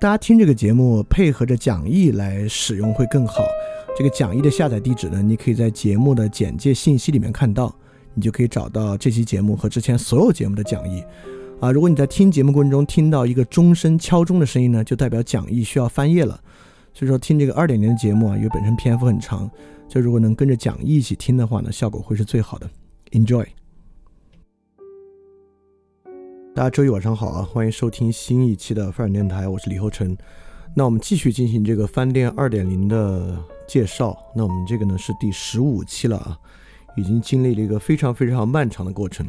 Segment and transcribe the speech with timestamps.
[0.00, 3.44] 大家听这个节目，配合着讲义来使用会更好。
[3.94, 7.70] 这个讲义的下载地址呢，你可以在节目的简介信息里面看到，
[8.14, 11.04] 你就可以找到这期节目和之前所有节目的讲义。
[11.60, 16.40] 啊，如果你在听节目过程中听到一个钟声敲钟的声音呢，就代表讲义需要翻页了。
[16.94, 19.50] 所以说，听这个二点零的节目啊，因为本身篇幅很长，
[19.86, 22.66] 就如果能跟着讲义一起听的话呢，效果会是最好的。
[23.10, 23.44] Enjoy。
[26.60, 30.14] 大家周一晚上好啊，欢迎收听新一期的范尔电台，我是李厚成。
[30.74, 34.14] 那我们继续进行这个翻店二点零的介绍。
[34.36, 36.38] 那我们这个呢是第十五期了啊，
[36.98, 39.26] 已经经历了一个非常非常漫长的过程。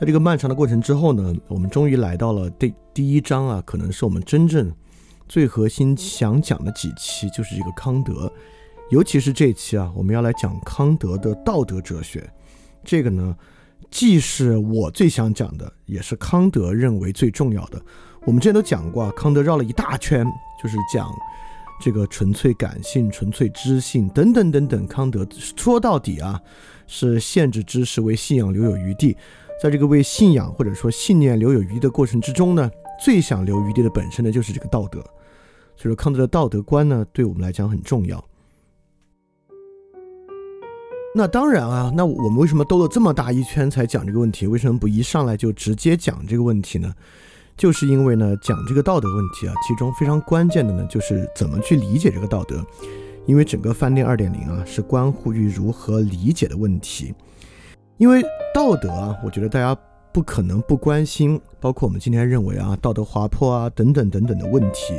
[0.00, 4.72] 在这个漫长的过程之后呢，我们终于来到了第第一章啊，可能是我们真正
[5.28, 8.32] 最核心想讲的几期，就是这个康德，
[8.88, 12.26] 尤其是这期啊，我们要来讲康德的道德哲学。
[12.82, 13.36] 这个呢。
[13.94, 17.80] 既是我最想讲的，也是康德认为最重要的。
[18.26, 20.26] 我们之前都讲过，康德绕了一大圈，
[20.60, 21.08] 就是讲
[21.80, 24.84] 这个纯粹感性、纯粹知性等等等等。
[24.88, 25.24] 康德
[25.56, 26.42] 说到底啊，
[26.88, 29.16] 是限制知识，为信仰留有余地。
[29.62, 32.68] 在这个为信仰或者说信念留有余地的过程之中呢，
[33.00, 34.98] 最想留余地的本身呢，就是这个道德。
[35.76, 38.22] 所以说，康德的道德观呢，对我们来讲很重要。
[41.16, 44.48] 那当然啊，那我们为什么兜了这么大一圈才讲这个问题？
[44.48, 46.92] 为什么不一上来就直接讲这个问题呢？
[47.56, 52.60] 就是因为呢，讲这个道德问题啊，其中非常关键的呢，就是怎么去理解这个道德。
[53.26, 57.14] 因为整个饭店二点零啊，是关乎于如何理解的问题。
[57.96, 58.20] 因为
[58.52, 59.80] 道德啊，我觉得大家
[60.12, 64.94] 不可能不关心，包括我们今天认为啊，道德滑坡啊等等等等的问题。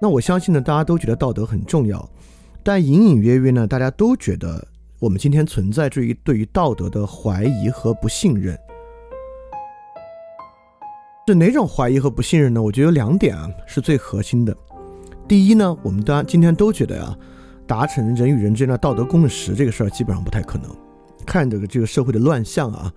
[0.00, 2.08] 那我相信呢，大家都觉得道德很重要，
[2.62, 4.68] 但隐隐约约呢，大家都觉得。
[5.02, 8.56] 我们今天存在着于对于道德的怀疑和不信任，
[11.26, 12.62] 是哪种怀疑和不信任呢？
[12.62, 14.56] 我觉得有两点啊是最核心的。
[15.26, 17.18] 第一呢，我们当然今天都觉得啊，
[17.66, 20.70] 达成人与人之间的道德共识这个事儿基本上不太可能。
[21.26, 22.92] 看这个这个社会的乱象啊，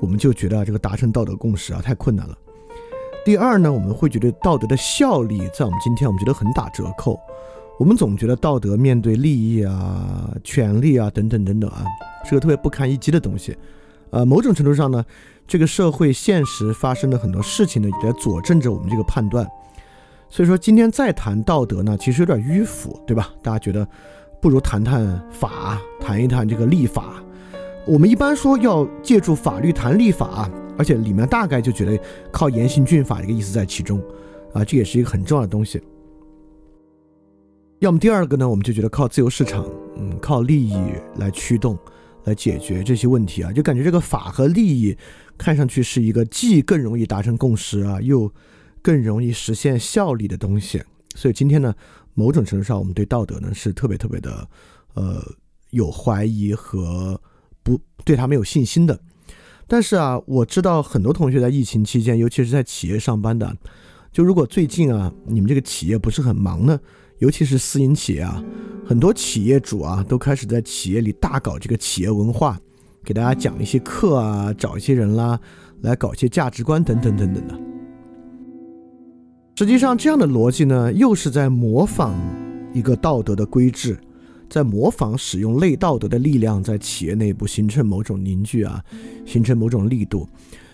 [0.00, 2.36] 我们就觉得这个达成道德共识啊太困难了。
[3.24, 7.16] 第二呢，我们会觉得道德的效力在我们今天我们觉得很打折扣。
[7.78, 11.84] 我们总觉得道德面对利益啊、权利啊等等等等啊，
[12.24, 13.56] 是个特别不堪一击的东西。
[14.10, 15.04] 呃，某种程度上呢，
[15.46, 19.44] 这个社会现实发生的很多事情呢，也在佐证着我们这个判断。
[20.30, 23.30] 所以说，今天再谈道德呢，其实有点迂腐，对吧？
[23.42, 23.86] 大家觉得
[24.40, 27.14] 不如谈谈法，谈一谈这个立法。
[27.86, 30.48] 我们一般说要借助法律谈立法，
[30.78, 32.00] 而且里面大概就觉得
[32.30, 34.00] 靠严刑峻法这个意思在其中，
[34.52, 35.82] 啊，这也是一个很重要的东西。
[37.80, 39.68] 要么第二个呢，我们就觉得靠自由市场，
[39.98, 40.74] 嗯，靠利益
[41.16, 41.78] 来驱动、
[42.24, 44.96] 来解决这些问题啊，就感觉这个法和利益
[45.36, 48.32] 看上去是一个既更容易达成共识啊，又
[48.80, 50.82] 更容易实现效力的东西。
[51.14, 51.74] 所以今天呢，
[52.14, 54.48] 某种程度上，我们对道德呢是特别特别的，
[54.94, 55.22] 呃，
[55.70, 57.20] 有怀疑和
[57.62, 58.98] 不对他没有信心的。
[59.66, 63.54] 但是啊，我知道很多同学在疫情期间，尤其是在企业上班的，
[64.10, 66.80] 就如果最近啊，你们这个企业不是很忙呢。
[67.24, 68.44] 尤其是私营企业啊，
[68.84, 72.60] 很多企业主啊都开始在企业里大搞这个企业文化，
[73.02, 75.40] 给大家讲一些课啊，找一些人啦，
[75.80, 77.58] 来搞一些价值观等等等等的。
[79.56, 82.14] 实际上，这样的逻辑呢，又是在模仿
[82.74, 83.98] 一个道德的规制，
[84.50, 88.84] 在模仿使用类道德的力量，在企业内部形成某种凝聚啊，
[89.24, 90.28] 形成某种力度。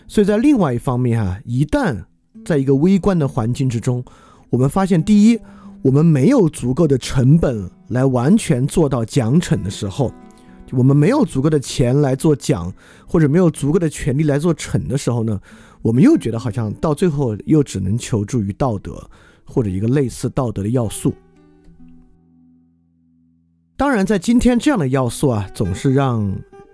[0.09, 1.97] 所以在另外一方面啊，一旦
[2.45, 4.05] 在一个微观的环境之中，
[4.49, 5.39] 我们发现第一。
[5.83, 10.13] 我们没有足够的成本来完全做到奖惩的时候，
[10.73, 12.71] 我们没有足够的钱来做奖，
[13.07, 15.41] 或者没有足够的权利来做惩的时候呢，
[15.81, 19.09] 我们又觉得好像到最后又只能求助于道德
[19.47, 21.15] 或者一个类似道德的要素。
[23.79, 26.31] 当然，在今天这样的要素啊，总是让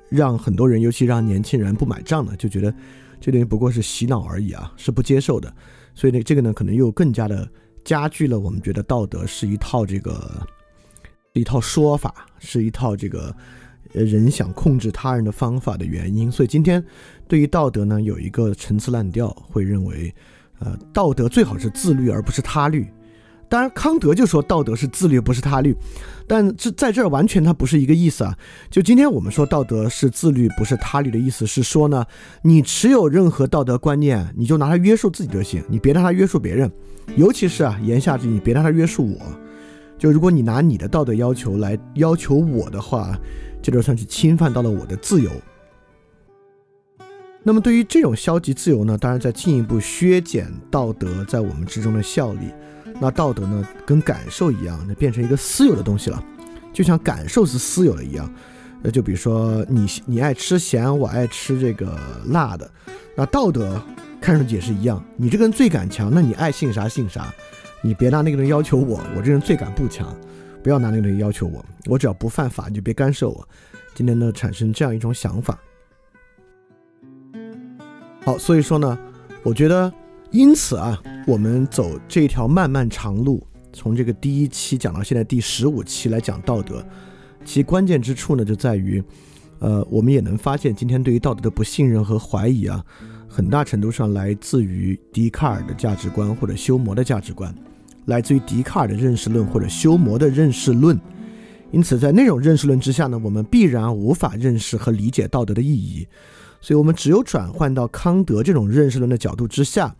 [0.09, 2.75] 让很多人，尤其让年轻人不买账的，就觉得
[3.21, 5.55] 这东西不过是洗脑而已啊，是不接受的。
[5.95, 7.49] 所以呢，这个呢，可能又更加的。
[7.87, 10.45] 加剧了我们觉得道德是一套这个
[11.35, 13.33] 一套说法，是一套这个
[13.93, 16.31] 人想控制他人的方法的原因。
[16.31, 16.85] 所以今天
[17.29, 20.13] 对于道德呢，有一个陈词滥调，会认为
[20.59, 22.87] 呃道德最好是自律而不是他律。
[23.49, 25.77] 当然康德就说道德是自律不是他律，
[26.27, 28.37] 但这在这儿完全它不是一个意思啊。
[28.71, 32.05] 就今天我们说道德是自律不是他律的意思是说呢，
[32.43, 36.71] 你持有任何道德观念，你就拿它约束自己就行，你别拿它约束别人。
[37.15, 39.21] 尤其是啊，言下之意，别拿它约束我。
[39.97, 43.17] 就如果你拿你的道德要求来要求我的话，
[43.63, 45.31] 这就算是侵犯到了我的自由。
[47.45, 52.51] 那么对于这种消极自由呢，当然在进一步削减道德在我们之中的效力。
[53.01, 56.23] 那道德呢，跟感受一样，那变成一个私有的东西了，
[56.73, 58.33] 就像感受是私有的一样。
[58.83, 62.71] 那就比如说你你爱吃咸，我爱吃这个辣的，
[63.17, 63.81] 那道德。
[64.19, 67.33] 看上去也是一样，你这个人罪感强，那你爱信啥信啥，
[67.81, 70.17] 你别拿那个人要求我，我这人罪感不强，
[70.65, 73.49] 不要拿那个人要求我，我只要不犯法，你就别干涉我。
[73.95, 75.57] 今天呢，产生这样一种想法。
[78.25, 78.99] 好，所以说呢，
[79.45, 79.93] 我觉得
[80.37, 86.85] 因此啊，我们走这条漫漫长路，从这个第一期讲到现在第十五期来讲道德，
[87.43, 89.03] 其关键之处呢，就在于，
[89.61, 92.85] 呃，我们也能发现今天对于道德的不信任和怀疑啊。
[93.27, 97.55] 很大程度上来自于笛卡尔的价值观或者修谟的价值观，
[98.05, 101.01] 来自于笛卡尔的认识论或者修谟的认识论。
[101.71, 106.07] 因此，在那种认识论之下呢，我们必然无法认识和理解道德的意义。
[106.61, 109.95] 所以，我们只有转换到康德这种认识论的角度之下，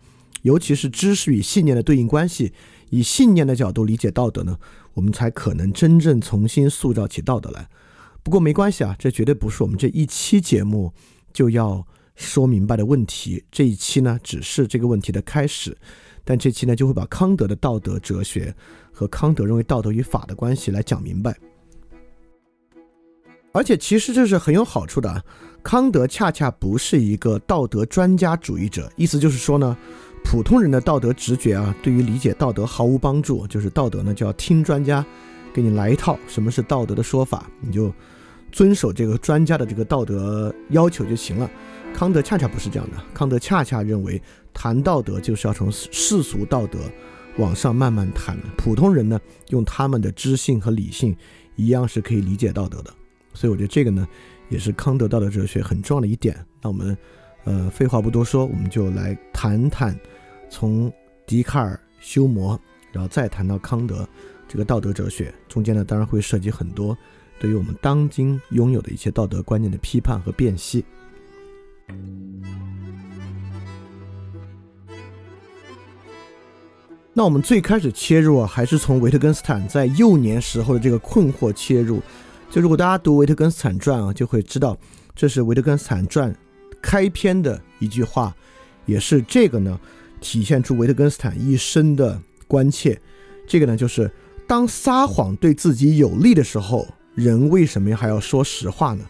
[0.47, 2.51] 尤其是知识与信念的对应关系，
[2.89, 4.57] 以信念的角度理解道德呢，
[4.95, 7.69] 我们才可能真正重新塑造起道德来。
[8.23, 10.91] 不过没关系啊，这绝对不是我们这一期节目
[11.31, 11.85] 就要。
[12.17, 15.77] 说明白的问题，这一期呢只是这个问题的开始，
[16.23, 18.55] 但这期呢就会把康德的道德哲学
[18.91, 21.37] 和康德认为道德与法的关系来讲明白。
[23.51, 25.23] 而且其实这是很有好处的啊，
[25.61, 29.77] 康德恰恰不是一个道德专家主义者，意思就是说呢，
[30.29, 35.03] 普通人的道德直觉啊，对于理解道德毫无帮助，就是道德呢就要听专家
[35.53, 37.93] 给你来一套什么是道德的说法，你就
[38.51, 41.49] 遵守这个专家的这个道德要求就行了。
[41.95, 44.21] 康德恰恰不是这样的，康德恰恰认为
[44.53, 46.79] 谈道德就是要从世俗道德
[47.37, 49.17] 往上慢慢谈，普通人呢
[49.47, 51.15] 用他们的知性和理性
[51.55, 52.93] 一样是可以理解道德的，
[53.33, 54.05] 所以我觉得这个呢
[54.49, 56.35] 也是康德道德哲学很重要的一点。
[56.61, 56.97] 那我们
[57.45, 59.97] 呃废话不多说，我们就来谈谈
[60.49, 60.91] 从
[61.25, 62.59] 笛卡尔、修谟，
[62.91, 64.07] 然后再谈到康德
[64.47, 66.97] 这个道德哲学，中间呢当然会涉及很多
[67.39, 70.83] 对于我们当今拥有的一些道德观念的批判和辨析。
[77.13, 81.99] 那我们最开始切入啊，还是从维特根斯坦在幼年时候的这个困惑切入。
[82.49, 84.77] 就如果大家读维特根斯坦传啊，就会知道
[85.15, 86.33] 这是维特根斯坦传
[86.79, 88.35] 开篇的一句话，
[88.85, 89.79] 也是这个呢
[90.19, 92.99] 体现出维特根斯坦一生的关切。
[93.47, 94.11] 这个呢就是
[94.47, 99.05] 当撒谎对自己有利的时候，人为什么还要说实话呢？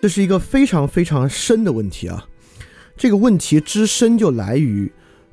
[0.00, 2.26] 这是一个非常非常深的问题啊！
[2.96, 4.90] 这个问题之深就来于。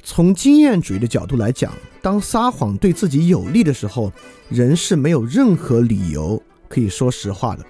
[0.08, 4.14] 从经验主义的角度来讲，当撒谎对自己有利的时候，
[4.50, 7.66] 人是没有任何理由可以说实话的。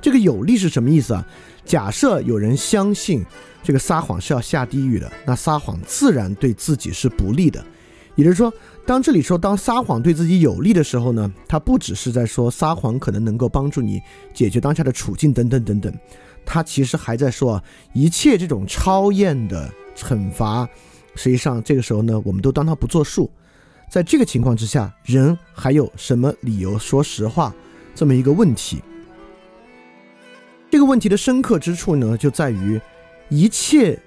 [0.00, 1.26] 这个有利是什么意思啊？
[1.66, 3.22] 假设有人相信
[3.62, 7.62] 这个撒谎是要下地狱的，那撒谎自然对自己是不利的。
[8.14, 8.50] 也就是说，
[8.86, 14.00] 当这里说当撒谎对自己有利的时候呢，他不只是在说撒谎可能能够帮助你
[14.32, 15.92] 解决当下的处境等等等等，
[16.46, 20.66] 他其实还在说啊一切这种超验的惩罚。
[21.14, 23.30] 实际上，这个时候呢，我们都当它不作数。
[23.90, 27.54] 在这个情况之下，人还有什么理由说实话？
[27.94, 28.82] 这么一个问题。
[30.76, 32.78] 这个问题的深刻之处呢，就在于
[33.30, 33.98] 一切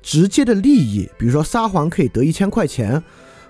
[0.00, 3.02] 直接的利益，比如说撒谎可以得一千块钱，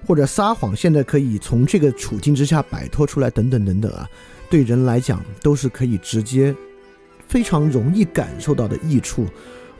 [0.04, 4.10] 或者撒谎现在可以从这个处境之下摆脱出来，等等等等啊，
[4.50, 6.52] 对人来讲都是可以直接、
[7.28, 9.24] 非常容易感受到的益处。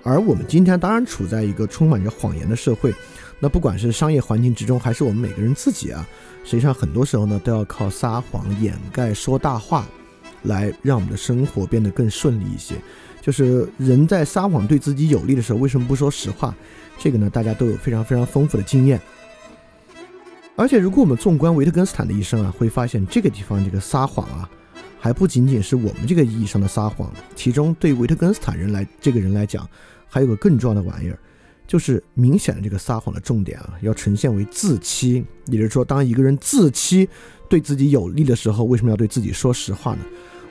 [0.05, 2.95] 而我们今天当然处在一个充满着谎言的社会。
[3.41, 6.07] 那不管是商业环境之中，还是我们每个人自己啊，
[6.45, 9.85] 实际上很多时候呢，都要靠撒谎、掩盖、说大话，
[10.45, 12.75] 来让我们的生活变得更顺利一些。
[13.21, 16.55] 就是人在撒谎对自己有利的时候，为什么不说实话？
[16.99, 19.01] 这个呢，大家都有非常非常丰富的经验。
[20.57, 24.49] 而且，如果我们纵观维特根斯坦的一生啊，会发现这个地方这个撒谎啊，
[25.01, 29.69] 还不仅仅是我们这个意义上的撒谎，其中对维特根斯坦人来这个人来讲，
[30.07, 31.19] 还有个更重要的玩意儿。
[31.67, 37.09] 就是明显的这个撒谎的重点啊，要呈现为自欺，也就是说，当一个人自欺
[37.49, 40.05] 对自己有利的时候，为什么要对自己说实话呢？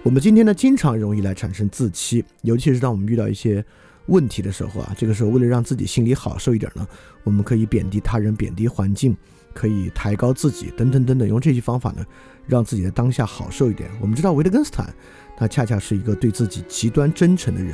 [0.04, 3.64] 我们今天呢，经常容易来产生自欺，尤其是当我们遇到一些
[4.08, 6.86] 问题的时候啊，这个时候为了让自己心里好受一点呢，
[7.24, 9.16] 我们可以贬低他人、贬低环境，
[9.54, 12.06] 可以抬高自己，等等等等，用这些方法呢，
[12.46, 13.90] 让自己的当下好受一点。
[14.02, 14.94] 我们知道维特根斯坦，
[15.38, 17.74] 他恰恰是一个对自己极端真诚的人。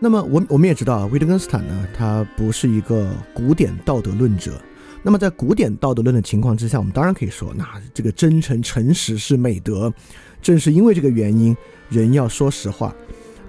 [0.00, 4.58] 那么我我们也知道啊，维特根斯坦呢，他不是一个古典道德论者。
[5.02, 9.92] 那么在古典道德论的情况之下，我们当然可以说，那这个真诚诚实是美德。
[10.40, 11.56] 正是因为这个原因，
[11.88, 12.94] 人要说实话。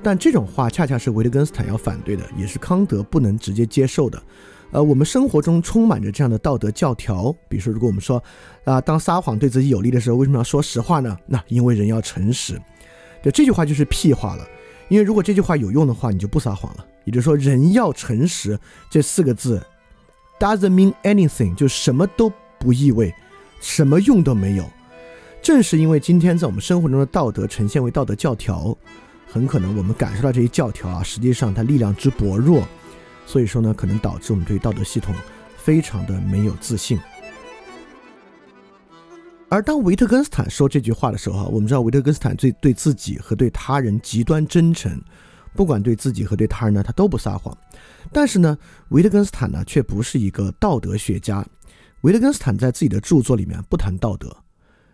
[0.01, 4.22] 但这种话恰恰是维特根斯坦要反对的，也是康德不能直接接受的。
[4.72, 8.22] 呃，我们生活中充满着这样的道德教条，比如说，如果我们说
[8.65, 11.17] 啊，当撒谎对自己有利的时候，为什么要说实话呢？
[11.27, 12.60] 那因为人要诚实。
[13.24, 14.45] 就这句话就是屁话了。
[14.89, 16.86] 因为如果这句话有用的话，你就不撒谎了。
[17.05, 19.62] 也就是说，人要诚实这四个字
[20.43, 23.15] ，doesn't mean anything，就什么都不意味，
[23.62, 24.69] 什么用都没有。
[25.41, 28.77] 正是因为今天在我们生活中的道德呈现为道德教条，
[29.25, 32.67] 很可能我们感受到这些教条啊，实际上它力量之薄弱，
[33.25, 35.15] 所以说呢，可能导致我们对道德系统
[35.55, 37.00] 非常的没有自信。
[39.47, 45.01] 而当维特根斯坦说这句话的时候，我们知道维特根斯坦最对自己和对他人极端真诚，
[45.53, 47.57] 不管对自己和对他人呢，他都不撒谎。
[48.12, 48.57] 但是呢，
[48.89, 51.45] 维特根斯坦呢却不是一个道德学家。
[52.01, 54.36] 维特根斯坦在自己的著作里面不谈道德，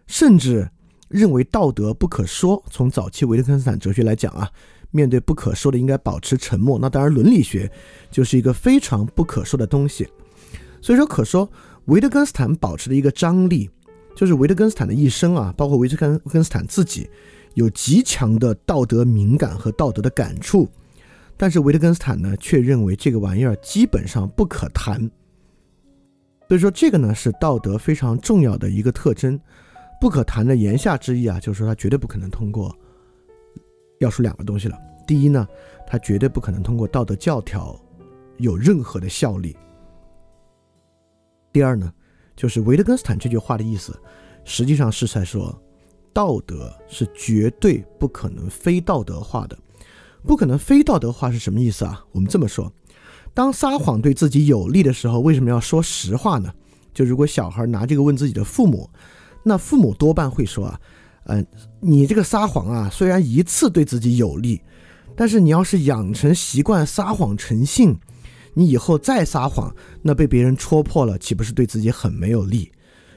[0.08, 0.70] 甚至
[1.08, 2.64] 认为道德不可说。
[2.70, 4.50] 从早期维特根斯坦哲学来讲啊，
[4.92, 6.78] 面对不可说的应该保持沉默。
[6.78, 7.72] 那当然，伦理学
[8.12, 10.08] 就是一个非常不可说的东西。
[10.82, 11.50] 所以说，可说
[11.86, 13.70] 维特根斯坦保持的一个张力。
[14.16, 17.10] 就是维特根斯坦的一生啊，包括维特根根斯坦自己，
[17.54, 20.68] 有极强的道德敏感和道德的感触，
[21.40, 25.00] 但是维特根斯坦呢，却认为这个玩意儿基本上不可谈。
[26.50, 29.40] 所以说，这个呢是道德非常重要的一个特征，
[30.02, 32.76] 不可谈的言下之意啊，就是说他绝对不可能通过，
[34.00, 34.78] 要说两个东西了。
[35.08, 35.48] 第一呢，
[35.88, 37.80] 他绝对不可能通过道德教条
[38.38, 39.56] 有任何的效力。
[41.54, 41.92] 第二呢。
[42.36, 43.94] 就是维特根斯坦这句话的意思，
[44.46, 45.62] 实际上是在说，
[46.14, 49.60] 道德是绝对不可能非道德化的。
[50.26, 52.04] 不可能非道德化是什么意思啊？
[52.12, 52.72] 我们这么说，
[53.34, 56.52] 当撒谎对自己有利的时候，为什么要说实话呢？
[56.94, 58.90] 就如果小孩拿这个问自己的父母，
[59.44, 60.80] 那父母多半会说啊，
[61.26, 61.46] 嗯，
[61.80, 64.62] 你这个撒谎啊，虽然一次对自己有利，
[65.16, 67.98] 但是你要是养成习惯撒谎成性。
[68.56, 72.70] 你以后再撒谎，那被别人戳破了，岂不是对自己很没有利？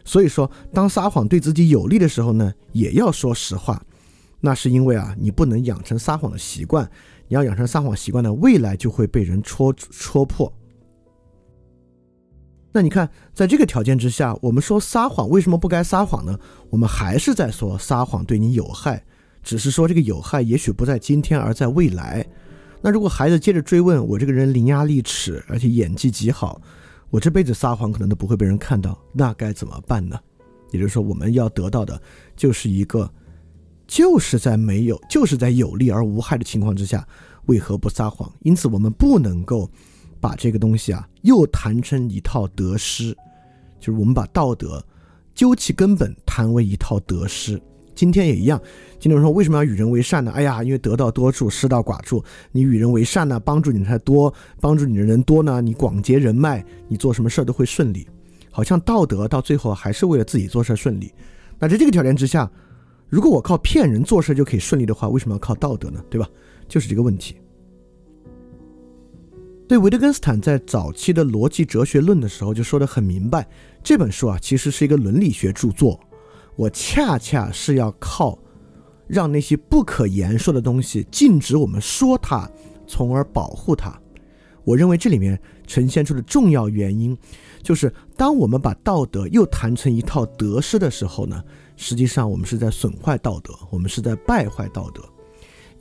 [0.05, 3.83] 所以说，当撒谎对自己有利的时候呢，也要说实话。
[4.45, 6.85] 那是因为啊，你不能养成撒谎的习惯，
[7.29, 10.53] 你要养成撒谎习惯呢，未来就会被人戳戳破。
[12.73, 16.37] 那你看，在这个条件之下，我们说撒谎为什么不该撒谎呢？
[16.71, 19.05] 我们还是在说撒谎对你有害，
[19.45, 22.27] 只是说这个有害也许不在今天，而在未来。
[22.81, 26.61] 那如果孩子接着追问我这个人伶牙俐齿，而且演技极好，
[27.11, 30.19] 我这辈子撒谎可能都不会被人看到，那该怎么办呢？
[30.73, 32.01] 也就是说，我们要得到的
[32.35, 33.09] 就是一个，
[33.93, 37.07] 就是在没有，就是在有利而无害的情况之下，
[37.45, 38.33] 为何不撒谎？
[38.41, 39.71] 因此，我们不能够
[40.19, 43.15] 把这个东西啊又谈成一套得失，
[43.79, 44.83] 就是我们把道德
[45.35, 47.61] 究其根本谈为一套得失。
[47.95, 48.59] 今天也一样。
[48.99, 50.33] 今天说为什么要与人为善呢？
[50.35, 52.25] 哎呀，因为得道多助，失道寡助。
[52.51, 58.09] 你与人为善呢，帮助你才多，帮助你的人多呢，你广结人脉，你做什么事儿都会顺利。
[58.51, 61.13] 好像道德到最后还是为了自己做事顺利。
[61.59, 62.51] 那在这个条件之下，
[63.13, 66.03] 如果我靠骗人做事就可以顺利的话，为什么要靠道德呢？
[66.09, 66.27] 对吧？
[66.67, 67.37] 就是这个问题。
[69.69, 73.47] 对维特根斯坦在早期的逻辑哲学论的时候就说的很明白，
[73.85, 76.01] 这本书啊其实是一个伦理学著作，
[76.57, 78.39] 我恰恰是要靠。
[79.07, 82.51] 让那些不可言说的东西禁止我们说它，
[82.87, 84.01] 从而保护它。
[84.65, 87.15] 我认为这里面呈现出的重要原因，
[87.63, 91.43] 就是当我们把道德又谈成一套得失的时候呢，
[91.77, 95.03] 实际上我们是在损坏道德，我们是在败坏道德。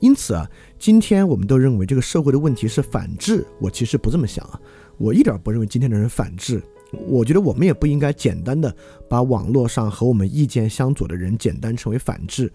[0.00, 4.60] 因此啊，今天我们都认为这个社会的问题是反智，我其实不这么想啊，
[4.98, 6.60] 我一点不认为今天的人反智。
[7.06, 8.74] 我觉得我们也不应该简单的
[9.08, 12.52] 把网络上和我们意见相左的人简单成为反智。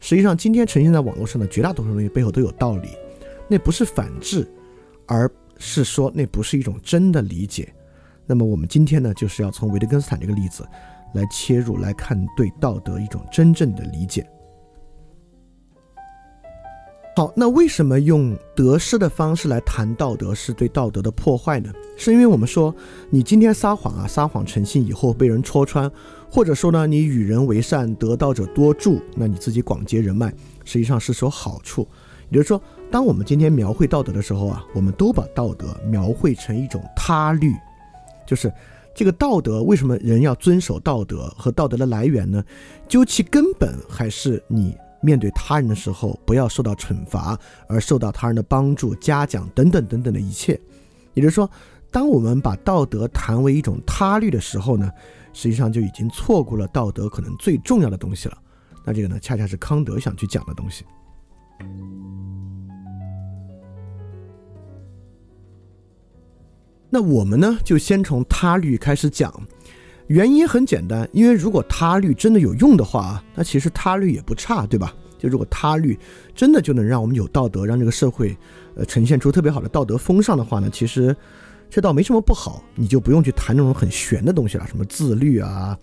[0.00, 2.88] 实际上，今天呈现在网络上的绝大多数东西背后都有道理，
[3.48, 4.46] 那不是反智，
[5.06, 7.72] 而是说那不是一种真的理解。
[8.26, 10.68] 那么我们今天呢，就是要从维特根斯坦这个例子
[11.14, 14.28] 来切入来看对道德一种真正的理解。
[17.16, 21.72] 好，那为什么用得失的方式来谈道德是对道德的破坏呢？
[21.96, 22.72] 是因为我们说
[23.10, 25.90] 你今天撒谎啊，撒谎成性以后被人戳穿。
[26.30, 30.30] 或者说呢，你与人为善，得道者多助，那你自己广结人脉，
[30.62, 31.88] 实际上是有好处。
[32.28, 37.54] 也就是说，当我们今天描绘道德的时候啊，我们都把道德描绘成一种他律，
[38.26, 38.52] 就是
[38.98, 42.42] 这个道德为什么人要遵守道德和道德的来源呢？
[42.88, 50.60] 究其根本，还是你面对他人的时候不要受到惩罚，而受到他人的帮助、嘉奖等等等等的一切。
[51.14, 51.48] 也就是说，
[51.92, 54.90] 当我们把道德谈为一种他律的时候呢？
[55.32, 58.36] 实际上就已经错过了道德可能最重要的东西了。
[58.84, 60.84] 那这个呢，恰恰是康德想去讲的东西。
[66.90, 69.32] 那我们呢，就先从他律开始讲。
[70.06, 74.94] 原因很简单，因为如果他律真的有用的话，那其实他律也不差，对吧？
[75.18, 75.98] 就如果他律
[76.34, 78.36] 真的就能让我们有道德，让这个社会
[78.74, 81.14] 呃呈现出特别好的道德风尚的话呢，其实。
[81.70, 85.78] 这倒没什么不好，你就不用去谈那种很玄的东西了，什么自律啊、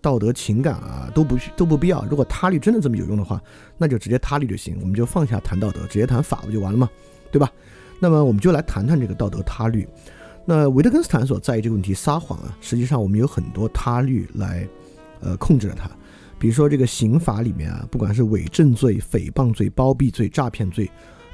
[0.00, 2.02] 道德情感啊，都不都不必要。
[2.08, 3.38] 如果他律真的这么有用的话，
[3.76, 6.88] 那就直接他律就行，我们就放下谈道德，直接谈法不就完了吗？
[7.30, 7.52] 对吧？
[8.00, 9.86] 那么我们就来谈谈这个道德他律。
[10.48, 14.66] 那维特根斯坦所在意这个问题，撒谎啊，实际上我们有很多他律来
[15.20, 15.90] 呃控制了它。
[16.38, 20.88] 比如说这个刑法里面啊，不管是伪证罪、诽谤罪、包庇罪、诈骗罪。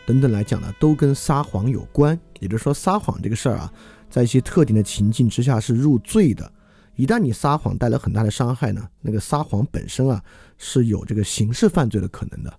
[0.04, 2.18] 等等来讲呢，都跟撒谎有关。
[2.40, 3.72] 也就是说，撒谎这个事儿啊，
[4.10, 6.50] 在一些特定的情境之下是入罪的。
[6.96, 10.20] 一旦你撒谎带来很大的伤害呢，那个撒谎本身啊
[10.56, 12.52] 是有这个刑事犯罪的可能的。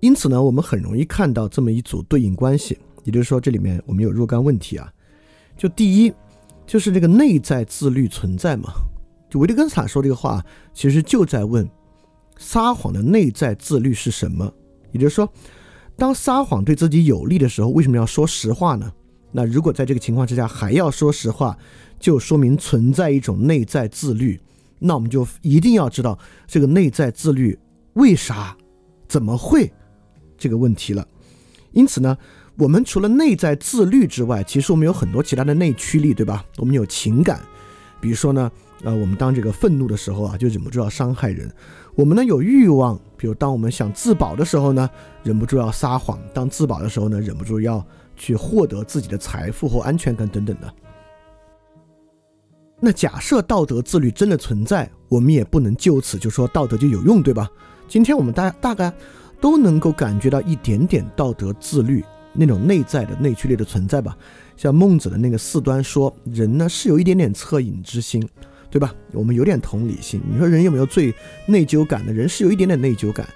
[0.00, 2.78] 因此呢，我们很容易看到这么一组对应关系。
[3.06, 4.92] 也就是说，这里面我们有若干问题啊。
[5.56, 6.12] 就第一，
[6.66, 8.68] 就是这个内在自律存在嘛？
[9.30, 11.66] 就维特根斯坦说这个话，其实就在问
[12.36, 14.52] 撒谎的内在自律是什么。
[14.90, 15.32] 也就是说，
[15.96, 18.92] 当撒谎对自己有利的时候，为什么要说实话呢？
[19.30, 21.56] 那如果在这个情况之下还要说实话，
[21.98, 24.40] 就说明存在一种内在自律。
[24.78, 27.58] 那我们就一定要知道这个内在自律
[27.94, 28.54] 为啥、
[29.08, 29.72] 怎么会
[30.36, 31.06] 这个问题了。
[31.72, 32.16] 因此呢，
[32.58, 36.44] 我们除了内在自律之外，其实我们有很多其他的内驱力，对吧？
[36.56, 37.40] 我们有情感，
[38.00, 38.50] 比如说呢，
[38.82, 41.50] 呃，我们当这个愤怒的时候啊，就忍不住要伤害人。
[41.94, 44.88] 我们呢有欲望，比如当我们想自保的时候呢，
[45.22, 47.84] 忍不住要撒谎；当自保的时候呢，忍不住要
[48.16, 50.72] 去获得自己的财富或安全感等等的。
[52.80, 57.50] 那假设道德自律真的存在，我们也不能就此就说道德就有用，对吧？
[57.88, 58.92] 今天我们大大概
[59.40, 62.04] 都能够感觉到一点点道德自律，
[62.38, 64.16] 那种内在的内驱力的存在吧。
[64.56, 68.26] 像孟子的那个四端说，人呢是有一点点恻隐之心，
[68.70, 68.94] 对吧？
[69.12, 70.20] 我们有点同理心。
[70.30, 71.14] 你说人有没有最
[71.46, 72.12] 内疚感的？
[72.12, 73.28] 人是有一点点内疚感。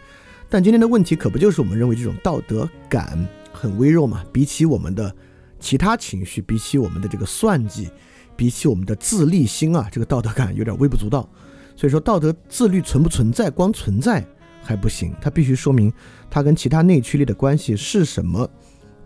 [0.49, 4.25] 但今天的问题可不就是我们认为这种道德感很微弱嘛？
[4.33, 5.15] 比起我们的
[5.59, 7.89] 其他情绪，比起我们的这个算计，
[8.35, 11.29] 比起我们的自立心啊，这个道德感有点微不足道。
[11.77, 13.49] 所以说，道德自律存不存在？
[13.49, 14.27] 光存在
[14.63, 15.93] 还不行，它必须说明
[16.29, 18.51] 它跟其他内驱力的关系是什么。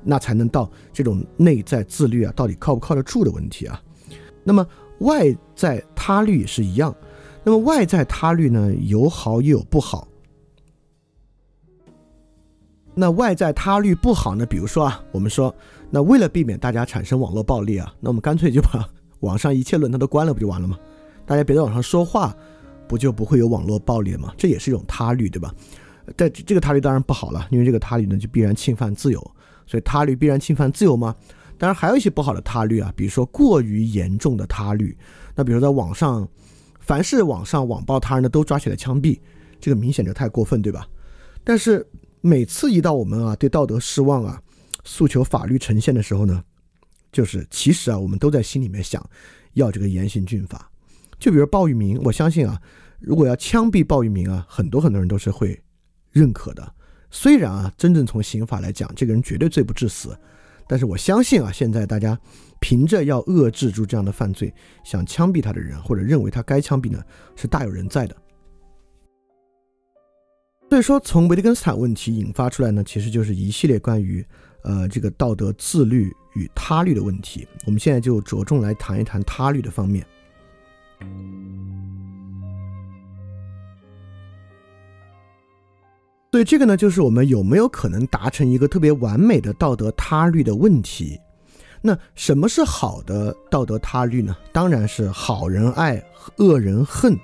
[0.04, 3.82] 那才能到这种内在自律啊，到底靠不靠得住的问题啊。
[4.44, 4.66] 那么
[5.00, 6.94] 外在他律也是一样。
[7.42, 10.08] 那么外在他律呢，有好也有不好。
[12.94, 14.46] 那外在他律不好呢？
[14.46, 15.54] 比如说啊，我们说，
[15.90, 18.88] 那为了避免大家产生网络暴力啊，那我们干脆就把
[19.20, 20.78] 网上一切论坛都关了，不就完了吗？
[21.26, 22.34] 大家别在网上说话，
[22.86, 24.32] 不就不会有网络暴力了吗？
[24.38, 25.52] 这也是一种他律，对吧？
[26.16, 29.30] 但这个他律当然不好了，因为这个他律呢，就必然侵犯自由。
[29.66, 31.14] 所以他律必然侵犯自由吗？
[31.57, 34.96] 当然还有一些不好的他律啊，比如说过于严重的他律。
[35.35, 36.29] 那比如在网上，
[36.81, 39.18] 凡是网上网暴他人的都抓起来枪毙，
[39.61, 40.87] 这个明显就太过分，对吧？
[41.44, 41.87] 但是
[42.20, 44.42] 每次一到我们啊对道德失望啊，
[44.85, 46.42] 诉求法律呈现的时候呢，
[47.12, 49.05] 就是其实啊我们都在心里面想
[49.53, 50.70] 要这个严刑峻法。
[51.18, 52.61] 就比如鲍玉明，我相信啊，
[52.98, 55.62] 如果要枪毙鲍玉明啊，很多很多人都是会
[56.11, 56.74] 认可的。
[57.14, 60.18] 虽然啊，真正从刑法来讲，这个人绝对罪不至死，
[60.66, 62.18] 但是我相信啊，现在大家
[62.61, 67.00] 凭着要遏制住这样的犯罪，想枪毙他的人，或者认为他该枪毙呢，
[67.37, 68.16] 是大有人在的。
[70.70, 74.27] 所以说，从维特根斯坦问题引发出来呢，其实就是一系列关于
[74.64, 77.46] 呃这个道德自律与他律的问题。
[77.64, 80.05] 我们现在就着重来谈一谈他律的方面。
[86.34, 91.16] 所以这个呢，就是我们有没有可能达成一个特别完美的道德他律的问题？
[91.80, 94.36] 那什么是好的道德他律呢？
[94.52, 96.02] 当然是好人爱，
[96.38, 97.16] 恶人恨，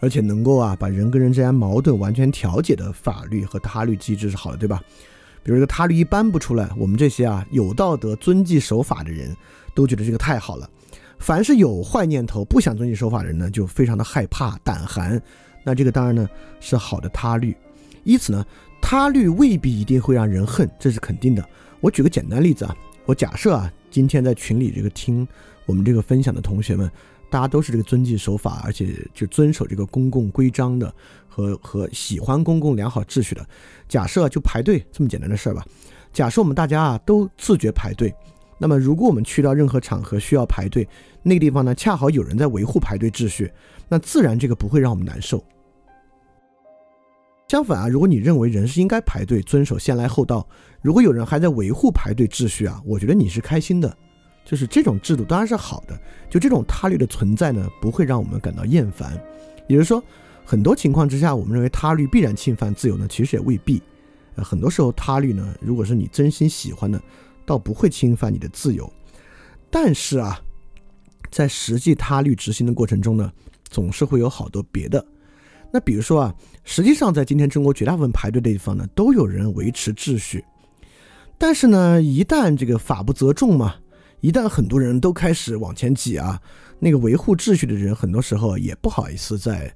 [0.00, 4.82] 而且能够啊把人跟人之间矛盾完全调解的法律和他律机制是好的，对吧？
[5.42, 9.34] 比如这个他律一颁布出来，我们这些啊有道德、遵纪守法的人
[9.74, 10.68] 都觉得这个太好了；
[11.18, 15.18] 凡是有坏念头、不想遵纪守法的人呢，就非常的害怕、胆寒。
[15.64, 16.28] 那这个当然呢
[16.60, 17.56] 是好的他律。
[18.04, 18.44] 因此呢，
[18.80, 21.44] 他律未必一定会让人恨，这是肯定的。
[21.80, 25.26] 我举个简单例子啊，我假设啊，今天在群里这个听
[25.66, 26.90] 我们这个分享的同学们，
[27.30, 30.94] 大家都是这个遵纪守法，而且就遵守这个公共规章的，
[31.28, 33.46] 和和喜欢公共良好秩序的。
[33.88, 35.64] 假设就排队这么简单的事儿吧。
[36.12, 38.14] 假设我们大家啊都自觉排队，
[38.58, 40.86] 那么如果我们去到任何场合需要排队，
[41.22, 43.50] 那个地方呢恰好有人在维护排队秩序，
[43.88, 45.42] 那自然这个不会让我们难受。
[47.52, 50.48] 相反啊，如果你认为人是应该排队遵守先来后到，
[50.80, 53.94] 如果有人还在维护排队秩序啊，我觉得你是开心的，
[54.42, 55.94] 就是这种制度当然是好的。
[56.30, 59.22] 就这种他律的存在呢，不会让我们感到厌烦。
[59.68, 60.02] 也就是说，
[60.46, 63.82] 很多情况之下，我们认为他律必然侵犯自由呢，其实也未必。
[64.36, 66.98] 呃，很多时候他律呢，如果是你真心喜欢的，
[67.44, 68.90] 倒不会侵犯你的自由。
[69.68, 70.40] 但是啊，
[71.30, 73.30] 在实际他律执行的过程中呢，
[73.68, 75.04] 总是会有好多别的。
[75.72, 80.44] 那比如说啊，实际上在今天中国绝大部分排队的地方呢，都有人维持秩序。
[81.38, 83.74] 但是呢，一旦这个法不责众嘛，
[84.20, 86.38] 一旦很多人都开始往前挤啊，
[86.78, 89.74] 那个维护秩序的人很多时候也不好意思再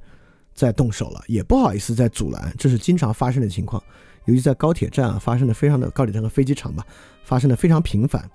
[0.55, 3.83] 再动手了，也不好意思再阻拦，这是经常发生的情况。
[4.27, 6.85] 尤其在高铁站啊，发生的非常的高铁站和飞机场吧，
[7.25, 8.31] 发生的非常频繁。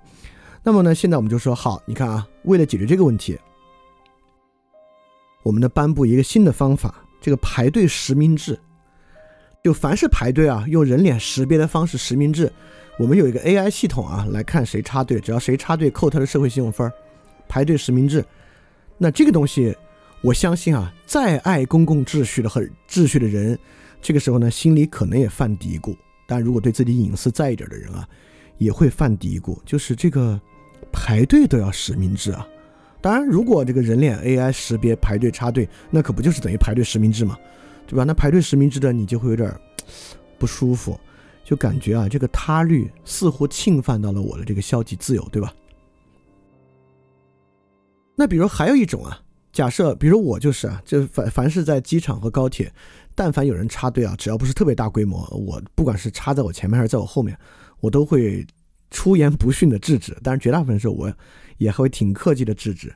[0.64, 3.38] 那么呢，现在我们就说好，你看啊，为了解决这个问题，
[5.42, 6.94] 我们呢颁布一个新的方法。
[7.22, 8.58] 这个排队实名制，
[9.62, 12.52] 就凡是排队啊，用人脸识别的方式实名制，
[12.98, 16.90] 我们有一个 AI 系统啊，来看谁插队，只要谁插队扣他的社会信用分
[17.48, 18.24] 排队实名制，
[18.98, 19.74] 那这个东西，
[20.20, 23.56] 我相信啊，再爱公共秩序的和秩序的人，
[24.00, 25.96] 这个时候呢，心里可能也犯嘀咕。
[26.26, 28.08] 但如果对自己隐私在意点的人啊，
[28.58, 30.40] 也会犯嘀咕，就是这个
[30.92, 32.46] 排队都要实名制啊。
[33.02, 37.36] 当然，如果这个人脸 AI 识别排队插队，那可不就是等于排队实名制嘛，
[37.86, 38.04] 对吧？
[38.04, 39.52] 那排队实名制的你就会有点
[40.38, 40.98] 不舒服，
[41.44, 45.52] 就感觉啊，这个他律似乎侵犯到了我的这个消极自由，对吧？
[48.14, 49.20] 那比如还有一种啊，
[49.52, 52.72] 假设，比如我就是啊，就凡凡是在机场和高铁，
[53.16, 57.36] 但凡有人插队啊，只要不是特别大规模，我不管是插在我前面还是在我后面，
[57.80, 58.46] 我都会
[58.92, 60.16] 出言不逊的制止。
[60.22, 61.12] 但是绝大部分时候我。
[61.58, 62.92] 也会挺客气的制止，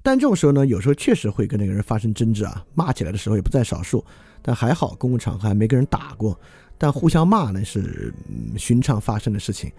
[0.00, 4.04] 但这种时候呢，有时候确实会跟那个人发生争执啊，骂起来的时候也不在少数。
[4.40, 6.38] 但还好，公共场合还没跟人打过。
[6.78, 8.14] 但互相骂那是
[8.56, 9.72] 寻常发生的事情。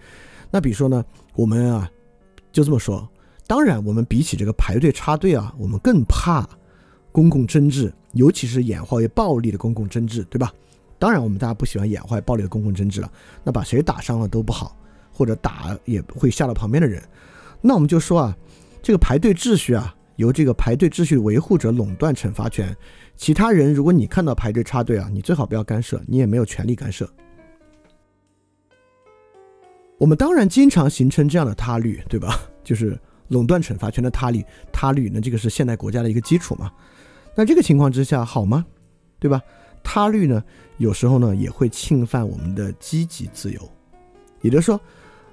[0.50, 1.02] 那比如说呢，
[1.34, 1.90] 我们啊
[2.52, 3.08] 就这么说，
[3.46, 6.46] 当然我们比起这个排队插队啊，我们更怕
[7.12, 10.52] 公共争执，尤其是演化为暴力的公共争执，对吧？
[10.98, 13.10] 当然我们大家不喜欢演化暴力的公共争执了，
[13.44, 14.76] 那把谁打伤了都不好，
[15.16, 17.02] 或者打也会吓到旁边的人。
[17.62, 18.36] 那我们就说啊，
[18.82, 19.94] 这个排队秩序啊。
[20.16, 22.74] 由这个排队秩序维护者垄断惩罚权，
[23.16, 27.06] 其他人如果你看到排队插队啊，你最好不要干涉，你也没有权利干涉。
[29.98, 32.40] 我们当然经常形成这样的他律，对吧？
[32.64, 32.98] 就是
[33.28, 36.72] 垄断惩罚权的他律，他律，那这个是现代国家的一个基础嘛？
[37.34, 38.64] 那这个情况之下好吗？
[39.18, 39.42] 对吧？
[39.84, 40.42] 他律呢，
[40.78, 43.70] 有时候呢也会侵犯我们的积极自由，
[44.40, 44.80] 也就是说，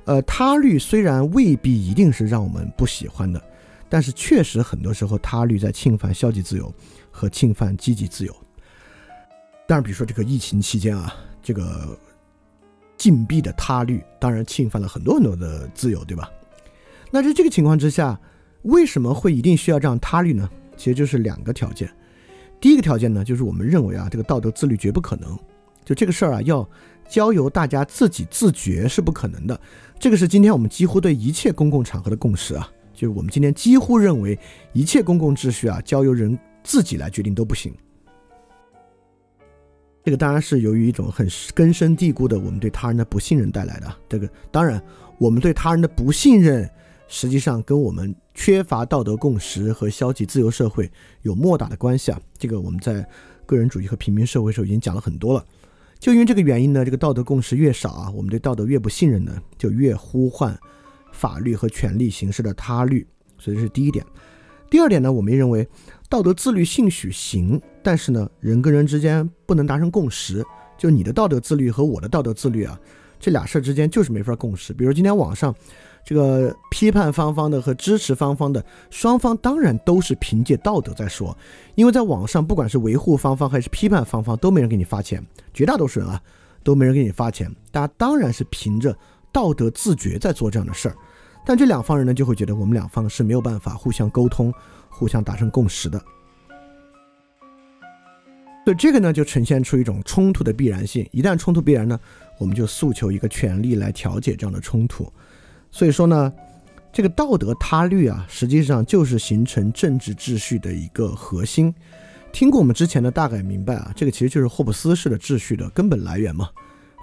[0.06, 3.42] 呃，他律虽然未必一定是让我们不喜欢的。
[3.90, 6.74] 但是确实，很多时候他律在侵犯消极自由
[7.12, 8.36] 和侵犯积极自由。
[9.68, 11.14] 当然，比如说这个疫情期间啊，
[11.44, 11.96] 这个
[12.98, 16.28] 禁闭的他律当然侵犯了很多很多的自由，对吧？
[17.12, 18.20] 那在这个情况之下，
[18.64, 20.50] 为什么会一定需要这样他律呢？
[20.76, 21.88] 其实就是两个条件。
[22.60, 25.38] 第一个条件呢，就是我们认为啊，这个道德自律绝不可能，
[25.86, 26.68] 就这个事儿啊，要
[27.14, 29.62] 交由大家自己自觉是不可能的。
[30.00, 32.68] 这个是今天我们几乎对一切公共场合的共识啊。
[32.92, 34.38] 就是我们今天几乎认为，
[34.72, 37.72] 一切公共秩序啊，交由人自己来决定都不行。
[40.04, 43.96] 这个当然是由于一种很根深蒂固的我们对他人的不信任带来的。
[44.10, 44.82] 这个当然，
[45.20, 46.68] 我们对他人的不信任，
[47.08, 52.20] 实际上跟我们缺乏道德共识和消极自由社会有莫大的关系啊。
[52.40, 53.08] 这个我们在
[53.46, 55.46] 个人主义和平民社会时候已经讲了很多了。
[56.04, 60.54] 就因为这个原因呢，这个道德共识越少啊，我们对道德越不信任呢，就越呼唤。
[61.14, 64.06] 法律和权力形式的他律，所以这是第一点。
[64.70, 65.66] 第二点呢，我们认为
[66.10, 70.44] 道德自律兴许行，但是呢，人跟人之间不能达成共识。
[70.78, 72.78] 就你的道德自律和我的道德自律啊，
[73.18, 74.74] 这俩事儿之间就是没法共识。
[74.74, 75.56] 比如今天网上
[76.06, 81.38] 这个批判方方的和支持方方的双方，当然都是凭借道德在说，
[81.76, 86.22] 因为在网上不管是维护方方还是批判方方，都没人给你发钱，绝大多数人啊
[86.64, 88.96] 都没人给你发钱，大家当然是凭着。
[89.32, 90.96] 道德自觉在做这样的事儿，
[91.44, 94.54] 但这两方人呢就会觉得我们两方是没有办法互相沟通、
[94.90, 95.98] 互相达成共识的，
[98.64, 101.10] 所以这个呢就呈现出一种冲突的必然性。
[101.12, 102.00] 一旦冲突必然呢，
[102.38, 105.12] 我们就诉求一个权利来调解这样的冲突。
[105.74, 106.32] 所以说呢，
[106.94, 111.74] 这个道德他律啊，实际上就是形成政治秩序的一个核心。
[112.32, 116.48] 听过我们之前的，大概明白啊，这个其实就是霍布斯式的秩序的根本来源嘛。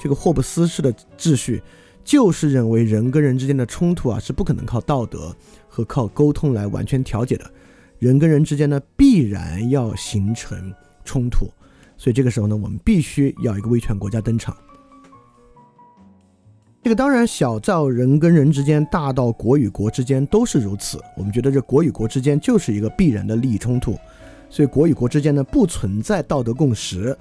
[0.00, 1.62] 这个霍布斯式的秩序。
[2.02, 5.36] 就是认为人跟人之间的冲突啊是不可能靠道德
[5.68, 7.48] 和靠沟通来完全调解的，
[7.98, 11.46] 人跟人之间呢必然要形成冲突，
[11.98, 14.56] 所以这个时候呢我们必须要一个威权国家登场。
[16.82, 20.98] 这个当然小到人跟人之间，大到国与国之间都是如此。
[21.14, 23.98] 我们觉得这国与国之间就是一个必然的利益冲突，
[24.48, 27.16] 所以国与国之间呢不存在道德共识，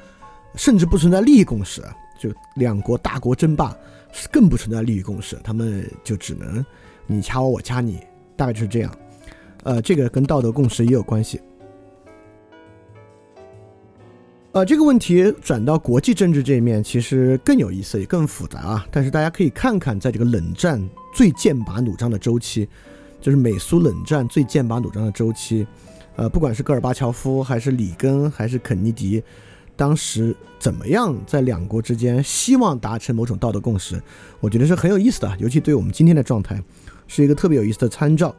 [0.56, 1.84] 甚至不存在利益共识，
[2.18, 3.76] 就两国大国争霸。
[4.32, 6.66] 更不存在利益共识，他们就只能
[7.06, 8.00] 你掐我，我掐你，
[8.36, 8.92] 大概就是这样。
[9.64, 11.40] 呃，这个跟道德共识也有关系。
[14.52, 18.88] 呃，这个问题转到国际政治这一面，其实更有意思，也更复杂啊。
[18.90, 20.82] 但是大家可以看看，在这个冷战
[21.14, 22.68] 最剑拔弩张的周期，
[23.22, 25.68] 就是美苏冷战最剑拔弩张的周期，
[26.16, 29.24] 呃，不管是戈尔巴乔夫，还是里根，还是肯尼迪。
[29.76, 34.02] 当时怎么样在两国之间希望达成某种道德共识，
[34.40, 36.60] 我觉得是很有意思的，尤其对我们今天的状态
[37.06, 38.36] 是一个特别有意思的参照。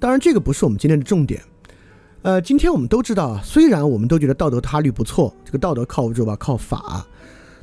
[0.00, 1.40] 当然，这个不是我们今天的重点。
[2.22, 7.04] 呃，今天我们都知道啊，虽然我们都觉得道德他律不错，这个道德靠不住吧，靠法，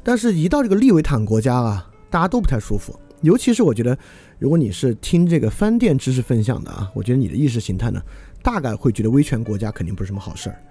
[0.03, 2.99] 但是一到这个利维坦国家啊，大家都不太舒服。
[3.21, 3.97] 尤其是我觉得，
[4.37, 8.01] 如果你是听这个翻店知识分享的啊，我觉得你的意识形态呢，
[8.43, 10.61] 大概会觉得威权国家肯定不是什么好事儿。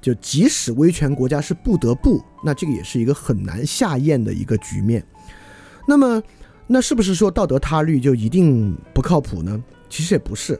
[0.00, 5.06] 就即使威权国家是不得不，那这个也是一个很难下咽的一个局面。
[5.86, 6.22] 那么，
[6.66, 9.62] 那是不是说道德他律就一定不靠谱呢？
[9.90, 10.58] 其实也不是。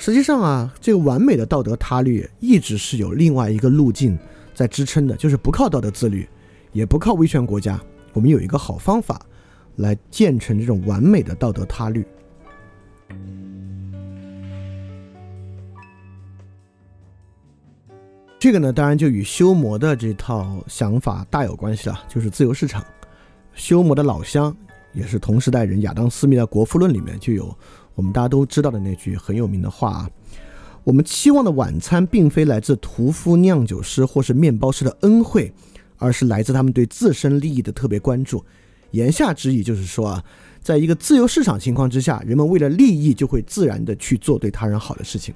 [0.00, 4.16] 实际上啊，这个完美的道德他律一直是有另外一个路径
[4.54, 6.26] 在支撑的，就是不靠道德自律，
[6.72, 7.78] 也不靠威权国家。
[8.12, 9.20] 我们有一个好方法
[9.76, 12.06] 来建成这种完美的道德他律。
[18.38, 22.84] 这个呢，当然就与修魔的这套想法大有关系了，就是自由市场。
[23.52, 24.56] 修魔的老乡，
[24.92, 27.52] 也是同时代人亚当·斯密的《国富论》里面就有
[27.98, 30.10] 我们大家都知道的那句很有名的话啊：
[30.84, 35.52] 我们期望的晚餐，并非来自屠夫、酿酒师或是面包师的恩惠，
[35.96, 38.44] 而是来自他们对自身利益的特别关注。
[38.92, 40.24] 言下之意就是说啊，
[40.62, 45.34] 在一个自由市场情况之下，人们为了利益就会自然的去做对他人好的事情。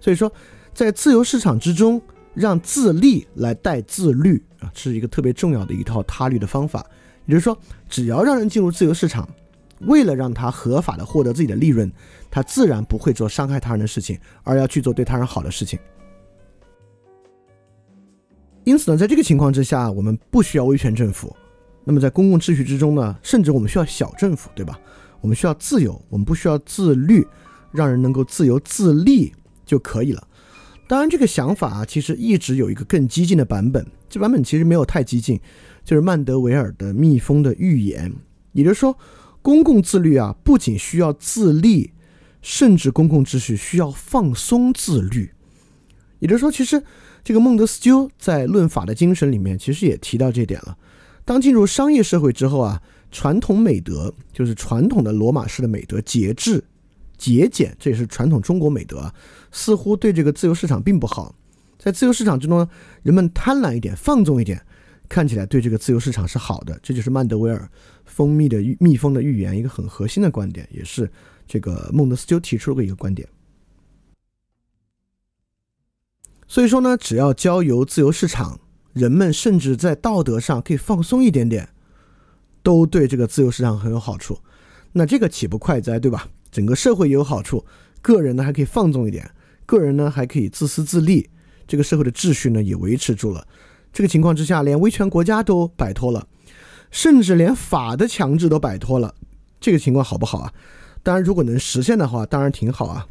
[0.00, 0.30] 所以说，
[0.74, 2.02] 在自由市场之中，
[2.34, 6.84] 让自利来带自律啊，是一个特别重要的一套他律的方法。
[7.26, 7.56] 也就是说，
[7.88, 9.28] 只要让人进入自由市场，
[9.80, 11.90] 为了让他合法的获得自己的利润，
[12.30, 15.78] 他自然不会做伤害他人的事情，而要去做对他人好的事情。
[18.64, 21.34] 因此呢，在这个情况之下，我们不需要威权政府。
[21.82, 24.78] 那么在公共秩序之中呢，甚至我们需要小政府，对吧？
[25.22, 27.26] 我们需要自由，我们不需要自律，
[27.72, 29.32] 让人能够自由自立
[29.64, 30.28] 就可以了。
[30.86, 33.84] 当然，这个想法啊，其实一直有一个更激进的版本。
[34.08, 35.40] 这版本其实没有太激进，
[35.84, 38.12] 就是曼德维尔的蜜蜂的预言。
[38.52, 38.96] 也就是说，
[39.42, 41.92] 公共自律啊，不仅需要自立，
[42.42, 45.32] 甚至公共秩序需要放松自律。
[46.18, 46.82] 也就是说，其实
[47.24, 50.76] 这个孟德斯鸠在《论法的精神》里面，其实也提到这点了。
[51.24, 56.64] 当进入商业社会之后啊，传统美德就是传统的罗马式的美德，节制、
[57.16, 59.14] 节俭，这也是传统中国美德啊，
[59.50, 61.34] 似乎对这个自由市场并不好。
[61.78, 62.68] 在自由市场之中，
[63.02, 64.62] 人们贪婪一点、放纵一点，
[65.10, 66.78] 看起来对这个自由市场是好的。
[66.82, 67.68] 这就是曼德维尔
[68.04, 71.10] 蜂蜜的蜜蜂的预言一个很核心的观点，也是
[71.46, 73.28] 这个孟德斯鸠提出的一个观点。
[76.46, 78.60] 所以说呢，只要交由自由市场，
[78.92, 81.68] 人们甚至在道德上可以放松一点点，
[82.62, 84.38] 都对这个自由市场很有好处。
[84.92, 86.28] 那这个岂不快哉，对吧？
[86.50, 87.64] 整个社会也有好处，
[88.00, 89.30] 个人呢还可以放纵一点，
[89.66, 91.30] 个人呢还可以自私自利。
[91.68, 93.46] 这个社会的秩序呢也维持住了，
[93.92, 96.26] 这个情况之下，连威权国家都摆脱了，
[96.90, 99.14] 甚至连法的强制都摆脱了，
[99.60, 100.52] 这个情况好不好啊？
[101.02, 103.06] 当然，如果能实现的话，当然挺好啊。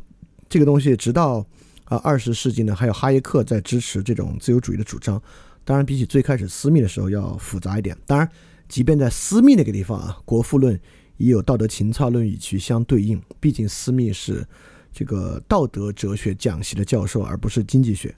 [0.48, 1.46] 这个东西直到
[1.86, 5.22] 啊二十世纪呢，还有哈耶克在支持这种自由主义的主张。
[5.64, 7.96] 当然，比起最开始私密的时候要复杂一点。
[8.06, 8.28] 当然，
[8.68, 10.80] 即便在私密那个地方啊，国富论
[11.18, 13.22] 也有道德情操论与其相对应。
[13.40, 14.48] 毕竟私密是
[14.92, 18.16] 这个道德哲学讲习的教授，而不是经济学。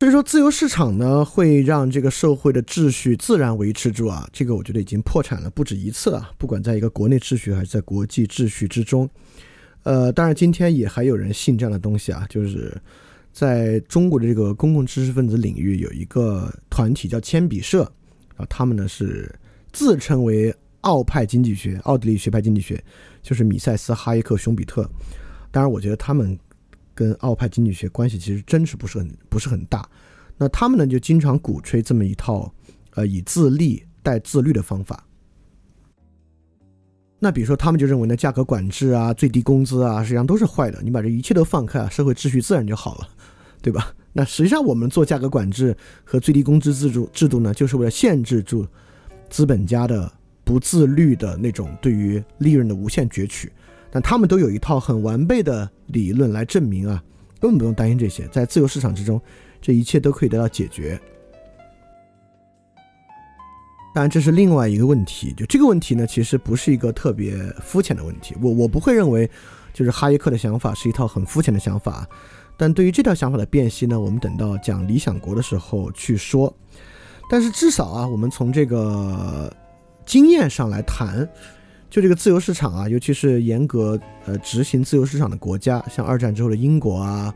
[0.00, 6.32] 所以说，自由市场呢会让这个社会的秩序自然维持住啊，这个我觉得已经破产了不止一次了。
[6.36, 9.08] 不管在一个国内秩序还是在国际秩序之中，
[9.84, 12.78] 呃，当然今天也还有人信这样的东西啊，就是
[13.32, 17.90] 在中国的这个公共知识分子领域有一个团体叫铅笔社
[18.36, 19.34] 啊，他们呢是
[19.72, 22.78] 自称为奥派经济学、奥地利学派经济学，
[23.22, 24.86] 就是米塞斯、哈耶克、熊彼特。
[25.50, 26.38] 当然，我觉得他们。
[26.96, 29.88] 跟奥派经济学关系其实真是不是很不是很大，
[30.38, 32.52] 那他们呢就经常鼓吹这么一套，
[32.94, 35.06] 呃，以自利带自律的方法。
[37.18, 40.80] 那比如说，他们就认为呢，价格管制啊、最低工资啊，实际上都是坏的。
[40.82, 43.08] 你把这一切都放开啊，社会秩序自然就好了，
[43.62, 43.94] 对吧？
[44.12, 48.66] 那实际上我们做价格管制和最低工资制度制度呢，就是为了限制住
[49.28, 50.10] 资本家的
[50.44, 53.50] 不自律的那种对于利润的无限攫取。
[53.96, 57.02] 但他们都有一套很完备的理论来证明啊，
[57.40, 59.18] 根本不用担心这些，在自由市场之中，
[59.58, 61.00] 这一切都可以得到解决。
[63.94, 65.32] 当然，这是另外一个问题。
[65.32, 68.36] 就这个问题呢，其实不是一个特别肤浅的问题。
[68.42, 69.30] 我我不会认为，
[69.72, 72.06] 就是哈耶克的想法是一套很肤浅的想法。
[72.58, 76.54] 但对于这套想法的辨析呢，我们等到讲理想国的时候去说。
[77.30, 79.50] 但是至少啊，我们从这个
[80.04, 81.26] 经验上来谈。
[81.96, 87.34] 就这个自由市场啊，尤其是严格呃执行自由市场的国家，像二战之后的英国啊，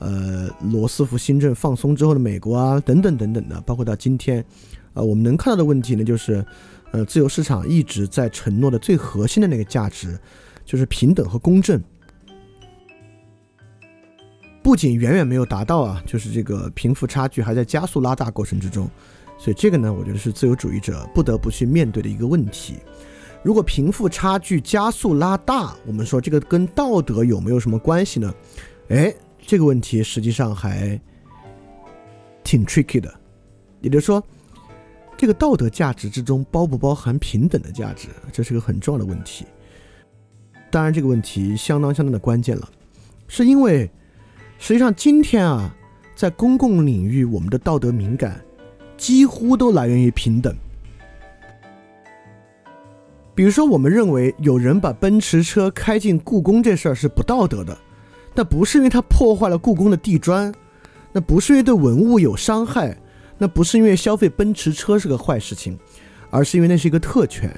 [0.00, 4.44] 呃罗斯福新政放松之后的美国啊，等等等等的，包括到今天，
[4.94, 6.44] 呃我们能看到的问题呢，就是
[6.90, 10.18] 呃自由市场一直在承诺的最核心的那个价值，
[10.64, 11.80] 就是平等和公正，
[14.60, 18.90] 不仅远远没有达到啊，就是这个贫富差距还在加速拉大过程之中，
[19.38, 22.74] 所以这个呢，我觉得是自由主义者不得不去面对的一个问题。
[23.42, 28.34] 如果贫富差距加速拉大，我们说这个跟道德有没有什么关系呢？
[28.88, 29.14] 哎，
[29.46, 31.00] 这个问题实际上还
[32.44, 33.12] 挺 tricky 的。
[33.80, 34.22] 也就是说，
[35.16, 39.46] 这个道德价值之中包不包含平等的价值，这是个很重要的问题。
[40.70, 42.68] 当然，这个问题相当相当的关键了，
[43.26, 43.90] 是因为
[44.58, 45.74] 实际上今天啊，
[46.14, 48.38] 在公共领域，我们的道德敏感
[48.98, 50.54] 几乎都来源于平等。
[53.40, 57.74] 比如说，我们认为有人把奔驰车开进故宫这事儿是不道德的，
[58.34, 60.54] 那不是因为他破坏了故宫的地砖，
[61.10, 62.94] 那不是因为对文物有伤害，
[63.38, 65.78] 那不是因为消费奔驰车是个坏事情，
[66.28, 67.50] 而是因为那是一个特权，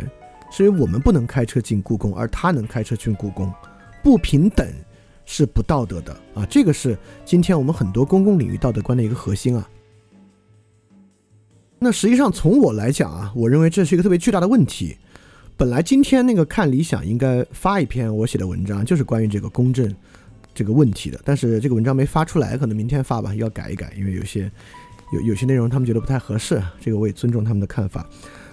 [0.53, 3.53] 是因为我们不能开车进故宫，而他能开车进故宫，
[4.05, 4.65] 不平等
[5.25, 6.47] 是不道德的啊！
[6.49, 9.69] 这个是今天我们很多公共领域道德观的一个核心啊。
[11.81, 14.97] 那实际上从我来讲啊，我认为这是一个特别巨大的问题。
[15.63, 19.95] 本来今天那个看理想应该发一篇我写的文章，就是关于这个公正
[20.53, 24.51] 这个问题的，但是这个文章没发出来，可能明天发吧，要改一改，因为有些
[25.15, 28.05] 有有些内容他们觉得不太合适，这个我也尊重他们的看法。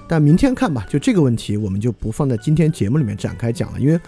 [0.07, 3.99] 但明天看吧，就这个问题我们就不放在今天节目里面展开讲了，因为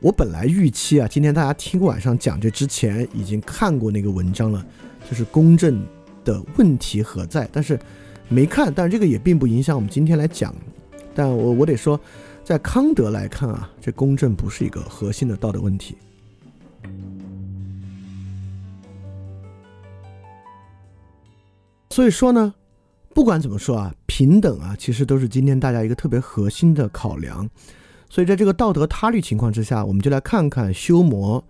[0.00, 4.62] 我本来预期啊，今天大家听晚上讲这之前已经看过那个文章了，
[5.08, 5.82] 就是公正
[6.22, 7.80] 的问题何在，但是
[8.28, 10.54] 没看，但是这个也并不影响我们今天来讲。
[11.14, 12.00] 但我我得说，
[12.44, 15.96] 在康德来看啊，这公正不是一个核心的道德问题。
[21.90, 22.54] 所以说呢。
[23.14, 27.46] 不管怎么说啊，平等啊，其实都是今天大家一个特别核心的考量。
[28.08, 31.44] 所以在这个道德他律情况之下，我们就来看看修谟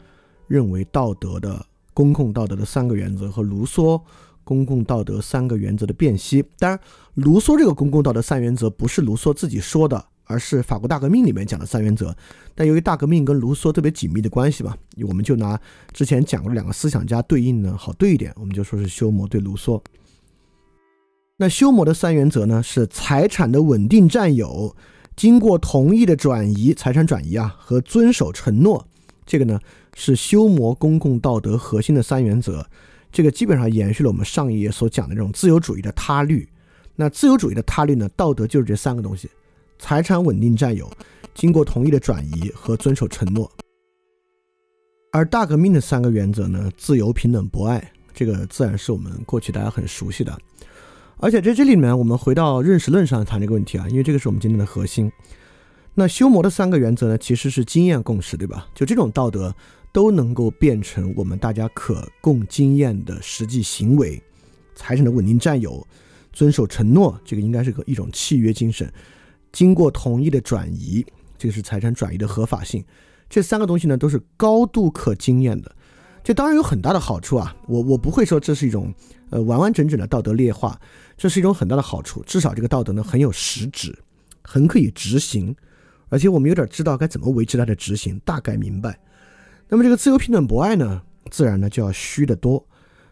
[0.49, 1.65] 认为道德的
[1.95, 4.03] 公共道德的三个原则和卢梭
[4.43, 6.45] 公共道德三个原则的辨析。
[6.59, 6.81] 当然，
[7.15, 12.15] 卢梭这个公共道德三原则不是卢梭自己说的，而是法国大革命里面讲的三原则。
[12.55, 15.59] 但由于大革命跟卢梭特别紧密的关系吧，我们就拿
[15.93, 19.81] 之前讲过两个思想家对应呢，好对一点，我们就说是修谟对卢梭。
[21.39, 22.63] 那修谟的三原则呢？
[22.63, 24.77] 是财产的稳定占有，
[25.17, 28.87] 经过同意的转移，财产转移啊，和遵守承诺，
[29.27, 29.59] 这个呢
[29.95, 32.65] 是修谟公共道德核心的三原则。
[33.11, 36.49] 这个基本上延续了我们上一页所讲的这种自由主义的他律。
[36.97, 39.29] 那自由主义的他律呢，道德就是这三个东西：
[39.79, 40.91] 财产稳定占有，
[41.35, 43.51] 经过同意的转移和遵守承诺。
[45.13, 50.37] 而大革命的三个原则呢，自由、平等、博爱，这个自然是我们过去大家很熟悉的。
[51.19, 55.13] 而且在这里面，我们回到认识论上谈这个问题啊，因为这个是我们今天的核心。
[55.95, 58.67] 那修魔的三个原则呢，其实是经验共识，对吧？
[58.75, 59.55] 就这种道德
[59.93, 64.21] 都能够变成我们大家可供经验的实际行为，
[64.75, 65.87] 财产的稳定占有，
[66.33, 68.91] 遵守承诺，这个应该是个一种契约精神。
[69.53, 71.05] 经过同意的转移，
[71.39, 72.85] 这个是财产转移的合法性。
[73.29, 75.75] 这三个东西呢，都是高度可经验的。
[76.25, 78.95] 这当然有很大的好处啊，我我不会说这是一种
[79.31, 80.79] 呃完完整整的道德劣化。
[81.17, 83.97] 这是一种很大的好处，至少这个道德呢很有实质，
[84.43, 85.55] 很可以执行，
[86.09, 88.99] 而且我们有点知道该怎么维持它的执行，大概明白。
[89.69, 92.65] 那么这个自由、平等、博爱呢，自然呢就要虚得多。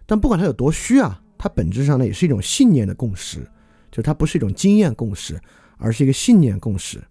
[0.06, 3.48] 但不管它有多虚啊，它本质上呢也是一种信念的共识，
[3.90, 5.40] 就它不是一种经验共识，
[5.80, 7.02] 而是一个信念共识。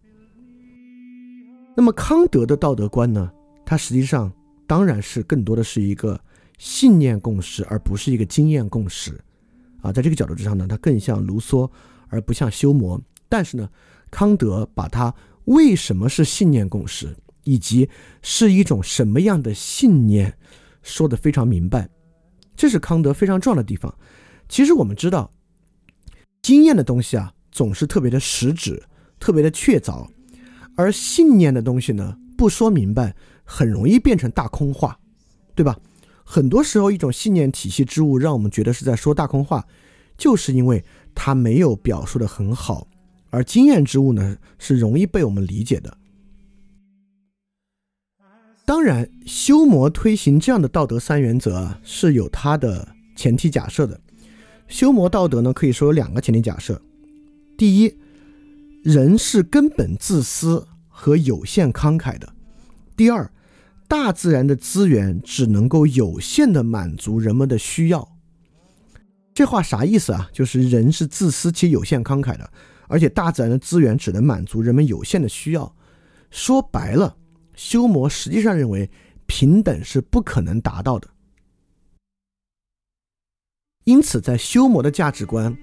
[1.76, 3.32] 那么康德的道德观呢，
[3.66, 4.32] 它实际上
[4.68, 6.20] 当然是更多的是一个
[6.58, 9.20] 信念共识，而不是一个经验共识。
[9.82, 11.70] 啊，在这个角度之上呢，它更像卢梭，
[12.10, 13.02] 而不像修谟。
[13.30, 13.70] 但是呢，
[14.12, 15.14] 康德把它
[15.46, 17.16] 为什么是信念共识，
[17.46, 17.90] 以及
[18.22, 20.38] 是一种什么样的信念，
[20.84, 21.88] 说得非常明白。
[22.58, 23.94] 这是康德非常重要的地方。
[24.50, 25.32] 其实我们知道，
[26.42, 28.82] 经验的东西啊，总是特别的实质，
[29.20, 30.08] 特别的确凿；
[30.76, 35.00] 而信念的东西呢，不说明白，很容易变成大空话，
[35.56, 35.78] 对吧？
[36.24, 39.66] 很多时候，一种信念体系之物让我们觉得是在说大空话，
[40.18, 40.86] 就是因为
[41.16, 42.88] 它没有表述的很好。
[43.32, 45.98] 而经验之物呢，是容易被我们理解的。
[48.66, 54.00] 当然，修魔推行这样的道德三原则啊是有它的前提假设的。
[54.68, 56.80] 修魔道德呢，可以说有两个前提假设：
[57.60, 58.00] 第一，
[58.84, 62.30] 人是根本自私和有限慷慨的；
[62.96, 63.30] 第二。
[63.86, 68.16] 大自然的资源只能够有限的满足人们的需要，
[69.34, 70.30] 这话啥意思啊？
[70.32, 72.54] 就是人是自私且有限慷慨的，
[72.88, 75.76] 而且大自然的资源只能满足人们有限的需要。
[76.30, 77.18] 说白了，
[77.56, 78.92] 修魔实际上认为
[79.26, 81.10] 平等是不可能达到的。
[83.86, 85.58] 因此，在修魔的价值观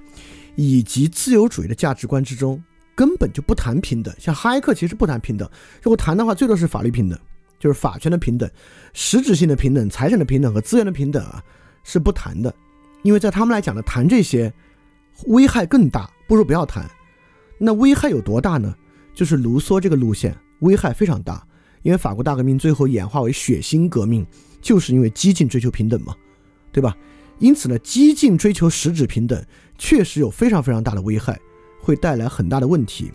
[0.57, 2.61] 以及自由主义的价值观之中，
[2.97, 4.13] 根本就不谈平等。
[4.19, 5.49] 像哈耶克其实不谈平等，
[5.81, 7.17] 如果谈的话，最多是法律平等。
[7.59, 8.49] 就是法权的平等、
[8.93, 11.43] 实质性的平等、财产的平等和资源的平等啊，
[11.85, 12.55] 是不谈的，
[13.03, 14.53] 因为在他们来讲呢，谈这些
[15.29, 16.89] 危害更大，不如不要谈。
[17.59, 18.77] 那危害有多大呢？
[19.15, 21.43] 就是卢梭这个路线危害非常大，
[21.81, 24.25] 因为法国大革命最后演化为血腥革命，
[24.61, 26.15] 就是因为激进追求平等嘛，
[26.71, 26.95] 对吧？
[27.39, 29.45] 因此呢，激进追求实质平等
[29.77, 31.39] 确实有非常非常大的危害，
[31.81, 33.13] 会带来很大的问题。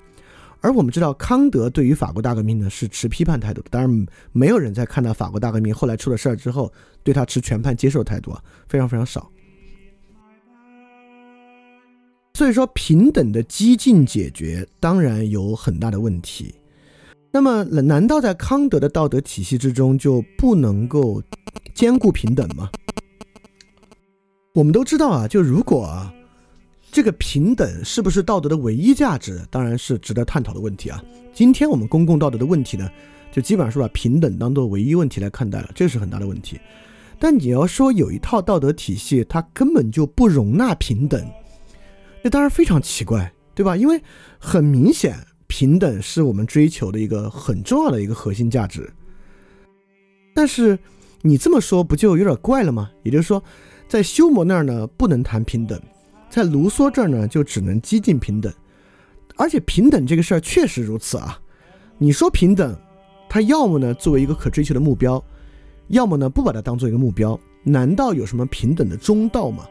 [0.59, 3.67] 而我们知道，康德对于法国大革命呢是持批判态度的。
[3.71, 9.31] 当然，没有人在看到法国大革命后来出了事儿之后，对他持全盘接受态度啊，非常非常少。
[12.35, 16.53] 所以说，平等的激进解决当然有很大的问题。
[17.31, 21.23] 那么，难道在康德的道德体系之中就不能够
[21.73, 22.69] 兼顾平等吗？
[24.53, 26.11] 我们都知道啊，就如果
[26.91, 31.01] 这个平等是不是道德的唯一价值，当然是值得探讨的问题啊。
[31.33, 32.89] 今天我们公共道德的问题呢，
[33.31, 36.59] 就基本上是把平等当做唯一问题来看待了，这是很大的问题。
[37.17, 41.25] 但你要说有一套道德体系，它根本就不容纳平等，
[42.21, 43.77] 那当然非常奇怪，对吧？
[43.77, 44.01] 因为
[44.37, 48.91] 很明显，平等是我们追求的一个很重要的一个核心价值。
[50.33, 50.77] 但是
[51.21, 52.91] 你这么说不就有点怪了吗？
[53.03, 53.41] 也就是说，
[53.91, 55.77] 在修谟那儿呢，不能谈平等。
[56.29, 58.49] 在卢梭这儿呢，就只能激进平等，
[59.35, 61.37] 而且平等这个事儿确实如此啊。
[61.97, 62.73] 你说平等，
[63.29, 65.21] 它要么呢作为一个可追求的目标，
[65.89, 67.37] 要么呢不把它当做一个目标。
[67.65, 69.67] 难道有什么平等的中道吗？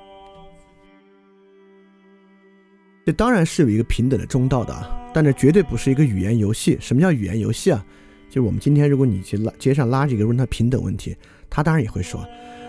[3.07, 6.77] 这当然是有一个平等的中道的啊，但这绝对不是一个语言游戏。
[6.79, 7.83] 什么叫语言游戏啊？
[8.29, 11.17] 就是我们今天如果你去拉街上拉几个问他平等问题，
[11.49, 12.23] 他当然也会说：“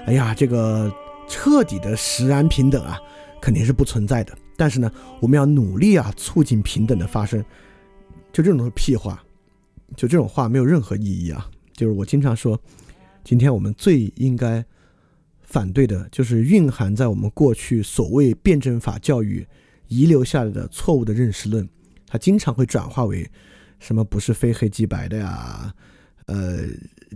[0.07, 0.89] 哎呀，这个
[1.31, 2.99] 彻底的实然平等啊。”
[3.41, 7.43] 肯定是不存在的，但是呢，我们要努力啊，促进平等的发生。
[8.31, 9.19] 就这种是屁话，
[9.97, 11.49] 就这种话没有任何意义啊。
[11.73, 12.61] 就是我经常说，
[13.23, 14.63] 今天我们最应该
[15.41, 19.43] 反对的，就是蕴含在我们过去所谓辩证法教育
[19.87, 21.67] 遗留下来的错误的认识论，
[22.05, 23.27] 它经常会转化为
[23.79, 25.73] 什么不是非黑即白的呀？
[26.27, 26.59] 呃，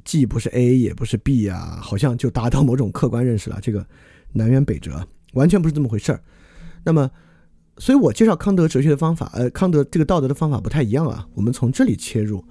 [0.04, 3.60] 既不是 A 也不是 B 呀，好像就达到某种客观认识了。
[3.62, 3.88] 这个
[4.34, 5.08] 南辕北辙。
[5.34, 6.24] 完全不是这么回事儿，
[6.86, 7.12] 那么，
[7.78, 11.28] 所以我介绍康德哲学的方法，呃，康德这个道德的方法不太一样啊。
[11.34, 12.42] 我们从这里切入，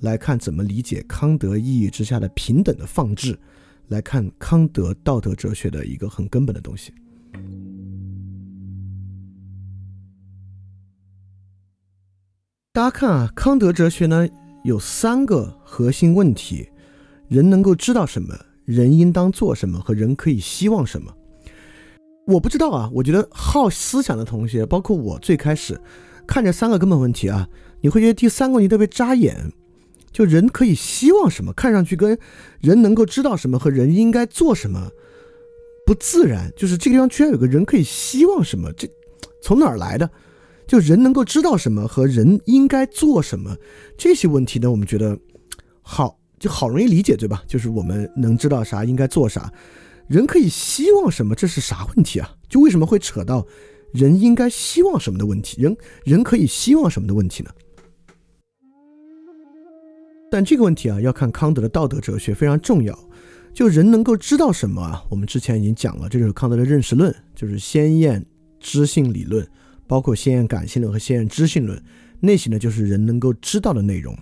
[0.00, 3.38] 来看怎么理解康德意义之下的平等的放置，
[3.86, 6.92] 来看康德道德哲学的一个很根本的东西。
[12.72, 14.28] 大家看啊，康德哲学呢
[14.64, 16.68] 有三个核心问题：
[17.32, 21.10] 人能够知道什么，人应当做什么，和人可以希望什么。
[22.26, 25.80] 我不知道啊，我觉得好思想的同学，包括我，最开始
[26.26, 27.48] 看这三个根本问题啊，
[27.80, 29.50] 你会觉得第三个问题特别扎眼，
[30.12, 32.18] 就人可以希望什么，看上去跟
[32.60, 34.90] 人能够知道什么和人应该做什么
[35.86, 38.86] 不自然，就是这个地方居然有个人可以希望什么，这
[39.40, 40.10] 从哪儿来的？
[40.66, 43.56] 就人能够知道什么和人应该做什么
[43.96, 44.70] 这些问题呢？
[44.70, 45.18] 我们觉得
[45.80, 47.40] 好就好容易理解，对吧？
[47.46, 49.52] 就是我们能知道啥，应该做啥。
[50.08, 51.36] 人可以希望什么？
[51.36, 52.28] 这是啥问题啊？
[52.48, 53.46] 就为什么会扯到
[53.92, 55.62] 人应该希望什么的问题？
[55.62, 57.50] 人人可以希望什么的问题呢？
[60.32, 62.98] 但这个问题啊，要看康德的道德哲学非常重要。
[63.54, 65.04] 就人能够知道什么啊？
[65.10, 68.26] 我们之前已经讲了，这就是康德的认识论，就是先验
[68.58, 69.46] 知性理论，
[69.86, 71.80] 包括先验感性论和先验知性论。
[72.18, 74.16] 那些呢，就是人能够知道的内容。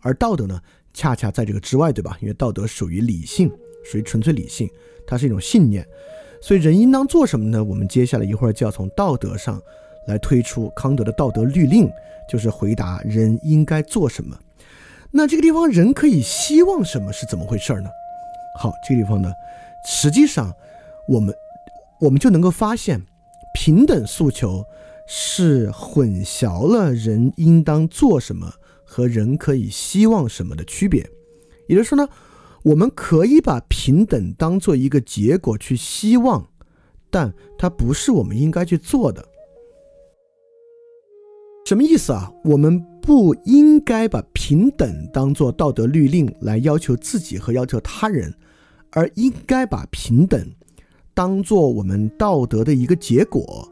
[0.00, 0.58] 而道德呢，
[0.92, 2.16] 恰恰在这个之外，对吧？
[2.20, 3.50] 因为道德属于理性，
[3.84, 4.68] 属于纯粹理性。
[5.06, 5.84] 它是一种信念，
[6.40, 7.62] 所以人应当做什么呢？
[7.64, 9.60] 我们接下来一会儿就要从道德上
[10.06, 11.90] 来推出康德的道德律令，
[12.30, 14.38] 就是回答人应该做什么。
[15.10, 17.90] 那这个地方人可以希望什么是怎么回事呢？
[18.56, 19.32] 好，这个地方呢，
[19.84, 20.54] 实际上
[21.08, 21.34] 我们
[22.00, 23.02] 我们就能够发现，
[23.52, 24.64] 平等诉求
[25.08, 28.52] 是混淆了人应当做什么
[28.90, 31.08] 和人可以希望什么的区别。
[31.68, 32.08] 也就是说呢。
[32.62, 36.46] 我们可以把平等当做一个结果去希望，
[37.08, 39.26] 但它不是我们应该去做的。
[41.64, 42.30] 什么意思啊？
[42.44, 48.34] 我们不应该把平等当做道德律令来要求自己和要求他人，
[48.90, 50.46] 而应该把平等
[51.14, 53.66] 当做我们道德的一个结果。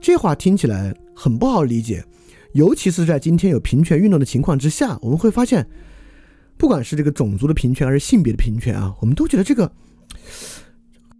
[0.00, 2.04] 这话听起来很不好理解，
[2.56, 5.68] 尤其是在今天有平权运动的情况之下，我们会发现。
[6.58, 9.70] 不管是这个种族的平权还是性别的平权啊，我们都觉得这个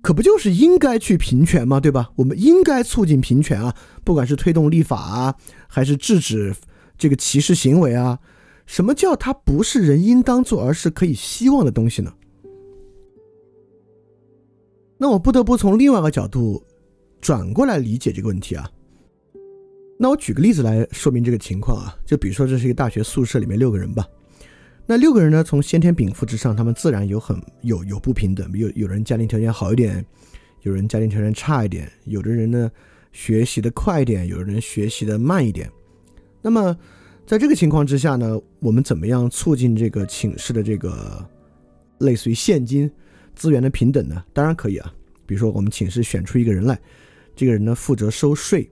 [0.01, 1.79] 可不就是应该去平权吗？
[1.79, 2.11] 对吧？
[2.17, 5.35] 我们应该促进平权啊，不管是推动立法啊，
[5.69, 6.55] 还是制止
[6.97, 8.19] 这个歧视行为啊。
[8.65, 12.15] 什么叫它不是人应当做，而是可以希望的东西呢？
[14.97, 16.65] 那我不得不从另外一个角度
[17.21, 18.71] 转过来理解这个问题啊。
[19.99, 24.07] 那我举个例子来说明这个情况啊，就比如说这是一个大学宿舍里面六个人吧。
[24.89, 25.43] 那六个人呢？
[25.43, 30.05] 从先天禀赋之上，他们自然有很有有不平等，有有人家庭条件好一点，
[30.63, 32.71] 有人家庭条件差一点，有的人呢
[33.11, 35.69] 学习的快一点，有的人学习的慢一点。
[36.41, 36.77] 那么
[37.27, 41.29] 在这个情况之下呢，我们怎么样促进这个寝室的这个
[41.99, 42.89] 类似于现金
[43.35, 44.23] 资源的平等呢？
[44.33, 44.95] 当然可以啊，
[45.27, 46.79] 比如说我们寝室选出一个人来，
[47.35, 48.71] 这个人呢负责收税，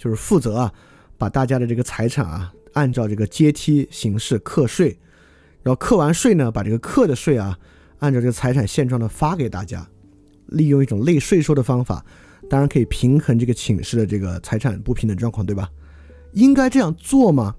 [0.00, 0.72] 就是负责啊
[1.18, 4.98] 把大家的这个财产啊按照这个阶梯形式课税。
[5.62, 7.58] 然后课完税呢，把这个课的税啊，
[7.98, 9.86] 按照这个财产现状呢发给大家，
[10.46, 12.02] 利用一种类税收的方法，
[12.48, 15.68] 当然可以平衡这个寝室的这个财产不平等状况，对吧？
[16.32, 17.54] 应该这样做吗？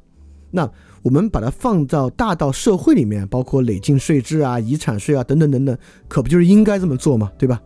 [0.50, 0.68] 那
[1.04, 5.78] 我们把它放到大到社会里面，包括累进税制啊、遗产税啊等等等等，
[6.08, 7.32] 可不就是应该这么做吗？
[7.38, 7.62] 对吧？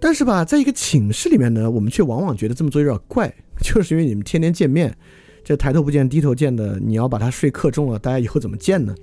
[0.00, 4.96] 但是吧，在一个寝室里面呢，我们却往往觉得这么做有点怪， 就是因为你们天天见面，
[5.44, 8.94] 这抬头不见低头见的，你要把他税克重了，大家以后怎么见呢？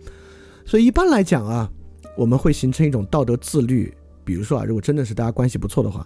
[0.65, 1.71] 所以一般来讲啊，
[2.17, 3.93] 我们会形成一种道德自律。
[4.25, 6.05] 比如说啊，如果真的是大家关系不错的话，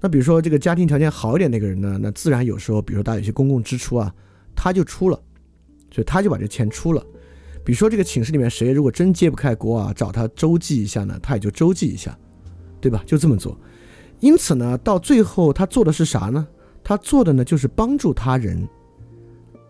[0.00, 4.12] 那比如说这个家庭条件好一点那个人呢，那自然有时候，比如说大家有些公共支出啊，
[4.54, 5.18] 他就出了，
[5.90, 7.02] 所以他就把这钱出了。
[7.64, 12.18] 比如说这个寝室里面谁如果真揭不开锅啊，找他周济一下呢，他也就周济一下，
[12.80, 13.02] 对吧？
[13.06, 13.58] 就这么做。
[14.24, 16.46] 因此呢，到最后他做的是啥呢？
[16.82, 18.66] 他做的呢就是帮助他人，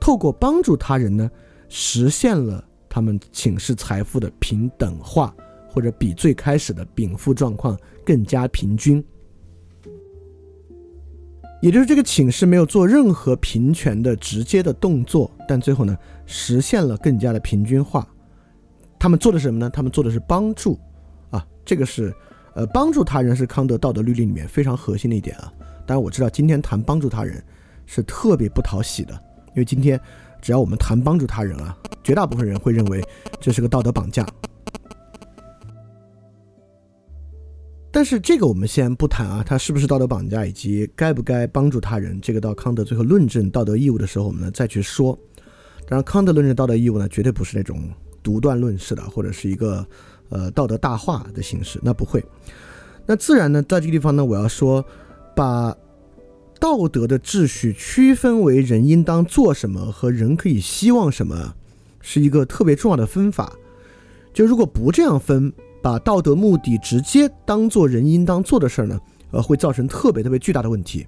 [0.01, 1.29] 透过帮助他人呢，
[1.69, 5.35] 实现了他们寝室财富的平等化。
[5.67, 7.77] 或者比最开始的禀赋状况
[8.07, 9.05] 更加平均，
[11.61, 18.07] 也就是这个寝室没有做任何平权的直接的动作，但最后呢实现了更加的平均化。
[19.01, 19.69] 他们做的是什么呢？
[19.69, 20.79] 他们做的是帮助
[21.31, 22.15] 啊，这个是
[22.55, 25.53] 呃帮助他人是康德道德律令里面非常核心的一点啊。
[25.87, 27.43] 当然我知道今天谈帮助他人
[27.87, 29.13] 是特别不讨喜的，
[29.49, 30.01] 因为今天
[30.41, 33.03] 只要我们谈帮助他人啊，绝大部分人会认为
[33.41, 34.27] 这是个道德绑架。
[37.93, 45.17] 但是这个我们先不谈啊，它是不是道德绑架，以及该不该帮助他人，这个到康德最后论证道德义务的时候，我们呢再去说。
[45.87, 47.89] 当然，康德论证道德义务呢，绝对不是那种
[48.21, 49.87] 独断论式的，或者是一个
[50.35, 52.23] 呃道德大话的形式，那不会。
[53.07, 54.85] 那自然呢，在这个地方呢，我要说，
[55.35, 55.75] 把
[56.61, 61.55] 道德的秩序区分为人应当做什么和人可以希望什么，
[62.03, 63.55] 是一个特别重要的分法。
[64.35, 65.51] 就如果不这样分。
[65.85, 68.99] 把道德目的直接当做人应当做的事儿呢，
[69.33, 71.07] 呃，会造成特别特别巨大的问题。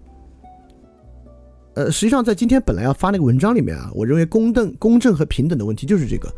[1.76, 6.30] 呃，实际上在今天本来要发那个文章里面啊，我认为公正、公正和平等的问题就是这个，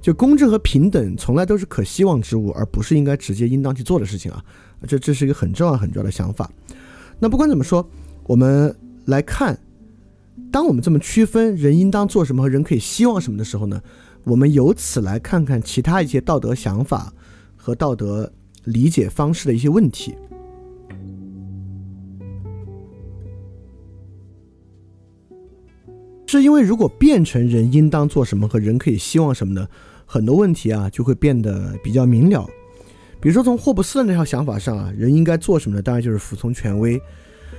[0.00, 4.44] 就公正和平等从来都是可希望之物，而不是应该直接应当去做的事情啊。
[4.86, 6.50] 这这是一个很重要很重要的想法。
[7.18, 7.88] 那不管怎么说，
[8.24, 8.74] 我们
[9.06, 9.58] 来看，
[10.50, 13.82] 当我们这么区分人应当做什么和人可以希望什么的时候呢，
[14.24, 17.12] 我们由此来看看其他一些道德想法。
[17.60, 18.32] 和道德
[18.64, 20.14] 理解方式的一些问题，
[26.28, 29.66] 是因为如果变成人应当做什么和人可以希望什么呢？
[30.04, 32.46] 很多问题啊就会变得比较明了。
[33.20, 35.82] 比如说从霍布斯的那套想法上啊，人应该做什么呢？
[35.82, 37.00] 当然就是服从权威。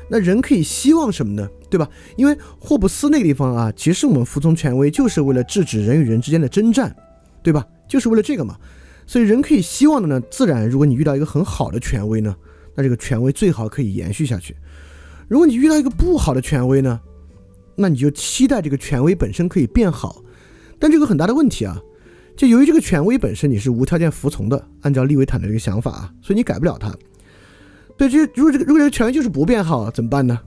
[0.10, 1.48] 那人可以希望什么呢？
[1.70, 1.88] 对吧？
[2.16, 6.96] 因为霍布斯那个地方啊，其实我们服从权威就是为了制止人与人之间的征战，
[7.44, 7.66] 对吧？
[7.88, 8.58] 就是为了这个嘛。
[9.06, 12.36] 所以人可以希望的呢，自然，如果你遇到一个很好的权威呢，
[12.76, 14.56] 那这个权威最好可以延续下去。
[15.28, 17.00] 如果你遇到一个不好的权威呢，
[17.80, 20.22] 那你就期待这个权威本身可以变好。
[20.78, 21.80] 但这个很大的问题啊，
[22.36, 26.94] 就由于这个权威本身你是无条件服从的，按照利维坦的这个想法啊，所以你改不了它。
[27.98, 30.40] 对，这如果这个如果这个权威就是不变好怎么办呢？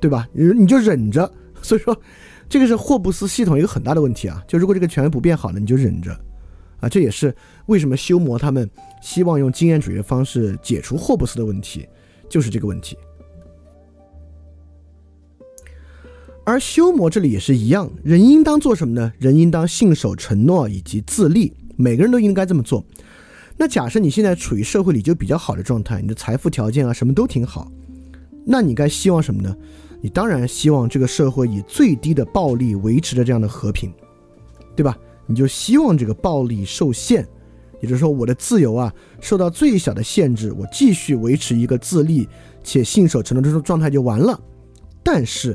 [0.00, 0.28] 对吧？
[0.32, 1.30] 你你就忍着。
[1.60, 1.98] 所以说，
[2.48, 4.42] 这个是霍布斯系统一个很大的问题啊。
[4.46, 6.12] 就如果这个权威不变好呢，你就忍着。
[6.80, 7.34] 啊，这也是
[7.66, 8.70] 为什么修魔他们
[9.02, 11.84] 希望用经验主义的方式解除霍布斯的问题，
[12.28, 12.96] 就是这个问题。
[16.48, 19.12] 而修魔这里也是一样，人应当做什么呢？
[19.18, 22.82] 人应当信守承诺以及自立，每个人都应该这么做。
[23.58, 27.70] 那假设你现在处于社会里就比较好的状态，你的财富条件啊什么都挺好，
[28.46, 29.54] 那你该希望什么呢？
[30.00, 33.92] 你当然希望这个社会以最低的暴力维持着这样的和平，
[34.74, 34.96] 对吧？
[35.26, 37.28] 你就希望这个暴力受限，
[37.82, 38.90] 也就是说，我的自由啊
[39.20, 42.26] 受到最小的限制，我继续维持一个自立
[42.64, 44.40] 且信守承诺这种状态就完了。
[45.02, 45.54] 但是，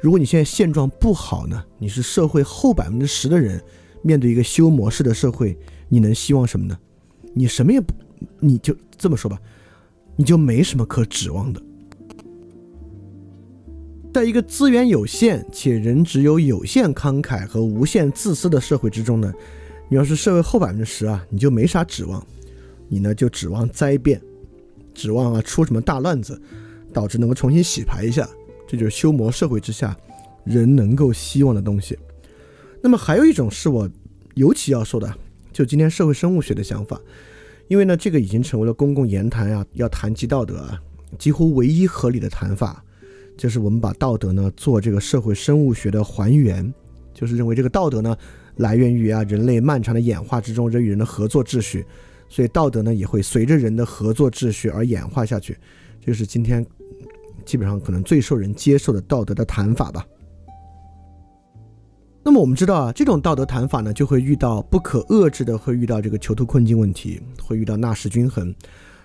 [0.00, 1.64] 如果你现在现状不好呢？
[1.78, 3.62] 你是社会后百分之十的人，
[4.02, 5.56] 面对一个修模式的社会，
[5.88, 6.78] 你能希望什么呢？
[7.34, 7.94] 你什么也不，
[8.38, 9.40] 你就这么说吧，
[10.14, 11.60] 你就没什么可指望的。
[14.12, 19.32] 在一个资源有限且人只有有限慷慨和无限自私的社会之中呢，
[19.90, 22.26] 你要是社会后百分之十啊，你就没啥指望，
[22.88, 24.20] 你呢就指望灾变，
[24.94, 26.40] 指望啊出什么大乱子，
[26.92, 28.26] 导致能够重新洗牌一下，
[28.66, 29.96] 这就是修魔社会之下
[30.44, 31.98] 人能够希望的东西。
[32.82, 33.88] 那么还有一种是我
[34.34, 35.12] 尤其要说的，
[35.52, 37.00] 就今天社会生物学的想法，
[37.68, 40.80] 因为呢这个已经成为了公共言谈啊，要谈及道德啊，
[41.18, 42.82] 几乎唯一合理的谈法。
[43.36, 46.72] 就是我们把道德呢做这个社会生物学的还原，
[47.12, 48.16] 就是认为这个道德呢
[48.56, 51.84] 来源于啊人类漫长的演化之中人与人的合作秩序，
[52.30, 55.54] 所以道德呢也会随着人的合作秩序而演化下去。
[56.00, 56.64] 这是今天
[57.46, 60.04] 基本上可能最受人接受的道德的谈法吧。
[62.22, 68.52] 那么我们知道啊，这种道德谈法呢，就会遇到不可遏制的，会遇到这个囚徒困境问题，会遇到纳什均衡。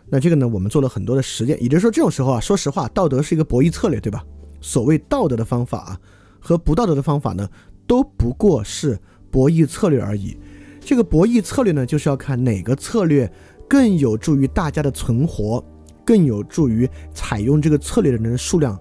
[0.10, 4.26] 那这个呢，我们做了很多的实践，也就是说，这种时候啊，说实话，道德是一个博弈策略，对吧？
[4.60, 6.00] 所谓道德的方法啊，
[6.40, 7.48] 和不道德的方法呢，
[7.86, 10.36] 都不过是博弈策略而已。
[10.80, 13.32] 这个博弈策略呢，就是要看哪个策略
[13.70, 15.64] 更有助于大家的存活，
[16.12, 18.78] 更有助于采用这个策略的人数量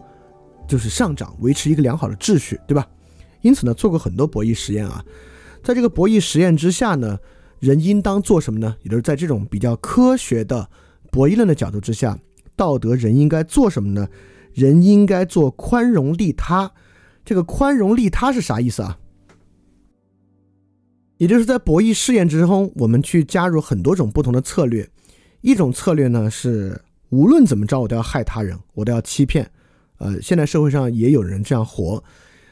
[0.66, 2.84] 就是上涨，维持一个良好的秩序，对吧？
[3.40, 5.04] 因此呢，做过很多博弈实验啊，
[5.62, 7.16] 在这个博弈实验之下呢，
[7.60, 8.74] 人应当做什么呢？
[8.82, 10.68] 也就是在这种比较科学的
[11.12, 12.18] 博弈论的角度之下，
[12.56, 14.08] 道德人应该做什么呢？
[14.52, 16.72] 人应该做宽容利他。
[17.24, 18.98] 这个宽容利他是啥意思啊？
[21.18, 24.90] 也就是在博弈试验之中，我们去加入很多种不同的策略。
[25.42, 29.50] 一种策略呢是无论怎么着我都要害他人，我都要欺骗。
[29.98, 32.02] 呃，现在社会上也有人这样活。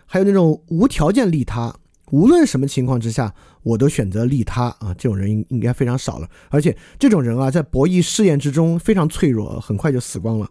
[0.04, 1.74] 还有那种无条件利他，
[2.10, 4.94] 无论什么情况之下，我都选择利他啊！
[4.96, 6.28] 这种人应应该非常少了。
[6.48, 10.50] 而且这种人啊，在博弈试验之中非常脆弱，很快就死光了。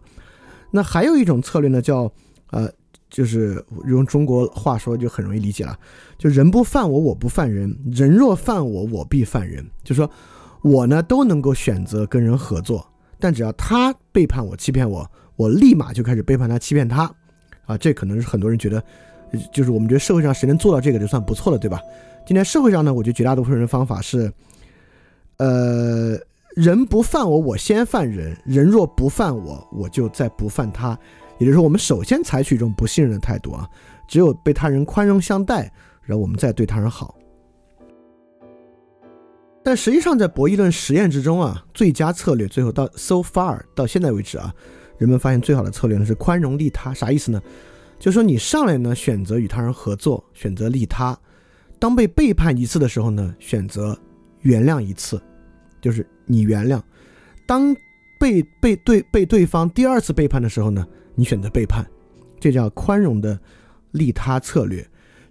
[0.70, 2.12] 那还有一种策略呢，叫
[2.52, 2.70] 呃，
[3.10, 5.76] 就是用中国话说就很容易理解了，
[6.16, 9.68] 就人不犯我，我不犯人；人若犯我，我必犯人。
[9.82, 10.08] 就说
[10.62, 12.88] 我呢都能够选择跟人合作，
[13.18, 17.10] 但只要他背叛我、欺骗我，我立马就开始背叛他、欺骗他。
[17.66, 18.82] 啊，这可能是很多人觉得。
[19.52, 21.78] 就是我们觉得社会上谁能做到这个就算不错了，对吧？
[22.26, 24.32] 今天社会上呢，我觉得绝大多数人的方法是，
[25.36, 26.18] 呃，
[26.56, 30.98] 人不犯我，我先犯人；人若不犯我，我就再不犯他。
[31.36, 33.68] 也就是说，我们首先采取一种不信任的态度啊，
[34.08, 37.14] 只有被他人宽容相待，然后我们再对他人好。
[39.68, 44.50] 但实际上，在博弈论实验之中啊，最佳策略最后到 so far 到现在为止啊，
[44.96, 46.94] 人们发现最好的策略呢是宽容利他。
[46.94, 47.38] 啥意思呢？
[47.98, 51.14] 就说你上来呢，选择与他人合作，选择利他；
[51.78, 53.94] 当被背叛一次的时候呢，选择
[54.40, 55.20] 原谅一次，
[55.82, 56.80] 就是你原谅；
[57.46, 57.76] 当
[58.18, 61.86] 被被对被对方第二次背叛的时候呢，你选择背叛，
[62.40, 63.38] 这叫宽容的
[63.90, 64.88] 利他策略。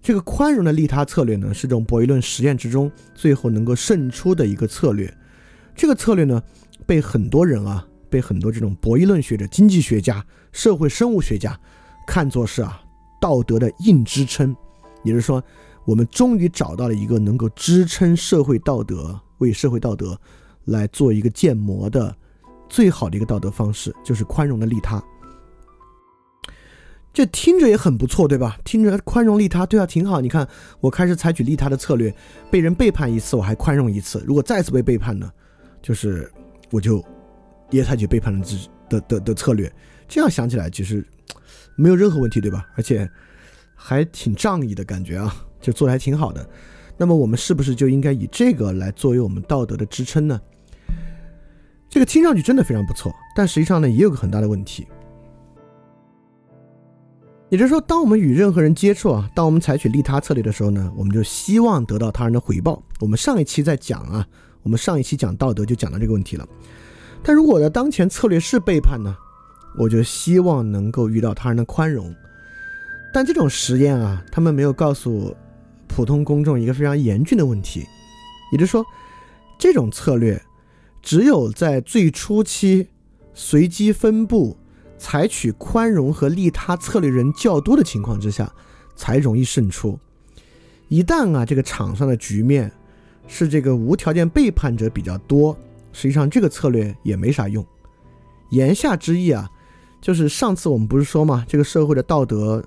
[0.07, 5.13] 这个宽容的利他策略呢，是这种博弈论实验之中最后能够胜出的一个策略。
[5.75, 6.41] 这个策略呢，
[6.85, 11.59] 被很多人啊，被很多这种博弈论学者、经济学家、社会生物学家。
[12.07, 12.81] 看作是啊
[13.19, 14.55] 道德的硬支撑，
[15.03, 15.43] 也就是说，
[15.83, 20.17] 我们终于找到了一个能够支撑社会道德、为社会道德
[20.63, 22.15] 来做一个建模的
[22.69, 25.03] 最好的一个道德方式，就是宽容的利他。
[27.17, 28.59] 这听着也很不错，对吧？
[28.63, 30.21] 听着宽容利他，对啊，挺好。
[30.21, 30.47] 你看，
[30.79, 32.13] 我开始采取利他的策略，
[32.51, 34.23] 被人背叛一次，我还宽容一次。
[34.27, 35.27] 如果再次被背叛呢，
[35.81, 36.31] 就是
[36.69, 37.03] 我就
[37.71, 38.45] 也采取背叛的
[38.87, 39.67] 的的的策略。
[40.07, 41.03] 这样想起来，其实。
[41.75, 42.67] 没有任何问题，对吧？
[42.75, 43.09] 而且
[43.73, 46.47] 还挺仗义的感觉啊，就做的还挺好的。
[46.97, 50.39] 那么我们是不是就应该以这个来作为我们道德的支撑呢？
[51.89, 54.85] 这个听上去真的非常不错，但实际上呢，也有个很大的问题。
[57.49, 62.83] 也就是说，当我们与任何人接触啊，当我们采取利他策略的时候呢，我们就希望得到他人的回报。
[62.99, 64.27] 我们上一期在讲啊，
[64.63, 66.45] 我们上一期讲道德就讲到这个问题了。
[67.23, 69.15] 但如果我的当前策略是背叛呢？
[69.79, 72.13] 我就希望能够遇到他人的宽容，
[73.13, 75.35] 但这种实验啊，他们没有告诉
[75.87, 77.85] 普通公众一个非常严峻的问题，
[78.51, 78.83] 也就是说，
[79.59, 80.41] 这种策略
[81.03, 82.87] 只有在最初期
[83.35, 84.57] 随机分布、
[84.97, 88.53] 采取宽容和利他策略人较多的情况之下，
[88.95, 89.99] 才容易胜出。
[90.87, 92.71] 一旦啊，这个场上的局面
[93.27, 95.57] 是这个无条件背叛者比较多，
[95.93, 97.65] 实际上这个策略也没啥用。
[98.49, 99.49] 言下之意啊。
[99.99, 102.63] 就是上次我们不是说嘛，这个社会的道德，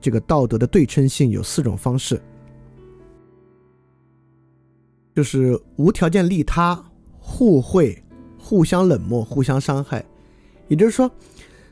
[0.00, 2.20] 这个道德的对称性有四种方式，
[5.14, 6.84] 就是无条件利他、
[7.20, 8.02] 互惠、
[8.36, 10.04] 互相冷漠、互相伤害。
[10.66, 11.08] 也就是说，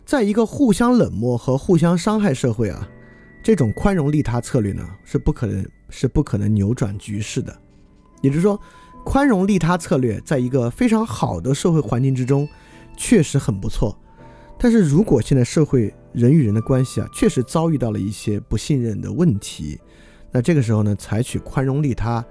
[0.05, 2.88] 在一个互相冷漠和互相伤害社会啊，
[3.42, 7.57] 这种宽容利他策略呢是不可能是不可能扭转局势的。
[8.20, 8.61] 也就是说，
[9.05, 12.48] 宽容利他策略在一个非常好的社会环境之中
[12.96, 13.98] 确实很不错。
[14.59, 19.78] 但是如果现在社会人与人的关系啊，确实遭遇到了一些不信任的问题，
[20.30, 22.24] 那这个时候呢，采取宽容利他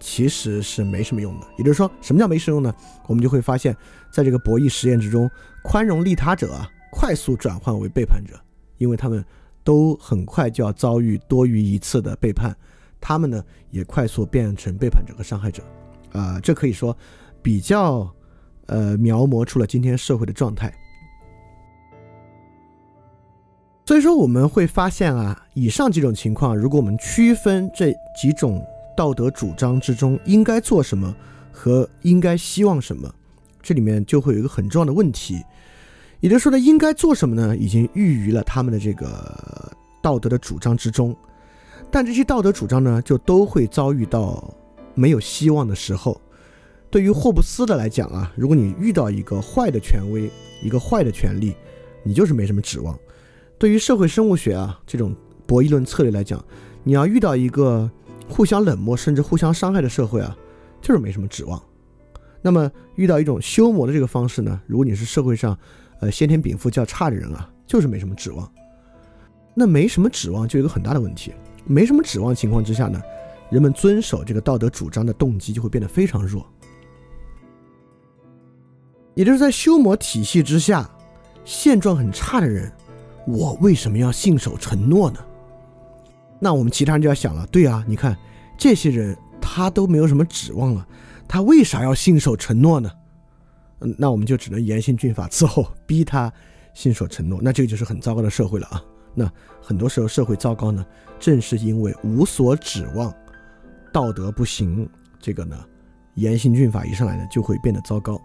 [0.00, 1.46] 其实是没什么用的。
[1.58, 2.74] 也就是说，什么叫没什么用呢？
[3.06, 3.76] 我们就会发现，
[4.10, 5.30] 在这个博弈实验之中，
[5.62, 6.68] 宽容利他者啊，
[6.98, 8.40] 快速转换为背叛者，
[8.78, 9.22] 因为他们
[9.62, 12.56] 都很快就要遭遇多于一次的背叛，
[12.98, 15.62] 他们呢也快速变成背叛者和伤害者。
[16.12, 16.96] 啊，这可以说
[17.42, 18.10] 比较
[18.64, 20.74] 呃描摹出了今天社会的状态。
[23.84, 28.64] 所以说我们会发现啊，以上几种情况，如果我们区分这几种
[28.96, 31.14] 道德主张之中应该做什么
[31.52, 33.14] 和应该希望什么，
[33.60, 35.44] 这里面就会有一个很重要的问题，
[36.20, 41.14] 也就是说呢，应该做什么呢，已经寓于了他们的这个道德的主张之中，
[41.90, 44.54] 但这些道德主张呢，就都会遭遇到
[44.94, 46.20] 没有希望的时候。
[46.88, 50.30] 对于霍布斯的来讲啊，如果你遇到一个坏的权威，
[50.62, 51.54] 一个坏的权利，
[52.02, 52.98] 你就是没什么指望。
[53.58, 55.14] 对于社会生物学啊这种
[55.46, 56.42] 博弈论策略来讲，
[56.84, 57.90] 你要遇到一个
[58.28, 60.34] 互相冷漠甚至互相伤害的社会啊，
[60.80, 61.60] 就是没什么指望。
[62.40, 65.58] 那么遇到一种修魔的这个方式呢，如果你是社会上
[66.00, 68.50] 呃先天禀赋较差的人啊，就是没什么指望。
[69.54, 71.32] 那没什么指望就有一个很大的问题，
[71.64, 73.00] 没什么指望情况之下呢，
[73.50, 76.46] 人们遵守这个道德主张的动机就会变得非常弱。
[79.14, 80.86] 也就是在修魔体系之下，
[81.42, 82.70] 现状很差的人，
[83.26, 85.18] 我为什么要信守承诺呢？
[86.38, 88.14] 那我们其他人就要想了，对啊，你看
[88.58, 90.86] 这些人他都没有什么指望了，
[91.26, 92.90] 他为啥要信守承诺呢？
[93.80, 96.32] 嗯，那我们就只能严刑峻法伺候，逼他
[96.74, 97.40] 信守承诺。
[97.42, 98.82] 那这个就是很糟糕的社会了啊。
[99.14, 99.30] 那
[99.62, 100.84] 很多时候社会糟糕呢，
[101.18, 103.14] 正是因为无所指望，
[103.92, 104.88] 道德不行，
[105.20, 105.58] 这个呢，
[106.14, 108.20] 严刑峻法一上来呢，就会变得糟糕。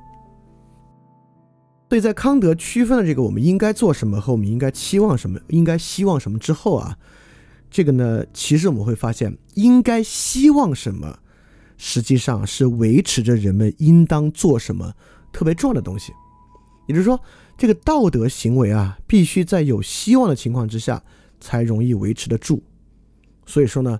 [1.89, 6.97] 所以在康德区分了这个我们应该做什么和我们应该期望什么、应该希望什么之后啊，
[7.69, 11.19] 这个呢，其实我们会发现，应该希望什么，
[11.77, 14.93] 实际上是维持着人们应当做什么
[15.31, 16.13] 特别重要的东西。
[16.87, 17.19] 也就是说，
[17.57, 21.01] 这个道德行为啊，必须在有希望的情况之下
[21.39, 22.61] 才容易维持得住。
[23.45, 23.99] 所以说呢，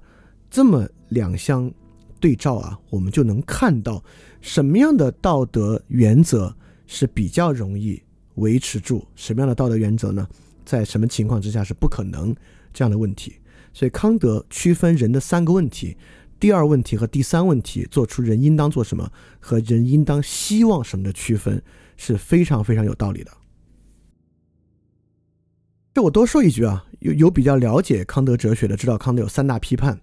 [0.50, 1.72] 这么两相
[2.20, 4.04] 对照啊，我们就能看到
[4.42, 6.56] 什么样的道德原则。
[6.94, 8.04] 是比较容易
[8.36, 10.28] 维持住什么样的道德原则呢？
[10.66, 12.36] 在什么情况之下是不可能
[12.74, 13.36] 这样的问题？
[13.72, 15.96] 所以康德区分人的三个问题：
[16.42, 21.62] 第二问题和第三问题，做出人应当做什么和人应当希望什么的区分
[21.98, 23.32] 是非常非常有道理的。
[25.94, 30.02] 这我多说一句啊，有有比较了解康德哲学的，知道康德有三大批判：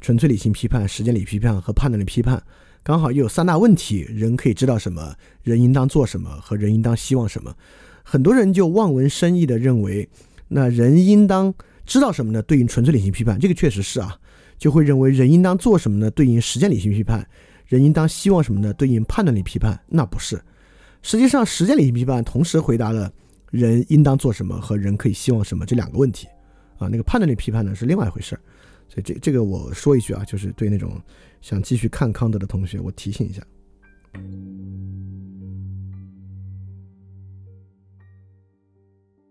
[0.00, 2.40] 纯粹理性批判、实践理批判和判断力批判。
[2.84, 7.56] 刚好又有三大问题：人可以知道什么，人应当做什么，和人应当希望什么。
[8.04, 10.08] 很多人就望文生义的认为，
[10.46, 11.52] 那人应当
[11.84, 12.40] 知道什么呢？
[12.42, 14.19] 对应纯粹理性批判，这个确实是啊，
[14.60, 16.08] 就会认为人应当做什么呢？
[16.12, 17.26] 对应实践理性批判，
[17.66, 18.72] 人应当希望什么呢？
[18.74, 20.40] 对应判断力批判，那不是。
[21.02, 23.10] 实际上，实践理性批判同时回答了
[23.50, 26.28] 人应当做什么和人可以希望什么这两个问题
[26.78, 26.86] 啊。
[26.86, 28.38] 那个判断力批判呢是另外一回事。
[28.86, 31.00] 所以这这个我说一句啊，就是对那种。
[31.40, 33.42] 想继续看康德的同学，我提醒一下。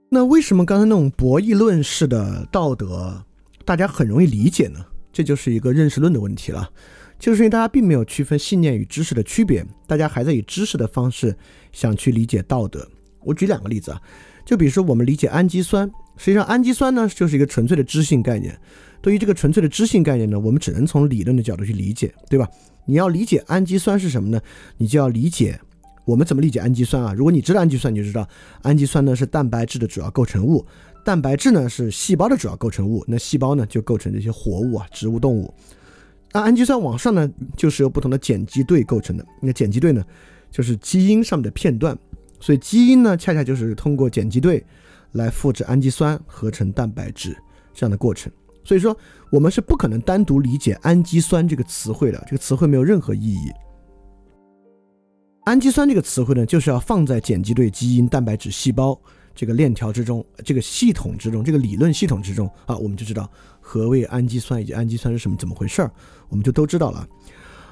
[0.09, 3.23] 那为什么刚才那种博弈论式的道德，
[3.63, 4.83] 大家很容易理解呢？
[5.11, 6.69] 这就是一个认识论的问题了，
[7.17, 11.35] 就是因为大家并没有区分信念与知识的区别，大家还在以知识的方式
[11.71, 12.87] 想去理解道德。
[13.21, 14.01] 我举两个例子啊，
[14.45, 18.57] 就比如说我们理解氨基酸，实际上氨基酸呢就是一个纯粹的知性概念。
[19.01, 22.47] 对于这个纯粹的知性概念呢，我们只能从理论的角度去理解，对吧？
[22.85, 24.41] 你要理解氨基酸是什么呢？
[24.77, 25.59] 你就要理解
[26.05, 27.13] 我们怎么理解氨基酸啊。
[27.13, 28.27] 如果你知道氨基酸，你就知道
[28.63, 30.65] 氨基酸呢是蛋白质的主要构成物，
[31.05, 35.53] 蛋白质呢是细胞的主要构成物，那细胞呢就构成这些活物啊，植物、动物。
[36.31, 37.27] 那氨基酸往上呢，
[37.57, 39.25] 就是由不同的碱基对构成的。
[39.41, 40.05] 那碱基对呢，
[40.51, 41.97] 就是基因上面的片段，
[42.39, 44.63] 所以基因呢，恰恰就是通过碱基对
[45.13, 47.35] 来复制氨基酸合成蛋白质
[47.73, 48.31] 这样的过程。
[48.63, 48.95] 所以说，
[49.31, 53.51] 我们是不可能单独理解氨基酸这个词汇的，这个词汇没有任何意义。
[55.45, 58.99] 氨基酸这个词汇呢，就是要放在碱基对基因、蛋白质、细胞
[59.39, 63.31] 这个链条之中，这个系统之中，这个理论系统之中啊，我们就知道
[63.61, 65.89] 何谓氨基酸以及氨基酸是什么、怎么回事儿，
[66.27, 67.07] 我们就都知道了。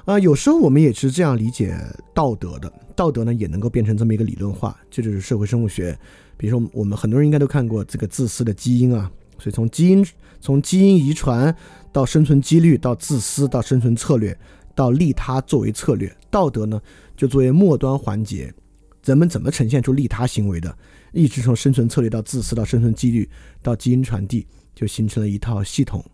[0.06, 1.76] 啊，有时候我们也是这样理解
[2.14, 5.94] 道德的，道德呢也能够变成这么一个理论化，这就是社会生物学。
[6.38, 9.10] 比如说，我们很多人应该都看过这个自私的基因啊。
[9.38, 10.02] 所以从基因
[10.40, 11.54] 从基因遗传
[11.92, 14.34] 到生存几率到自私到生存策略
[14.74, 16.80] 到利他作为策略，道德呢
[17.14, 18.50] 就作为末端环节，
[19.08, 20.76] 人们怎么呈现出利他行为的，
[21.12, 23.28] 一直从生存策略到自私到生存几率
[23.62, 26.04] 到基因传递，就形成了一套系统。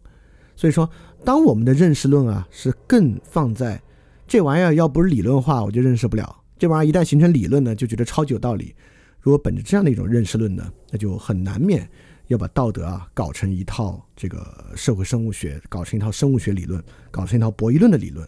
[0.54, 0.88] 所以说，
[1.24, 3.82] 当我们的认识论啊是更放在
[4.28, 6.42] 这玩意儿要不是理论化，我就认识不了。
[6.56, 8.72] 这玩意儿一旦形成理论呢，就觉得超级有道理。
[9.20, 11.88] 如果本着这样的一种认识论呢，那就很难免。
[12.28, 18.26] 要把道德啊搞成一套这个社会生物学，搞成一套生物学理论，搞成一套博弈论的理论。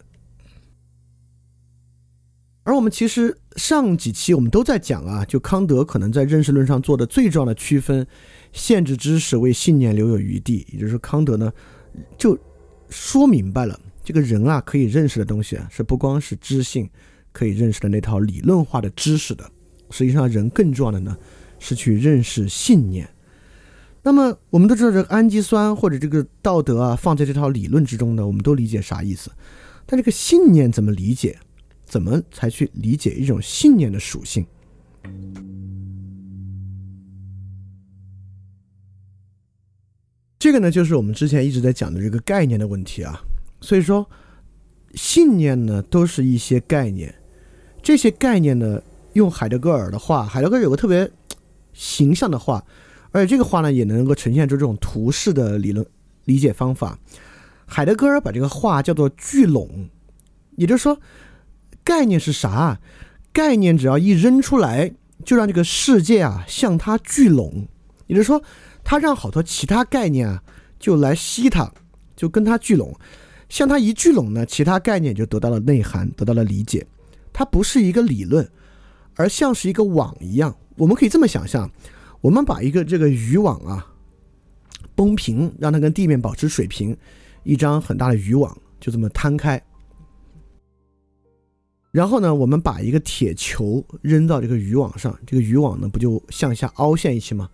[2.63, 8.05] 而我们其实上几期我们都在讲啊，就康德可能在认识论上做的最重要的区分，
[8.53, 10.65] 限制知识为信念留有余地。
[10.71, 11.51] 也就是，康德呢
[12.17, 12.37] 就
[12.89, 16.89] 说明白了，这个人啊可以认识的东西啊，是不光是知性
[17.31, 19.43] 可以认识的那套理论化的知识的，
[19.89, 21.17] 实际上人更重要的呢
[21.59, 23.09] 是去认识信念。
[24.03, 29.31] 那么我们都知道，这个氨基酸或者这个道德啊，放在这套理论之中呢，我们都理解啥意思。
[29.87, 31.39] 但这个信念怎么理解？
[31.87, 34.45] 怎么才去理解一种信念的属性？
[40.37, 43.19] 这个呢，就是我们之前一直在讲的这个概念的问题啊。
[43.61, 44.07] 所以说，
[44.93, 47.15] 信念呢，都是一些概念。
[47.81, 48.81] 这些概念呢，
[49.13, 51.09] 用海德格尔的话，海德格尔有个特别
[51.73, 52.63] 形象的话。
[53.11, 55.83] 而且这个话呢，也能够呈现出这种图式的理论
[56.25, 56.99] 理解方法。
[57.65, 59.89] 海德格尔把这个话叫做聚拢，
[60.55, 60.99] 也就是说，
[61.87, 62.81] 概念是啥？
[63.31, 67.65] 概念只要一扔出来，就让这个世界啊向它聚拢。
[68.07, 68.43] 也就是说，
[68.83, 70.43] 它让好多其他概念啊
[70.77, 71.71] 就来吸它，
[72.13, 72.93] 就跟它聚拢。
[73.47, 76.85] 向它一聚拢呢，其他概念就得到了内涵，得到了理解。
[77.31, 78.45] 它不是一个理论，
[79.15, 80.53] 而像是一个网一样。
[80.75, 81.71] 我们可以这么想象。
[82.19, 83.87] 我们把一个这个渔网啊
[84.93, 86.97] 绷平，让它跟地面保持水平，
[87.43, 89.63] 一张很大的渔网就这么摊开。
[91.97, 97.49] 然后呢，我们把一个铁球扔到这个渔网上，这个渔网呢不就向下凹陷一些吗？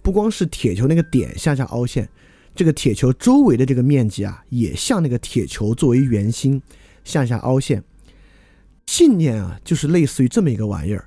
[0.00, 2.08] 不光是铁球那个点向下凹陷，
[2.54, 6.62] 这个铁球周围的这个面积啊，也向那个铁球作为圆心
[7.04, 7.84] 向下凹陷。
[8.86, 11.06] 信念啊，就是类似于这么一个玩意儿。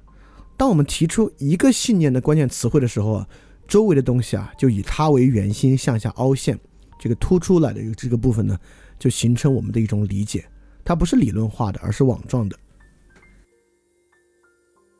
[0.55, 3.27] 当我们提出一个信念的关键词汇的时候啊，
[3.67, 6.55] 周围的东西啊就以它为圆心向下凹陷，
[6.99, 8.55] 这个凸出来的这个部分呢，
[8.99, 10.45] 就形成我们的一种理解。
[10.85, 12.55] 它不是理论化的，而是网状的。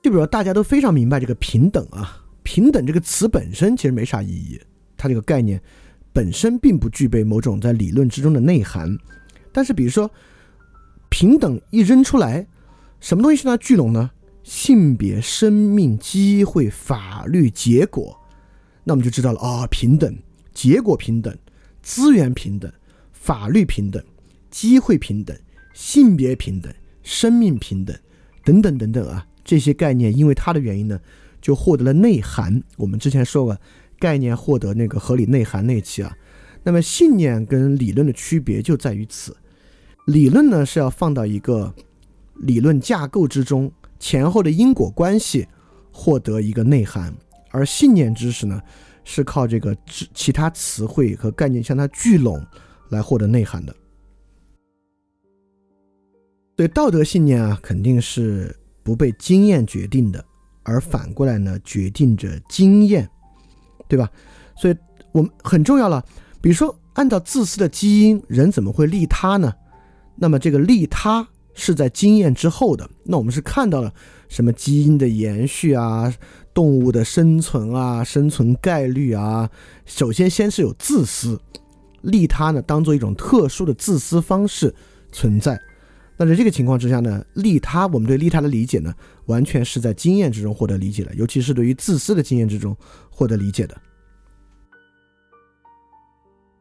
[0.07, 4.57] 就比如大家都非常明白这个平等啊，平等这个词本身其实没啥意义，
[4.95, 5.61] 它这个概念
[6.13, 8.97] 本身并不具备某种在理论之中的内涵。
[9.51, 10.09] 但是比如说
[11.09, 12.47] 平等一扔出来，
[13.01, 14.11] 什么东西向它聚拢呢？
[14.43, 18.17] 性别、生命、机会、法律、结果，
[18.85, 20.17] 那我们就知道了啊，平等、
[20.53, 21.37] 结果平等、
[21.81, 22.71] 资源平等、
[23.11, 24.01] 法律平等、
[24.49, 25.37] 机会平等、
[25.73, 27.93] 性别平等、生命平等
[28.45, 30.99] 等等等等啊，这些概念因为它的原因呢，
[31.41, 32.61] 就获得了内涵。
[32.75, 33.57] 我们之前说过，
[33.97, 36.13] 概念获得那个合理内涵那一期啊，
[36.63, 39.35] 那么信念跟理论的区别就在于此，
[40.07, 41.73] 理论呢是要放到一个
[42.35, 43.71] 理论架构之中。
[43.99, 45.47] 前后的因果关系
[45.91, 47.11] 获得一个内涵，
[47.49, 48.61] 而信念知识呢，
[49.03, 49.75] 是靠这个
[50.13, 52.45] 其他词汇和概念向它聚拢
[52.89, 53.75] 来获得内涵的。
[56.55, 58.55] 对道德信念啊，肯定是
[58.88, 60.23] 不被经验决定的，
[60.63, 63.09] 而反过来呢，决定着经验，
[63.89, 64.09] 对吧？
[64.55, 64.75] 所以
[65.11, 66.01] 我们很重要了。
[66.39, 69.53] 比如说，按照自私的基因，人怎么会利他呢？
[70.15, 71.27] 那么这个利他。
[71.59, 73.91] 是在经验之后的，那我们是看到了
[74.29, 76.13] 什么基因的延续啊，
[76.53, 79.49] 动物的生存啊，生存概率啊。
[79.83, 81.41] 首先，先是有自私，
[82.03, 84.71] 利他呢，当做一种特殊的自私方式
[85.11, 85.59] 存在。
[86.18, 88.93] 那在这个情况之下呢，利他，我们对利他的理解呢，
[89.28, 92.76] 完全是在经验之中获得理解的，尤其是对于自私的经验之中
[93.09, 93.82] 获得理解的。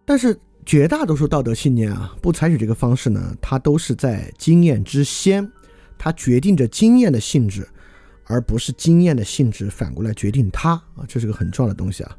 [0.04, 0.38] 但是。
[0.68, 5.48] 绝大多数道德信念啊，不采取这个方式呢，它都是在经验之先，
[5.96, 7.68] 它决定着经验的性质，
[8.24, 12.18] 而不是经验的性质反过来决定它啊，这是个很重要的东西啊。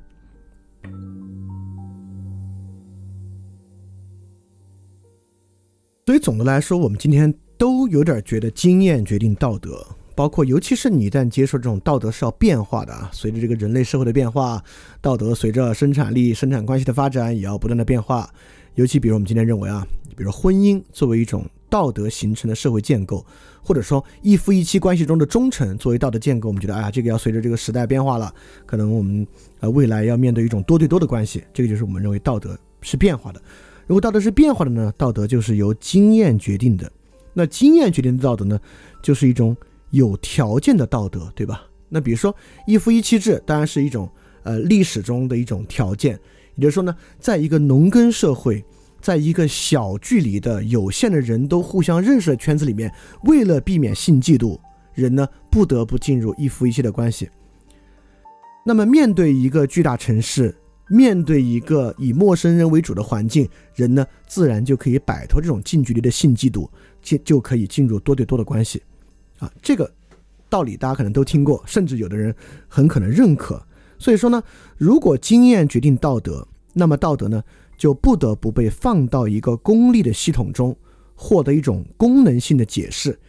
[6.08, 9.86] 所以总的来说，我们今天都有点觉得经验决定道德。
[10.16, 14.64] 包括，尤其是你一旦接受这种道德是要变化的啊，随着这个人类社会的变化，
[15.02, 18.30] 道德随着生产力、生产关系的发展也要不断的变化。
[18.76, 19.86] 尤其比如我们今天认为啊，
[20.16, 23.26] 比如婚姻作为一种道德形成的社会建构，
[23.62, 28.34] 或者说一夫一妻关系中的忠诚作为道德建构，我们觉得啊，这个要随着这个时代变化了，
[28.66, 29.28] 可能我们
[29.60, 33.42] 呃未来要面对一种多对多的关系，这个就是我们认为道德是变化的。
[33.88, 36.92] 如果道德是变化的呢，道德就是由经验决定的。
[37.34, 38.60] 那经验决定的道德呢，
[39.02, 39.58] 就是一种。
[39.92, 41.66] 有条件的道德，对吧？
[41.88, 42.36] 那比如说
[42.66, 44.08] 一夫一妻制，当然是一种
[44.44, 46.20] 呃历史中的一种条件。
[46.56, 48.62] 也就是说呢，在一个农耕社会，
[49.00, 54.60] 在一个小距离的有限的人都互相认识的圈子里面，为了避免性嫉妒，
[54.94, 57.30] 人呢不得不进入一夫一妻的关系。
[58.66, 60.54] 那么面对一个巨大城市，
[60.88, 66.70] 面对一个以陌生人为主的环境，人呢自然就可以摆脱这种近距离的性嫉妒，
[67.02, 68.82] 进就可以进入多对多的关系。
[69.40, 69.92] 啊，这个
[70.50, 72.34] 道理大家可能都听过，甚至有的人
[72.68, 73.62] 很可能认可。
[74.00, 74.42] 所以说呢，
[74.78, 77.44] 如果经验决定道德，那么道德呢
[77.78, 80.76] 就不得不被放到一个功利的系统中，
[81.16, 83.20] 获得一种功能性的解释。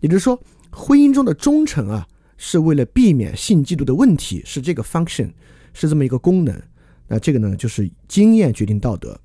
[0.00, 0.40] 也就是说，
[0.70, 2.06] 婚姻中的忠诚啊，
[2.36, 5.32] 是为了避免性嫉妒的问题，是这个 function，
[5.72, 6.62] 是这么一个功能。
[7.08, 9.18] 那这个呢，就是经验决定道德。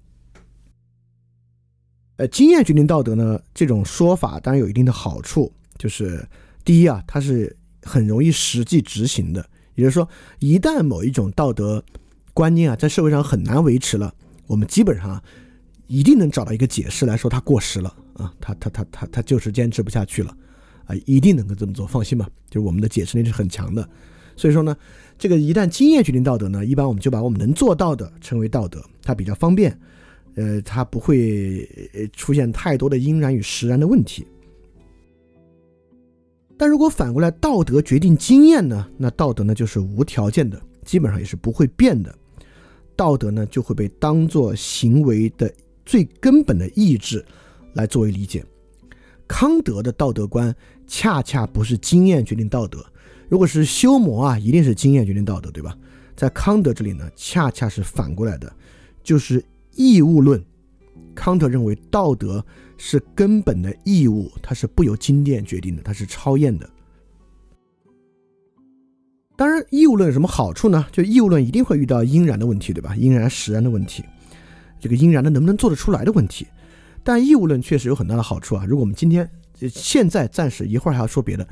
[2.15, 6.25] 呃，经验决定道德呢，这种说法当然有一定的好处，就是
[6.63, 9.47] 第一啊，它是很容易实际执行的。
[9.75, 10.07] 也就是说，
[10.39, 11.83] 一旦某一种道德
[12.33, 14.13] 观念啊，在社会上很难维持了，
[14.45, 15.21] 我们基本上
[15.87, 20.37] 一定能找到一个解释来说它过时了啊，它它它它它就是坚持不下去了
[20.85, 22.29] 啊，一定能够这么做，放心吧。
[22.51, 23.89] 就是我们的解释力是很强的。
[24.35, 24.77] 所以说呢，
[25.23, 29.79] 这个一旦经验决定道德呢，一般我们就把我们能做到的称为道德，它比较方便。
[30.35, 31.65] 呃，它不会
[32.11, 34.27] 出现太多的因然与实然的问题。
[36.57, 38.85] 但如果反过来，道德决定经验呢？
[38.97, 42.13] 那道德呢就是无条件的，基本上也是不会变的。
[42.93, 45.49] 道德呢就会被当做行为的
[45.85, 47.23] 最根本的意志
[47.75, 48.43] 来作为理解。
[49.25, 50.53] 康德的道德观
[50.85, 52.85] 恰恰不是经验决定道德，
[53.33, 55.75] 如果是修魔啊，一定是经验决定道德，对吧？
[56.15, 58.55] 在康德这里呢，恰恰是反过来的，
[59.01, 59.43] 就是。
[59.75, 60.39] 义务论，
[61.15, 62.45] 康德认为道德
[62.77, 66.69] 是根本的义务，它是不由经验决定的，它是超验的。
[69.35, 70.85] 当然，义务论有什么好处呢？
[70.91, 72.95] 就义务论一定会遇到因然的问题，对吧？
[72.95, 74.03] 因然实然的问题，
[74.79, 76.45] 这个因然的能不能做得出来的问题。
[77.03, 78.63] 但义务论确实有很大的好处啊！
[78.63, 79.27] 如果我们今天
[79.71, 81.47] 现在暂时一会儿还要说别的，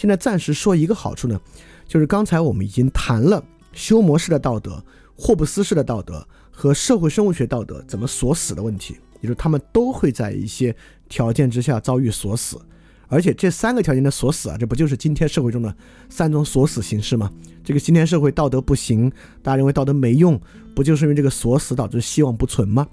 [0.00, 1.38] 现在暂时说一个好处呢，
[1.86, 3.44] 就是刚才我们已经谈了
[3.74, 4.82] 修魔式的道德、
[5.14, 6.26] 霍布斯式的道德。
[6.50, 10.76] 和社会生物学道德怎么锁死的问题，也就是他们都会在一些
[11.08, 12.60] 条件之下遭遇锁死，
[13.08, 15.74] 而且这三个条件的锁死啊，这不就是今天社会中的
[16.10, 17.32] 三种锁死形式吗？
[17.64, 19.10] 这个今天社会道德不行，
[19.42, 20.38] 大家认为道德没用，
[20.76, 22.86] 不就是因为这个锁死导致希望不存吗？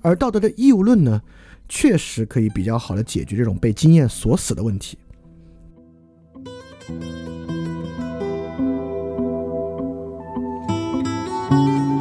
[0.00, 1.20] 而道德的义务论呢，
[1.68, 4.96] 确实可以比较好的解决这种被经验锁死的问题。
[11.48, 11.91] 所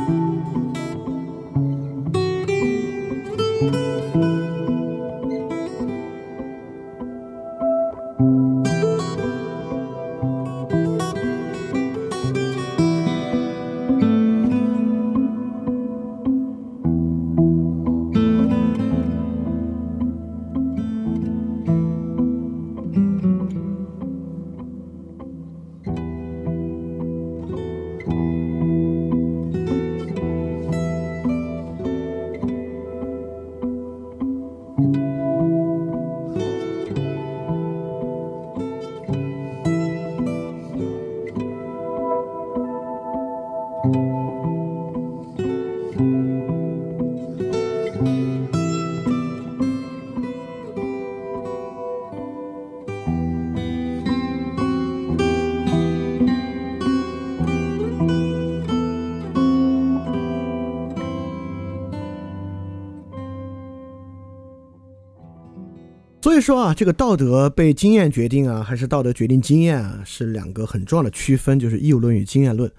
[66.41, 72.69] 说啊，这个道德被经验决定啊，还是道德决定经验啊，是两个很重要的区分，就是义务论与经验论，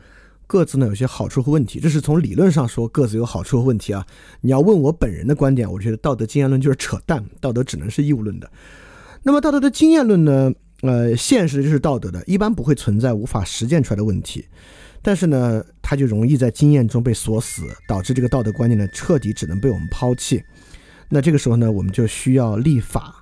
[0.46, 1.78] 各自呢有些好处和问题。
[1.80, 4.04] 这是从理论上说各自有好处和问题啊。
[4.40, 8.50] 你要问我本人的观点，我觉得道德经验论就是扯淡，道德只能是义务论的。
[9.22, 10.52] 那么道德的经验论呢？
[10.82, 14.44] 呃，现实就是道德的，一般不会存在无法实践出来的问题，
[15.00, 20.42] 但是呢，它就容易在经验中被锁死，导致这个道德观念呢彻底只能被我们抛弃。
[21.08, 23.21] 那这个时候呢，我们就需要立法。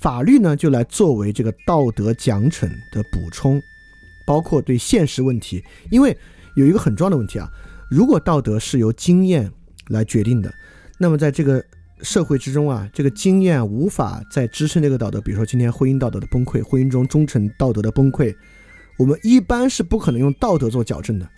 [0.00, 3.60] 法律呢，就来作为这个道德奖惩的补充，
[4.26, 5.62] 包括对现实问题。
[5.90, 6.16] 因为
[6.56, 7.46] 有一个很重要的问题啊，
[7.90, 9.52] 如果道德是由经验
[9.88, 10.50] 来决定的，
[10.98, 11.62] 那么在这个
[12.00, 15.20] 社会之中啊，这个经验无法再支撑这个道德。
[15.20, 18.34] 比如说今天婚姻道德的崩溃，婚姻中忠诚道德的崩溃，
[18.98, 21.28] 我们一般是不可能用道德做矫正的。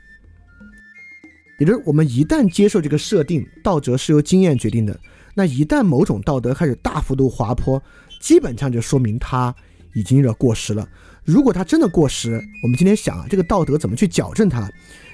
[1.59, 4.99] 也就是我们一旦接受这个设定，道德是由经验决定的，
[5.35, 7.83] 那一旦某种道德开始大幅度滑坡。
[8.23, 9.55] 基本上就说明它
[9.93, 10.89] 已经有点过时了。
[11.25, 14.71] 如果它真的过时，我们今天想啊，这个道德怎么去矫正它？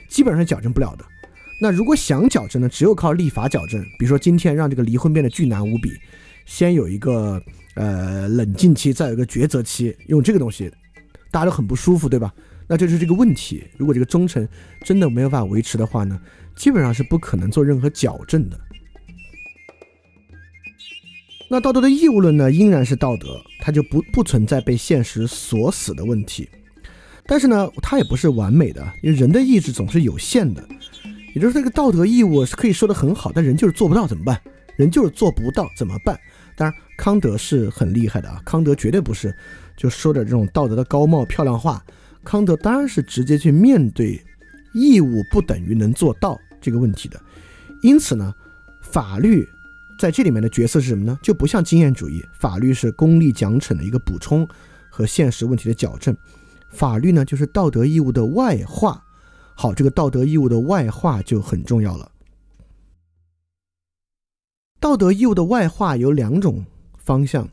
[0.08, 1.04] 基本上矫正不了的。
[1.60, 3.82] 那如果想矫正呢，只有靠立法矫正。
[3.98, 5.90] 比如说今天让这个离婚变得巨难无比，
[6.44, 7.42] 先有一个
[7.74, 10.70] 呃冷静期，再有一个抉择期，用这个东西，
[11.30, 12.32] 大家都很不舒服，对吧？
[12.66, 13.64] 那这就是这个问题。
[13.78, 14.46] 如果这个忠诚
[14.84, 16.20] 真的没有办法维持的话呢，
[16.54, 18.60] 基本上是不可能做任何矫正的。
[21.50, 26.48] 那道德的义务论呢，仍然是道德，它就不不存在被现实锁死的问题。
[27.26, 30.62] 但是呢，它也不是完美的，因为人的意志总是有限的。
[31.34, 34.40] 也就是这个道德义务是可以说的很好，但人就是做不到怎么办？
[34.76, 36.18] 人就是做不到怎么办？
[36.56, 39.34] 当然，康德是很厉害的啊，康德绝对不是
[39.76, 41.82] 就说的这种道德的高帽漂亮话。
[42.24, 44.20] 康德当然是直接去面对
[44.74, 47.20] 义务不等于能做到这个问题的。
[47.82, 48.34] 因此呢，
[48.82, 49.46] 法律
[49.98, 51.18] 在这里面的角色是什么呢？
[51.22, 54.48] 就不像经验主义，法律是功利奖惩的一个补充
[54.88, 56.16] 和现实问题的矫正。
[56.70, 59.04] 法律呢，就是道德义务的外化。
[59.56, 62.12] 好，这个道德义务的外化就很重要了。
[64.78, 66.64] 道德义务的外化有两种
[66.96, 67.48] 方向，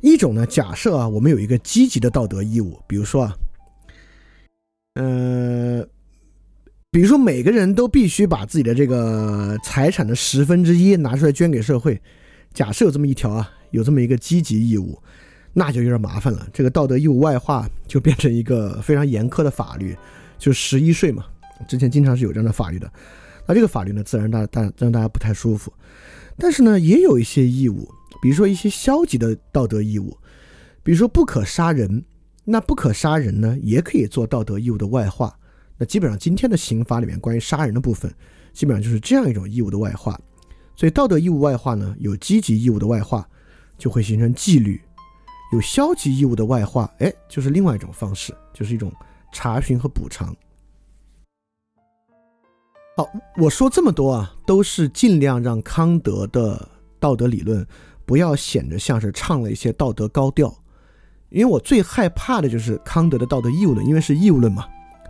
[0.00, 3.36] 一种呢，假设啊，我们有一个积极的道德义务，比如说啊，
[4.94, 5.86] 呃，
[6.90, 12.00] 比如说每个人都必须把自己的这个财产的十分之一拿出来捐给社会，
[12.54, 14.98] 假设有这么一条啊，有这么一个积极义务。
[15.52, 19.96] 那就有点麻烦了，这个道德义务外化就变成一个非常严苛的法律，
[20.38, 21.24] 就十一税嘛。
[21.66, 22.90] 之前经常是有这样的法律的，
[23.46, 25.72] 那这个法律呢，自然大大让大家不太舒服。
[26.38, 27.86] 但是呢，也有一些义务，
[28.22, 30.16] 比如说一些消极的道德义务，
[30.82, 32.04] 比如说不可杀人。
[32.44, 35.38] 那不可杀人呢，也可以做道德义务的外化。
[35.78, 38.12] 那基本上今天的刑法里面关于杀人的部分，
[38.52, 40.18] 基本上就是这样一种义务的外化。
[40.74, 43.26] 所以道德义务外化呢，有积极义务的外化，
[43.78, 44.80] 就会形成纪律。
[45.52, 48.92] 有消极义务的外化，哎，就是另外一种方式，就是一种
[49.32, 50.36] 查询和补偿。
[52.96, 56.68] 好，我说这么多啊，都是尽量让康德的
[57.00, 57.66] 道德理论
[58.04, 60.54] 不要显得像是唱了一些道德高调，
[61.30, 64.66] 因为我最害怕的就是康德的道德义务论，因为是义务论嘛，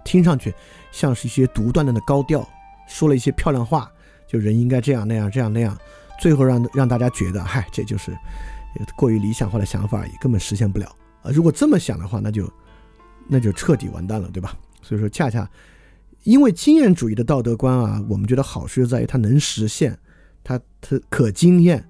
[0.09, 0.55] 听上去
[0.91, 2.49] 像是一些独断的高调，
[2.89, 3.93] 说了一些漂亮话，
[4.27, 5.77] 就人应该这样那样这样那样，
[6.19, 8.17] 最后让让大家觉得，嗨，这就是。
[8.97, 10.87] 过于理想化的想法而已，根本实现不了
[11.23, 11.33] 啊！
[11.33, 12.49] 如果这么想的话，那就
[13.27, 14.57] 那就彻底完蛋了，对吧？
[14.83, 15.49] 所以说，恰恰
[16.23, 19.99] 因为经验主义的道德观啊，我们觉得好处就在于它能实现，
[20.45, 21.85] 它它可经验。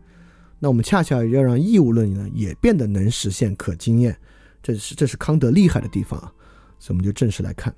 [0.58, 4.16] 那我们恰恰要让义务论呢也变得能实现、可经验，
[4.62, 6.32] 这是这是康德厉害的地方啊！
[6.78, 7.74] 所以我们就正式来看。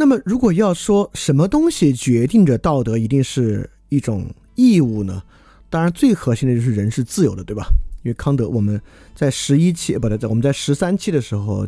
[0.00, 5.20] 那么，如果要说什么东西决定着道德一定是一种义务呢？
[5.68, 7.66] 当然，最核心的就是人是自由的，对吧？
[8.04, 8.80] 因为康德我们
[9.12, 11.66] 在十一期，不对，在我们在十三期的时候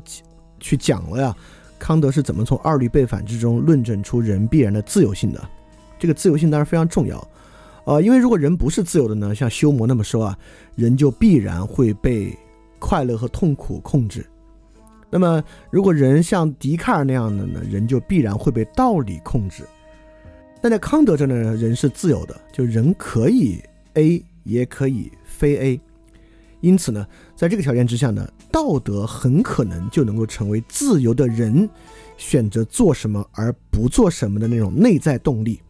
[0.61, 1.37] 去讲了呀，
[1.77, 5.49] 康德是怎么从二律背反之中论证出人必然的自由性的。
[5.99, 7.29] 这个自由性当然非常重要，
[7.85, 10.39] 呃，因为如果人不是自由的呢，像修谟那么说啊，
[10.77, 12.39] 人就必然会被
[12.81, 14.27] 快乐和痛苦控制。
[15.09, 19.65] 那么，如果人像笛卡尔那样的呢，人就必然会被道理控制。
[20.61, 23.63] 但在康德这呢，人是自由的，就人可以
[23.95, 25.81] A，也可以非 A。
[26.61, 31.69] 因此呢，在这个条件之下呢，道德很可能就能够成为自由的人
[32.17, 35.61] 选择做什么而不做什么的那种内在动力。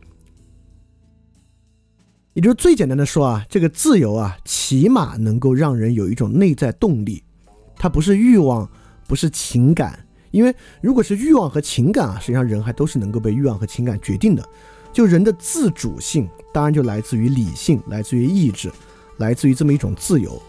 [2.34, 7.22] 也就是最简单的说啊，这个自由啊，起码能够让人有一种内在动力，
[7.76, 8.68] 它不是欲望。
[9.08, 14.48] 不是情感，因为如果是欲望和情感啊，实际上人还都是能够被欲望和情感决定的。
[14.92, 18.70] 就人的自主性，当然就来自于理性，来自于意志，
[19.16, 20.40] 来自于这么一种自由。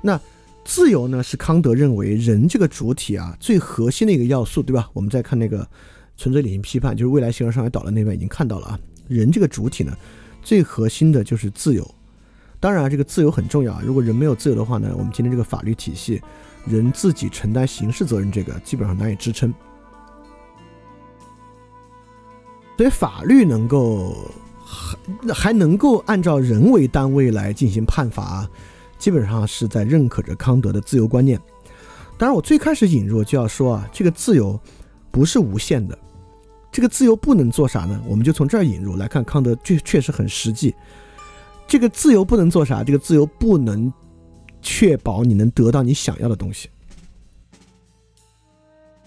[0.00, 0.18] 那
[0.64, 4.88] 自由呢，是康德认为人这个主体啊最核心的一个要素，对吧？
[4.94, 5.68] 我们再看那个
[6.16, 9.94] 纯粹理性批判，就是未来形而上学导的那边已经看到了啊，人这个主体呢，
[10.42, 11.88] 最核心的就是自由。
[12.58, 13.82] 当然，这个自由很重要啊。
[13.84, 16.20] 如果人没有自由的话呢，我们今天这个法律体系。
[16.66, 19.50] 人自己承担刑事责任，这个基本上难以支撑。
[22.76, 24.14] 所以法律能够
[24.62, 28.46] 还还能够按照人为单位来进行判罚，
[28.98, 31.40] 基本上是在认可着康德的自由观念。
[32.18, 34.60] 当然，我最开始引入就要说啊，这个自由
[35.10, 35.98] 不是无限的。
[36.72, 38.00] 这个自由不能做啥呢？
[38.06, 40.74] 我们就从这儿引入来看，康德确确实很实际。
[41.66, 42.84] 这个自由不能做啥？
[42.84, 43.92] 这个自由不能。
[44.62, 46.68] 确保你能得到你想要的东西。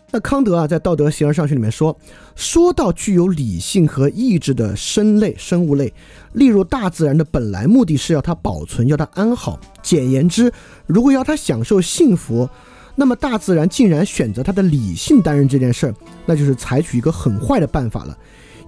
[0.10, 1.96] 那康德啊，在《道德形而上学》里面说，
[2.36, 5.94] 说到具有理性和意志的生类、生物类，
[6.32, 9.60] 例如大自然的本来目的是要它保存，要它安好。
[9.84, 10.52] 简言之，
[10.88, 12.50] 如果要它享受幸福，
[12.96, 15.96] 那么大自然竟然选择它的理性担任这件事儿，
[16.26, 18.18] 那就是采取一个很坏的办法了。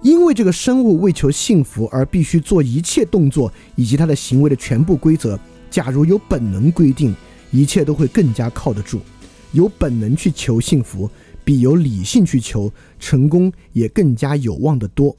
[0.02, 5.38] 因为这个生物为求幸福而必须做一切动作以及它的行为的全部规则。
[5.70, 7.14] 假如有本能规定，
[7.50, 9.00] 一切都会更加靠得住。
[9.52, 11.10] 有本能去求幸福，
[11.44, 15.16] 比有理性去求成功也更加有望得多。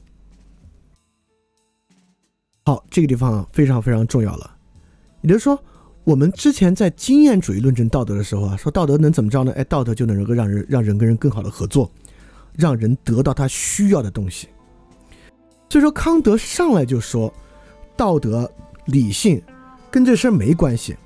[2.64, 4.56] 好，这个地方非常非常重要了。
[5.22, 5.58] 也就是说，
[6.08, 9.52] 我们之前在经验主义论证道德的时候啊，说道德能怎么着呢？
[9.54, 11.90] 哎，道德就能够让人让人跟人更好的合作，
[12.54, 14.48] 让人得到他需要的东西。
[15.68, 17.30] 所以说，康德上来就说，
[17.94, 18.50] 道德
[18.86, 19.42] 理性
[19.90, 20.96] 跟这事儿没关系。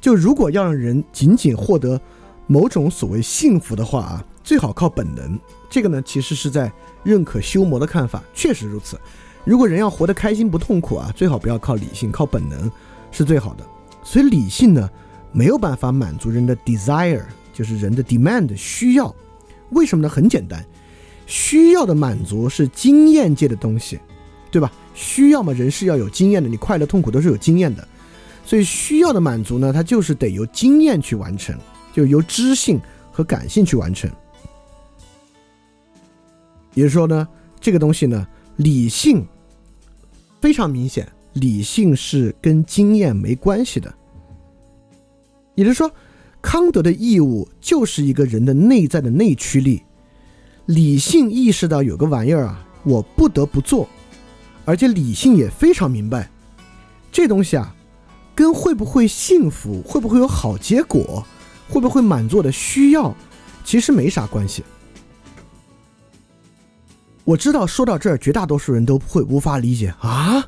[0.00, 2.00] 就如果要让人仅仅获得
[2.46, 5.38] 某种所谓幸福的话啊，最好靠本能。
[5.68, 6.72] 这个呢，其实是在
[7.04, 8.98] 认可修魔的看法，确实如此。
[9.44, 12.72] 如果人要活得开心不痛苦啊，最好不要靠理性，靠本能
[13.10, 13.62] 是最好的。
[14.06, 14.88] 所以理性呢，
[15.32, 19.12] 没有办法满足人的 desire，就是人的 demand 需要。
[19.70, 20.08] 为什么呢？
[20.08, 20.64] 很简单，
[21.26, 23.98] 需要的满足是经验界的东西，
[24.48, 24.70] 对吧？
[24.94, 27.86] 需要嘛，人是要有经验的，你快乐痛苦都是有经验的。
[28.44, 31.58] 所以需要的满足呢，它就是得由经验去完成，
[31.92, 32.80] 就由知性
[33.10, 34.08] 和感性去完成。
[36.74, 37.26] 也就是说呢，
[37.58, 38.24] 这个东西呢，
[38.54, 39.26] 理性
[40.40, 41.08] 非常明显。
[41.36, 43.92] 理性是跟经验没关系的，
[45.54, 45.90] 也就是说，
[46.40, 49.82] 康德的义务就是一个人的内在的内驱力。
[50.64, 53.86] 理性意识到有个玩意儿啊，我不得不做，
[54.64, 56.30] 而且理性也非常明白，
[57.12, 57.76] 这东西啊，
[58.34, 61.22] 跟会不会幸福、会不会有好结果、
[61.68, 63.14] 会不会满足的需要，
[63.62, 64.64] 其实没啥关系。
[67.24, 70.42] 我知道说到这儿，绝大多数人都会无法理解啊。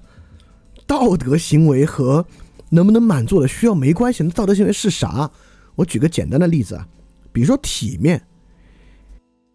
[0.88, 2.26] 道德行为和
[2.70, 4.24] 能不能满足的需要没关系。
[4.24, 5.30] 那道德行为是啥？
[5.76, 6.88] 我举个简单的例子啊，
[7.30, 8.20] 比如说体面，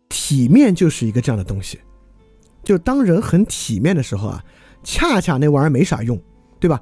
[0.08, 1.80] 体面就是一个这样的东西。
[2.64, 4.46] 就当人很体面的时候啊，
[4.84, 6.18] 恰恰那玩意儿没啥用，
[6.60, 6.82] 对吧？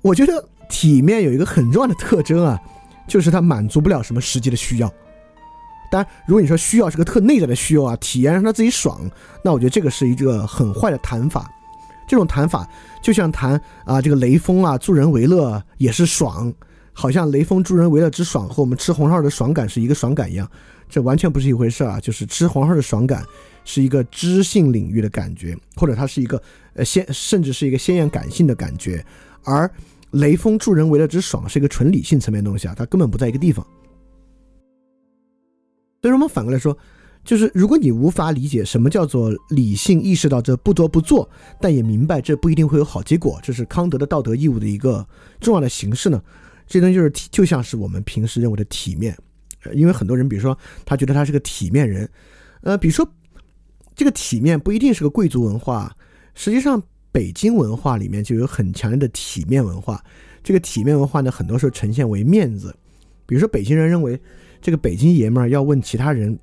[0.00, 2.58] 我觉得体面有一个很重要的特征啊，
[3.06, 4.88] 就是它满足不了什么实际的需要。
[5.90, 9.10] 当然，如果你说需要是个特内在的需要啊，体验让他自己爽，
[9.44, 11.50] 那我觉得这个是一个很坏的谈法。
[12.10, 12.68] 这种谈法
[13.00, 13.52] 就像谈
[13.84, 16.52] 啊，这个雷锋啊助人为乐也是爽，
[16.92, 20.50] 好像雷锋助人为乐之爽和我们吃红烧的爽感是一个爽感一样，
[20.88, 22.00] 这完全不是一回事啊！
[22.00, 23.24] 就是吃红烧的爽感
[23.64, 26.42] 是一个知性领域的感觉，或者它是一个
[26.74, 29.06] 呃先甚至是一个鲜艳感性的感觉，
[29.44, 29.70] 而
[30.10, 33.64] 雷锋助人为乐之爽是一个纯理性层面的东西啊，它根本不在一个地方。
[36.02, 36.76] 所以，我们反过来说。
[37.22, 41.28] 就是如果你无法理解什么叫做理性意识到这不得不做，
[41.60, 45.06] 但也明白这不一定会有好结果，这是康德的道德义务的一个
[45.38, 46.20] 重要的形式呢？
[46.66, 49.16] 这东西就是就像是我们平时认为的体面，
[49.74, 50.56] 因为很多人比如说
[50.86, 52.08] 他觉得他是个体面人，
[52.62, 53.06] 呃，比如说
[53.94, 55.94] 这个体面不一定是个贵族文化，
[56.34, 56.82] 实际上
[57.12, 60.02] 北京文化里面就有很强烈的体面文化。
[60.42, 62.74] 这个体面文化呢，很多时候呈现为面子，
[63.26, 64.18] 比如说北京人认为
[64.62, 66.38] 这个北京爷们儿要问其他人。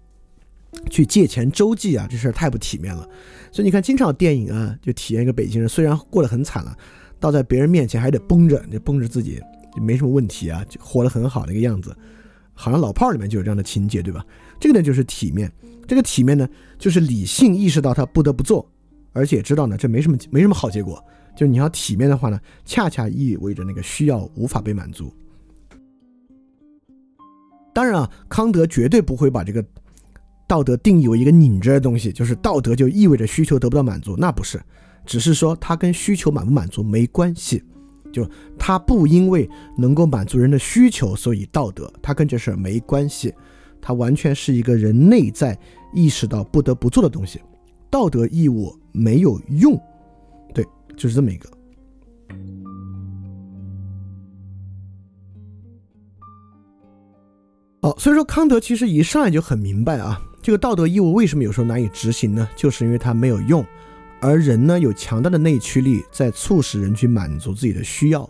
[0.89, 3.07] 去借钱周济啊，这事儿太不体面了。
[3.51, 6.75] 所以你看，经常电影啊，就体验一个北京人，虽然过得很惨了，
[7.19, 9.41] 到在别人面前还得绷着，就绷着自己，
[9.75, 11.95] 就没什么问题啊，就活得很好的一个样子。
[12.53, 14.25] 好像老炮儿里面就有这样的情节，对吧？
[14.59, 15.51] 这个呢就是体面。
[15.87, 16.47] 这个体面呢，
[16.77, 18.69] 就是理性意识到他不得不做，
[19.13, 21.03] 而且知道呢这没什么没什么好结果。
[21.35, 25.13] 就你要体面的话呢，恰恰意味着那个需要无法被满足。
[27.73, 29.63] 当然啊，康德绝对不会把这个。
[30.47, 34.59] 道德定义为一个拧着的东西，就是道德就意味着需求得不到满足，那不是，
[35.05, 37.61] 只是说它跟需求满不满足没关系，
[38.13, 38.25] 就
[38.57, 43.33] 它不因为能够满足人的需求，所以道德，它跟这事儿没关系，
[43.81, 45.59] 它完全是一个人内在
[45.93, 47.41] 意识到不得不做的东西，
[47.89, 49.77] 道德义务没有用，
[50.53, 50.65] 对，
[50.95, 51.49] 就是这么一个。
[57.81, 60.21] 好，所以说康德其实一上来就很明白啊。
[60.47, 62.47] 这个道德义务为什么有时候难以执行呢？
[62.55, 63.65] 就是因为它没有用，
[64.21, 68.29] 而人呢有强大的内驱力在促使人去满足自己的需要。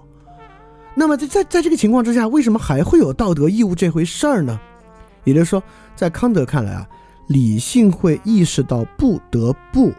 [0.95, 4.59] 那么在在在这个情况之下，为什么还会有道德义务这回事儿呢？
[5.25, 5.61] 也就是说，
[5.95, 6.89] 在康德看来啊，
[7.27, 9.93] 理性会意识到不得不。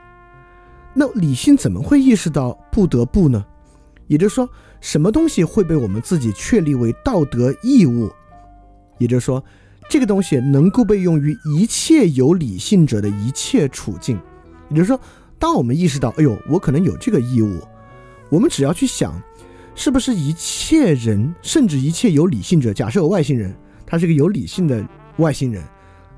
[0.95, 3.47] 那理性怎么会意识到不得不呢？
[4.09, 4.51] 也就是说，
[4.81, 8.11] 什么东西会被我们自己确立为道德义务？
[8.99, 9.41] 也就是说。
[9.89, 14.21] 这个东西能够被用于一切有理性者的一切处境，
[14.69, 15.01] 也就是说，
[15.39, 17.59] 当我们意识到，哎呦，我可能有这个义务，
[18.29, 19.19] 我们只要去想，
[19.75, 23.57] 是不是一切人，甚至一切有理性者，假设有外星人，
[23.87, 24.87] 他是个有理性的
[25.17, 25.65] 外星人，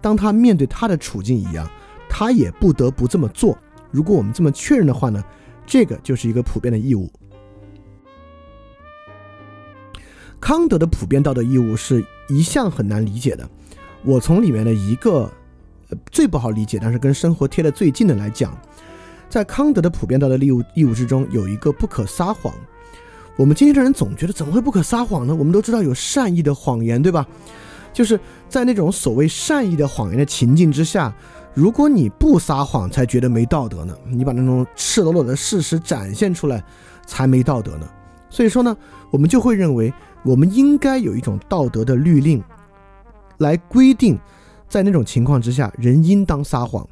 [0.01, 1.71] 当他面对他的处境一样，
[2.09, 3.57] 他也不得不这么做。
[3.93, 5.23] 如果我们这么确认的话呢，
[5.65, 7.09] 这个就是一个普遍的义务。
[10.41, 13.49] 康德的普遍道德义务是一向很难理解的。
[14.03, 15.31] 我从里面的一个
[16.11, 18.57] 最不好理解，但是跟生活贴的最近的来讲，
[19.29, 22.53] 在康德的普遍道德义务义务之中，有一个不可撒谎。
[23.37, 25.35] 我们今天的人总觉得怎么会不可撒谎呢？
[25.35, 27.27] 我们都知道有善意的谎言，对吧？
[27.93, 28.19] 就是
[28.49, 31.13] 在那种所谓善意的谎言的情境之下，
[31.55, 36.63] 如果你不撒谎才觉得没道德呢，你把那种赤裸裸的事实展现出来
[37.07, 37.89] 才没道德呢。
[38.29, 38.77] 所以说呢，
[39.11, 42.43] 我们就会认为我们应该有一种道德的律令，
[43.41, 44.19] 来规定，
[44.69, 46.87] 在那种情况之下，人应当撒谎。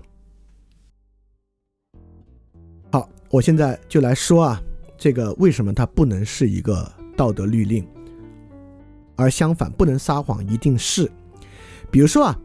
[2.91, 4.61] 好，我现在就来说啊，
[4.97, 7.87] 这个为什么它不能是一个道德律令？
[9.15, 11.11] 而相反，不能撒谎，一定是，
[11.91, 12.39] 比如说啊，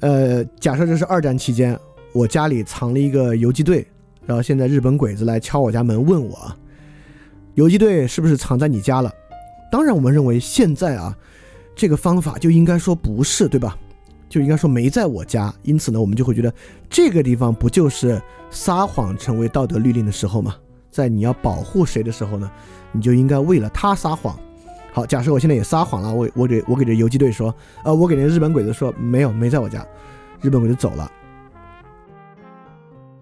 [0.00, 1.78] 呃，假设这是二战期间，
[2.12, 3.86] 我家里藏了一个游击队，
[4.26, 6.54] 然后现在日本鬼子来敲我家门，问我，
[7.54, 9.10] 游击队是不是藏在你家了？
[9.72, 11.16] 当然，我们认为现在啊，
[11.78, 13.78] 这个方法就应该说不是，对吧？
[14.28, 16.52] 就应该说没在我家，因此呢，我们就会觉得
[16.90, 20.56] 这个地方不就是撒谎成为道德律令的时候吗？
[20.90, 22.50] 在你要保护谁的时候呢，
[22.90, 24.36] 你就应该为了他撒谎。
[24.92, 29.86] 好，假设我现在也撒谎了，我我给我给这游击队说，呃，我给那日本鬼子说没有，没在我家，
[30.42, 31.08] 日本鬼子走了。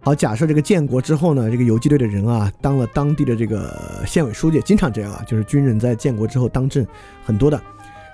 [0.01, 6.87] 好，假设这个建国之后呢，这个游击队的人啊，当了当地的这个县委书记，经常这样啊，就是军人在建国之后当政
[7.23, 7.61] 很多的。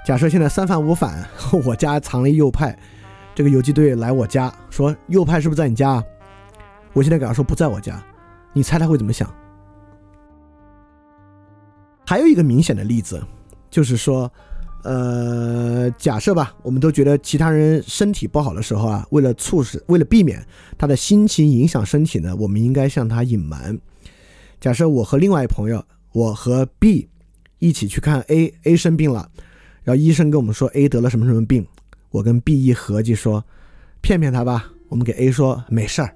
[0.04, 1.24] 假设现在三反五反，
[1.64, 2.76] 我家藏了一右派，
[3.34, 6.02] 这个游击队来我家说右派是不是在你家？
[6.92, 8.02] 我现在给他说不在我家，
[8.52, 9.32] 你猜他会怎么想？
[12.04, 13.22] 还有一个明显的例子。
[13.70, 14.30] 就是说，
[14.84, 20.46] 呃，假设吧，我们都觉得其他人身体不好的时候啊，为了促使，为了避免
[20.76, 23.78] 他的心情影响身体呢，我们应该向他隐瞒。
[24.60, 27.08] 假设我和另外一朋友，我和 B
[27.60, 29.30] 一起去看 A，A 生病了，
[29.84, 31.66] 然后医生跟我们说 A 得了什么什么病，
[32.10, 33.44] 我跟 B 一合计说，
[34.00, 36.14] 骗骗他吧，我们给 A 说没事儿。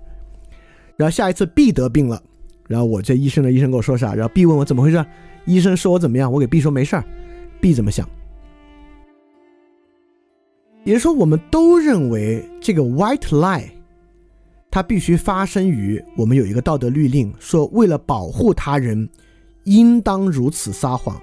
[0.96, 2.22] 然后下一次 B 得病了，
[2.68, 5.04] 然后我这医生的医生跟我说啥，然后 B 问我怎么回事，
[5.44, 7.04] 医生说我怎么样，我给 B 说没事儿。
[7.60, 8.08] B 怎么想？
[10.84, 13.68] 也就是说，我们都认为这个 white lie，
[14.70, 19.08] 它必须发生于我们有一个道德律令，说为了保护他人，
[19.64, 21.20] 应当如此撒谎。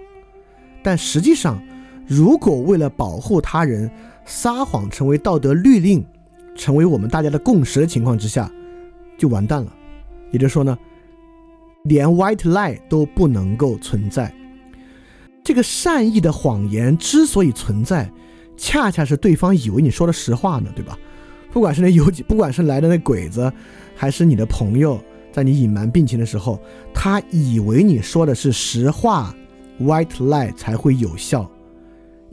[0.84, 1.64] 但实际上，
[2.08, 3.90] 如果为了保护他人，
[4.26, 6.06] 撒谎成为道德律令，
[6.56, 8.52] 成为我们大家的共识的情况之下，
[9.18, 9.74] 就完蛋了。
[10.32, 10.78] 也就是说呢，
[11.84, 14.34] 连 white lie 都不能够存在。
[15.44, 18.10] 这个善意的谎言之所以存在，
[18.56, 20.98] 恰恰是对方以为你说的实话呢，对吧？
[21.52, 23.52] 不管是那有，不管是来的那鬼子，
[23.96, 25.00] 还是你的朋友，
[25.32, 26.60] 在你隐瞒病情的时候，
[26.94, 29.36] 他以为你说的是实话
[29.82, 31.50] ，white lie 才会有效。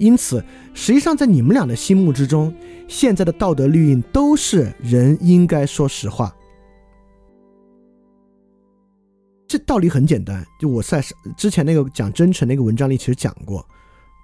[0.01, 2.53] 因此，实际上在你们俩的心目之中，
[2.89, 6.35] 现在的道德律令都是人应该说实话。
[9.47, 11.05] 这道理很简单，就我在
[11.37, 13.65] 之前那个讲真诚那个文章里其实讲过，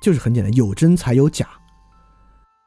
[0.01, 1.47] 就是很简单，有真才有假。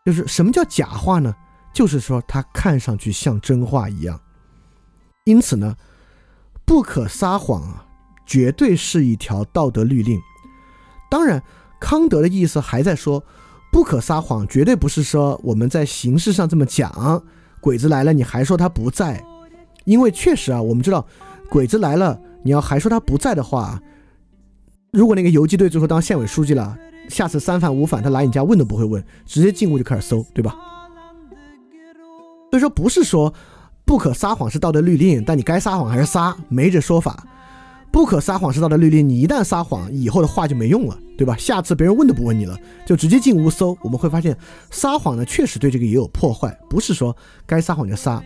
[0.05, 1.35] 就是什么叫假话呢？
[1.73, 4.21] 就是说它看上去像真话一样。
[5.25, 5.75] 因此呢，
[6.63, 7.87] 不可撒谎啊，
[8.25, 10.21] 绝对是一条道德律令。
[11.09, 11.41] 当然，
[11.79, 13.23] 康德的意思还在说，
[13.71, 17.23] 不可撒谎，绝对不是说我们在形式上这么讲，
[17.61, 19.23] 鬼子来了你还说他不在，
[19.85, 21.05] 因为确实啊，我们知道
[21.49, 22.19] 鬼子来了。
[22.41, 23.81] 你要还说他不在的话，
[24.91, 26.77] 如果那个游击队最后当县委书记了，
[27.09, 30.55] 下次三反五反他来你家问都不会问，直接进屋就开始搜，对吧？
[32.49, 33.33] 所以说不是说
[33.83, 37.25] 不可撒谎是道德律令，但你该撒谎还是撒，没这说法。
[37.91, 41.35] 不可撒谎是道德律令，你一旦撒谎，以后的话就没用了，对吧？
[41.37, 42.55] 下次别人问都不问你了，
[42.85, 43.75] 就直接进屋搜。
[43.81, 44.37] 我们会发现
[44.69, 47.15] 撒谎呢，确实对这个也有破坏，不是说
[47.47, 48.23] 该撒谎就撒。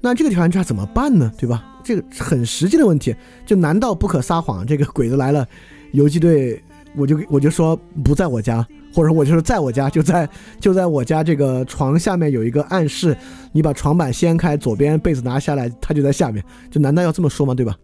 [0.00, 1.32] 那这个条件下怎么办呢？
[1.36, 1.64] 对吧？
[1.82, 3.14] 这个很实际的问题，
[3.44, 4.64] 就难道不可撒谎？
[4.64, 5.46] 这个鬼子来了，
[5.92, 6.62] 游击队，
[6.96, 10.28] 我就我就说不在我家，或者我就说在我家，就在
[10.60, 13.16] 就在我家这个床下面有一个暗室，
[13.50, 17.54] 你把床板掀开，左边被子拿下来，他就在下面，就难道要这么说吗？
[17.54, 17.76] 对吧？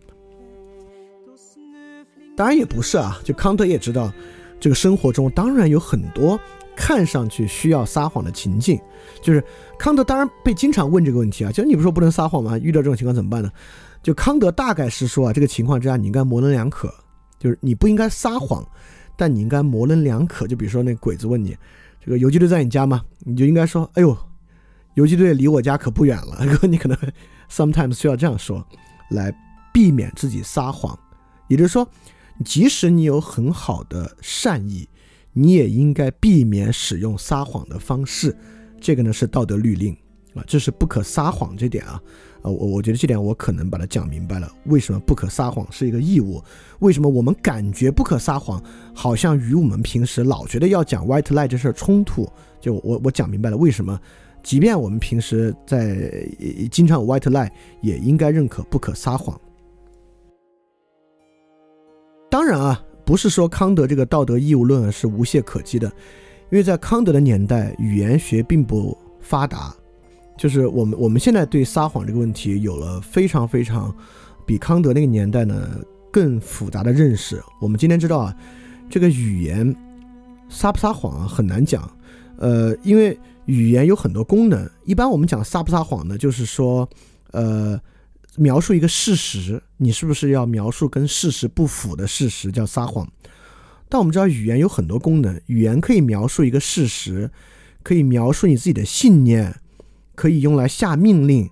[2.40, 4.10] 当然也不是啊，就康德也知道，
[4.58, 6.40] 这个生活中当然有很多。
[6.74, 8.80] 看上去需要撒谎的情境，
[9.20, 9.44] 就是
[9.78, 12.56] 康德当然被经常问这个问题啊，就是你不说不能撒谎吗？
[12.56, 13.50] 遇到这种情况怎么办呢？
[14.02, 16.90] 就康德大概是说啊，这个情况之下你应该模棱两可，
[17.38, 18.66] 就是你不应该撒谎，
[19.18, 20.46] 但你应该模棱两可。
[20.46, 21.54] 就比如说那鬼子问你，
[22.02, 23.02] 这个游击队在你家吗？
[23.18, 24.16] 你就应该说，哎呦，
[24.94, 26.38] 游击队离我家可不远了。
[26.66, 26.96] 你可能
[27.50, 28.66] sometimes 需要这样说，
[29.10, 29.30] 来
[29.70, 30.98] 避免自己撒谎。
[31.48, 31.86] 也就是说，
[32.44, 34.88] 即使你有很好的善意。
[35.32, 38.36] 你也应该避免使用撒谎的方式，
[38.80, 39.96] 这个呢是道德律令。
[40.34, 42.00] 啊，这是不可撒谎这点啊，
[42.42, 46.40] 啊，我我觉得这点我可能把它讲明白了，为什么不可撒谎是一个义务？
[46.80, 48.62] 为什么我们感觉不可撒谎，
[48.94, 52.28] 好像与我们平时老觉得要讲 white lie 这事儿冲突？
[52.60, 54.00] 就我我讲明白了，为什么，
[54.42, 56.24] 即便我们平时在
[56.70, 57.50] 经常有 white lie，
[57.82, 59.40] 也应该认可不可撒谎。
[62.30, 65.88] 当然啊，不是说康德这个道德义务论是无懈可击的，
[66.50, 69.74] 因为在康德的年代，语言学并不发达。
[70.38, 73.94] 就是我们我们现在对撒谎这个问题有了非常非常
[74.46, 75.78] 比康德那个年代呢
[76.10, 77.42] 更复杂的认识。
[77.60, 78.34] 我们今天知道啊，
[78.88, 79.74] 这个语言
[80.48, 81.90] 撒不撒谎很难讲，
[82.38, 84.66] 呃，因为语言有很多功能。
[84.84, 86.88] 一般我们讲撒不撒谎呢，就是说，
[87.32, 87.78] 呃，
[88.36, 93.10] 描述一个事实，你是不是要描述跟事实不符的事实叫撒谎？
[93.88, 97.30] 但我们知道语言有很多功能，语言可以描述一个事实，
[97.82, 99.60] 可以描述你自己的信念。
[100.14, 101.48] 可以用来下命令，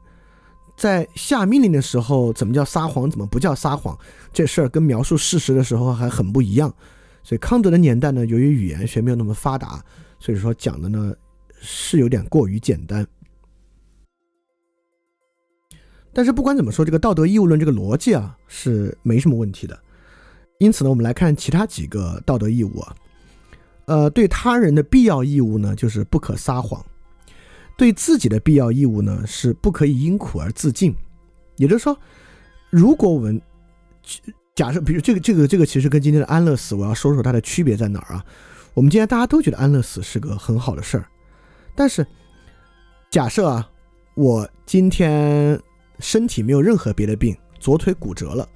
[0.76, 3.98] 在下命令的时候，怎么叫撒谎，怎么不叫撒谎？
[4.30, 6.70] 这事儿跟描述事实的时候还很不一样。
[7.22, 9.82] 所以康德的年代呢，由于语言学没有那么发达，
[10.20, 11.14] 所以说讲的呢
[11.62, 13.06] 是有点过于简单。
[16.18, 19.78] 但是不管怎么说，这个道德义务论这个逻辑啊是没什么问题的。
[20.58, 22.96] 因此呢，我们来看其他几个道德义务啊，
[23.84, 26.84] 呃，对他人的必要义务呢，就是不可撒谎。
[27.76, 30.92] 对自己的必要义务呢，是不可以因苦而自尽。
[31.54, 31.96] 也就是说，
[32.68, 33.40] 如果我们
[34.56, 38.24] 假设，比如这个、这个、这个，其实跟今天的安乐死，我要说说它的区别在哪儿啊？
[38.74, 41.06] 我们今天大家都觉得安乐死是个很好的事儿，
[41.76, 42.04] 但是
[43.08, 43.70] 假设啊，
[44.16, 45.56] 我今天
[45.98, 48.48] 身体没有任何别的病，左腿骨折了，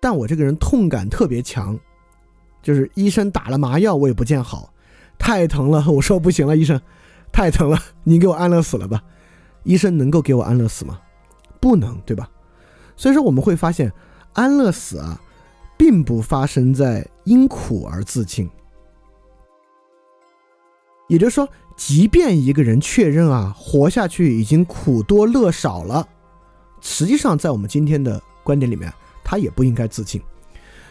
[0.00, 1.78] 但我这个人痛感特别强，
[2.62, 4.72] 就是医生打了麻药我也不见好，
[5.18, 6.80] 太疼了，我说不行了，医生。
[7.32, 9.02] 太疼了，你给我安乐死了吧？
[9.64, 10.98] 医生能够给我安乐死吗？
[11.60, 12.30] 不能，对吧？
[12.96, 13.92] 所以说我们会发现，
[14.32, 15.20] 安乐死啊，
[15.76, 18.48] 并不发生在因苦而自尽。
[21.08, 21.46] 也就是说，
[21.76, 26.08] 即便一个人确认啊，活下去已经苦多乐少了，
[26.86, 28.92] 实际上在我们今天的观点里面，
[29.24, 30.22] 他也不应该自尽。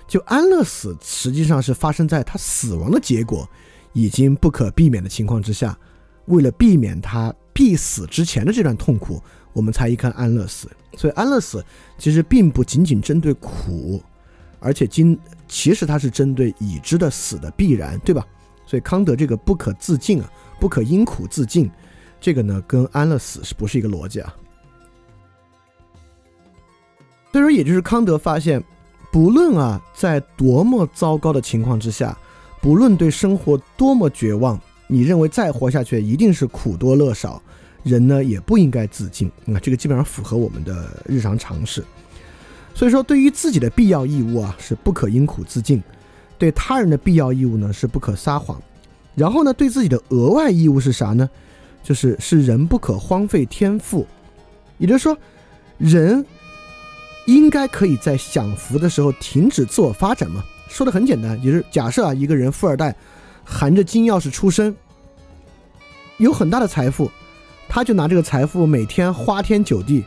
[0.06, 3.50] 就安乐死实际上是发生在他死亡的结果
[3.94, 5.76] 已经不可避免的情况之下。
[6.26, 9.22] 为了避免他必死之前的这段痛苦，
[9.54, 10.68] 我们才一看安乐死。
[10.98, 11.64] 所以安乐死
[11.98, 14.04] 其实并不仅仅针对苦，
[14.60, 15.18] 而且今
[15.48, 18.26] 其实它是针对已知的死的必然，对吧？
[18.66, 21.72] 所以康德这个不可自尽啊，不可因苦自尽，
[22.20, 24.36] 这个呢跟安乐死是不是一个逻辑啊？
[27.36, 28.64] 所以说，也就是康德发现，
[29.12, 32.18] 不论啊在多么糟糕的情况之下，
[32.62, 34.58] 不论对生活多么绝望。
[34.88, 37.42] 你认为再活下去一定是苦多乐少，
[37.84, 39.30] 人呢也不应该自尽。
[39.44, 41.84] 那这个基本上符合我们的日常常识。
[42.74, 45.82] 所以说，对于自己的必要义务啊，是不可因苦自尽；
[46.38, 48.64] 对他人的必要义务呢，是不可撒谎。
[49.14, 51.30] 然后呢，对自己的额外义务是啥呢？
[51.84, 54.08] 就是是人不可荒废天赋。
[54.78, 55.18] 也就是说，
[55.78, 56.26] 人
[57.26, 60.44] 应该可以在享福的时候停止自我发展吗？
[60.68, 62.96] 说的很简单，就是假设啊，一个人富二代。
[63.48, 64.76] 含着金钥匙出生，
[66.18, 67.12] 有很大的财富，
[67.70, 70.04] 他就拿这个财富每天花天酒地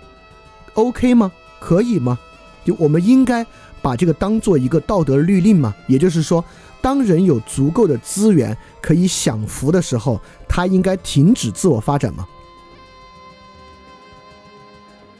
[0.74, 1.30] ，OK 吗？
[1.60, 2.18] 可以吗？
[2.64, 3.46] 就我们应该
[3.80, 5.72] 把这个当做一个道德律令吗？
[5.86, 6.44] 也就是说，
[6.80, 12.26] 当人有足够的资源可以享福的时候，他应该停止自我发展吗？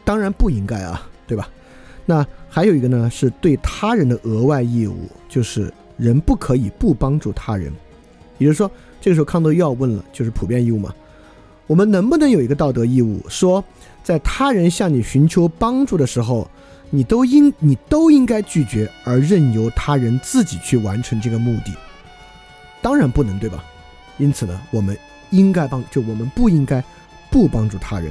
[0.04, 1.48] 当然不应该啊，对吧？
[2.10, 4.96] 那还有一个呢，是对他人的额外义务，
[5.28, 7.70] 就是人不可以不帮助他人。
[8.38, 10.94] 也就是说，这个时候康德又要问了，就是普遍义务嘛？
[11.66, 13.62] 我们能不能有一个道德义务，说
[14.02, 16.50] 在他人向你寻求帮助的时候，
[16.88, 21.74] 你都应你都应该拒绝，而任由他人自己去完成这个目的？
[22.80, 23.62] 当然不能，对吧？
[24.16, 24.96] 因此呢，我们
[25.28, 26.82] 应该帮，就我们不应该
[27.30, 28.10] 不帮助他人。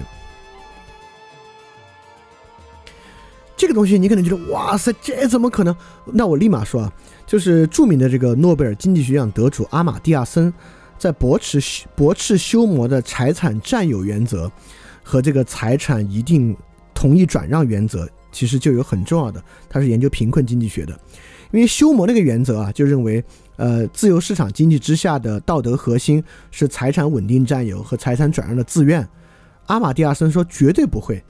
[3.58, 5.76] 这个东西你可能觉得，哇塞，这怎么可能？
[6.06, 6.94] 那我立马说啊。
[7.26, 10.54] 就是著名的这个诺贝尔经济学奖得主阿马蒂亚森，
[10.98, 11.60] 在驳斥
[11.94, 14.50] 驳斥休谟的财产占有原则
[15.04, 16.56] 和这个财产一定
[16.94, 19.44] 同意转让原则，其实就有很重要的。
[19.68, 20.98] 他是研究贫困经济学的，
[21.52, 23.22] 因为休谟那个原则啊，就认为，
[23.58, 29.06] 呃，自由市场经济之下的道德核心是财产稳定占有和财产转让的自愿。
[29.66, 31.22] 阿马蒂亚森说绝对不会。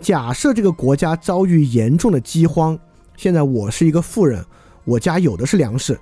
[0.00, 2.78] 假设这个国家遭遇严重的饥荒，
[3.16, 4.44] 现在我是一个富人。
[4.84, 5.98] 我家有的是粮食，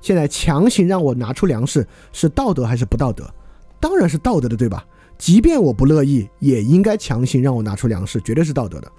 [0.00, 3.28] 现在强行让我拿出粮食，是道德还是不道德？
[3.80, 4.86] 当然是道德的，对吧？
[5.18, 8.92] 即便我不乐意，也应该强行让我拿出粮食，绝对是道德的。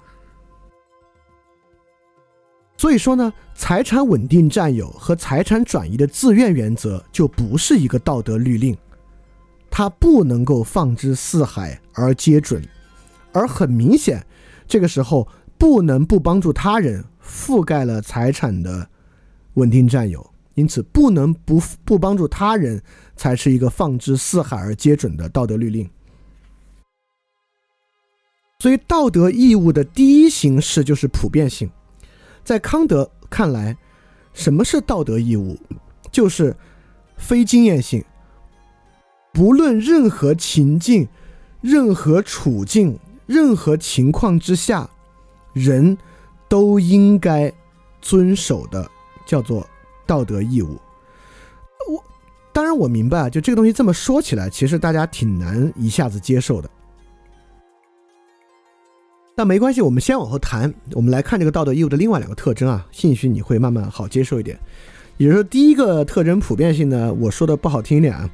[2.76, 8.76] 所以说呢，财产稳定占有和财产转移的自愿原则就不是一个道德律令，
[9.70, 12.62] 它不能够放之四海而皆准，
[13.38, 14.26] 而很明显，
[14.66, 18.88] 这个时候不能不帮助他人覆盖了财产的
[19.54, 22.82] 稳定占有，因此不能不不帮助他人
[23.14, 25.88] 才是一个放之四海而皆准的道德律令。
[28.60, 31.70] 所以，道德义务的第一形式就是普遍性。
[32.42, 33.76] 在康德看来，
[34.32, 35.56] 什么是道德义务？
[36.10, 36.56] 就是
[37.16, 38.04] 非经验性，
[39.32, 41.06] 不论任何情境、
[41.60, 42.98] 任何处境、
[43.28, 44.88] 任何情况之下，
[45.52, 45.96] 人
[46.48, 47.52] 都应该
[48.00, 48.90] 遵守的，
[49.26, 49.64] 叫做
[50.06, 50.78] 道德义务。
[51.88, 52.02] 我
[52.54, 56.70] 当然我明白啊，就这个东西这么说起来，其实大家挺难一下子接受的。
[59.36, 60.74] 但没关系，我们先往后谈。
[60.94, 64.58] 我们来看这个道德义务的另外两个特征啊，兴许你会慢慢好接受一点。
[65.18, 68.28] 也就是说，第一个特征普遍性呢，我说的不好听一点啊，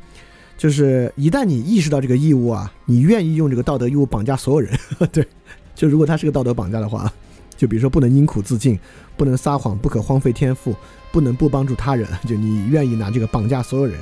[0.57, 4.79] 就是一旦你意识到这个义务啊，你愿意用这个道德义务绑架所有人。
[5.13, 5.27] 对，
[5.75, 7.13] 就如果他是个道德绑架的话，
[7.57, 8.79] 就比如说不能因苦自尽，
[9.17, 10.75] 不能撒谎，不可荒废天赋，
[11.13, 14.01] 不能不帮助他人， 就你愿意拿这个绑架所有人。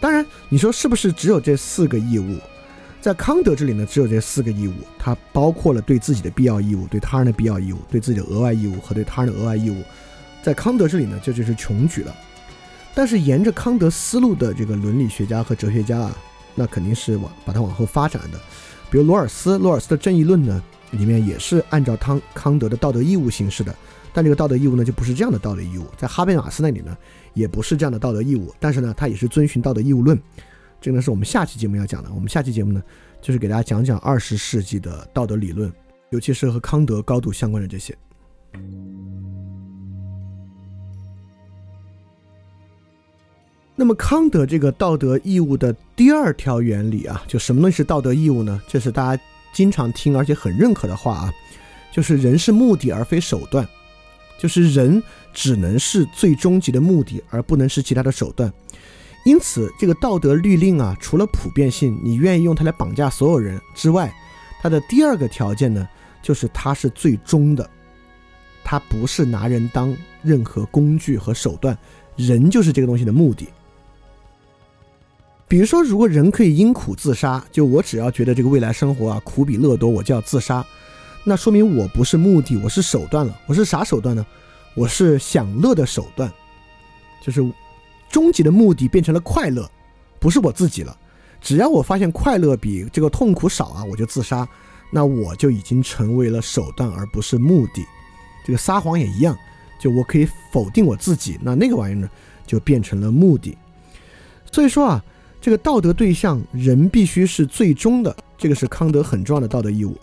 [0.00, 2.36] 当然，你说是不是只有这四个义务？
[3.00, 9.82] 在康德这里呢，只有这四个义务，它包括了对自己的必要义务、对他人的必要义务、对自己的额外义务和对他人的额外义务。
[10.40, 12.14] 在康德这里呢，这就是穷举了。
[12.94, 16.16] 但是沿着康德思路的这个伦理学家和哲学家啊，
[16.54, 18.38] 那肯定是往把它往后发展的。
[18.90, 23.74] 比如罗尔斯，罗尔斯的正义论呢，里面也是按照康康德的道德义务形式的。
[24.12, 25.86] 但这个道德义务呢，就不是这样的道德义务。
[25.96, 26.94] 在哈贝马斯那里呢，
[27.32, 28.54] 也不是这样的道德义务。
[28.60, 30.20] 但是呢，他也是遵循道德义务论。
[30.78, 32.12] 这个呢是我们下期节目要讲的。
[32.12, 32.82] 我们下期节目呢，
[33.22, 35.72] 就是给大家讲讲二十世纪的道德理论，
[36.10, 37.96] 尤其是和康德高度相关的这些。
[43.74, 48.60] 那么康德这个道德义务的第二条原理啊，就什么东西是道德义务呢？
[48.68, 49.22] 这是大家
[49.52, 51.34] 经常听而且很认可的话啊，
[51.90, 53.66] 就是人是目的而非手段，
[54.38, 58.52] 就是人只能是最终极的目的，而不能是其他的手段。
[59.24, 64.12] 因此，这个道德律令啊，除了普遍性，你愿意用它来绑架所有人之外，
[64.60, 65.88] 它的第二个条件呢，
[66.22, 67.68] 就是它是最终的，
[68.62, 71.76] 它不是拿人当任何工具和手段，
[72.16, 73.48] 人就是这个东西的目的。
[75.52, 80.64] 比如说，如果人可以因苦自杀，就我只要觉得这个未来生活啊苦比乐多，我就要自杀，
[81.24, 83.38] 那说明我不是目的，我是手段了。
[83.46, 84.24] 我是啥手段呢？
[84.74, 86.32] 我是享乐的手段，
[87.22, 87.46] 就是。
[88.08, 89.70] 终极的目的变成了快乐，
[90.18, 90.96] 不是我自己了。
[91.38, 94.48] 只要我发现快乐比这个痛苦少啊，我就自杀。
[94.90, 97.84] 那我就已经成为了手段，而不是目的。
[98.46, 99.36] 这个撒谎也一样，
[99.78, 102.08] 就我可以否定我自己，那那个玩意儿呢，
[102.46, 103.54] 就变成了目的。
[104.50, 105.04] 所以说啊，
[105.42, 109.98] 这个道德对象人必须是最终的，这个是康德很重要的道德义务。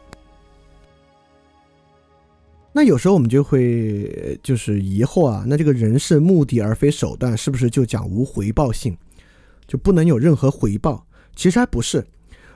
[2.74, 8.98] 那有时候我们就会就是疑惑啊，那这个人是目的而非手段，是不是就讲无回报性，
[9.66, 11.08] 就不能有任何回报？
[11.38, 12.06] 其实还不是。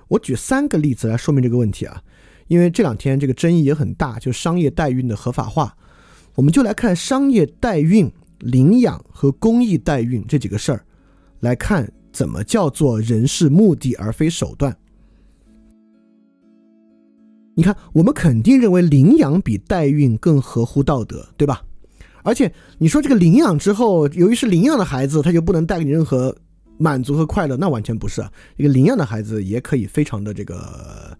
[0.09, 2.03] 我举三个例子来说明这个问题啊，
[2.49, 5.73] 因为这两天这个争议也很大，就商业代孕的合法化，
[6.35, 10.85] 我们就来看商业代孕、领养和公益代孕这几个事儿，
[11.39, 14.77] 来看怎么叫做人是目的而非手段。
[17.55, 21.61] 你看，我们肯定认为领养比代孕更合乎道德，对吧？
[22.23, 26.35] 而且你说这个领养之后，由于是领养的孩子，他就不能带给你任何
[26.77, 28.31] 满足和快乐，那完全不是啊。
[28.55, 31.15] 一个领养的孩子也可以非常的这个，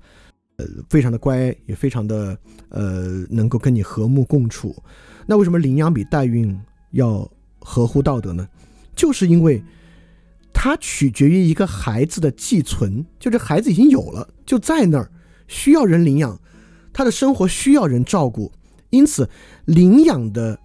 [0.56, 2.38] 呃，非常的乖，也非常的
[2.70, 4.76] 呃，能够跟你和睦共处。
[5.28, 6.58] 那为什么领养比代孕
[6.92, 7.30] 要
[7.60, 8.48] 合乎道德呢？
[8.96, 9.62] 就是因为
[10.54, 15.12] 它取决于一个孩子的寄存，就这孩子已经有了，就在那儿。
[15.46, 16.40] 需要人领养，
[16.94, 18.52] 他的生活需要人照顾，
[18.92, 19.30] 因此
[19.66, 20.58] 领养的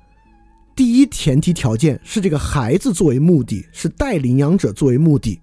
[0.76, 5.40] 第一前提条件是这个孩子作为目的，是带领养者作为目的，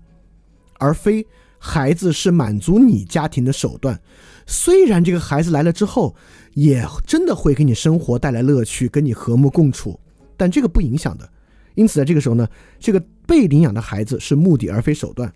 [0.80, 1.28] 而非
[1.60, 4.00] 孩子是满足你家庭的手段。
[4.48, 6.16] 虽然这个孩子来了之后，
[6.54, 10.00] 也真的会给你生活带来乐趣，跟你和睦共处，
[10.38, 11.30] 但这个不影响的。
[11.76, 12.48] 因此，在这个时候呢，
[12.80, 15.32] 这个被领养的孩子是目的而非手段。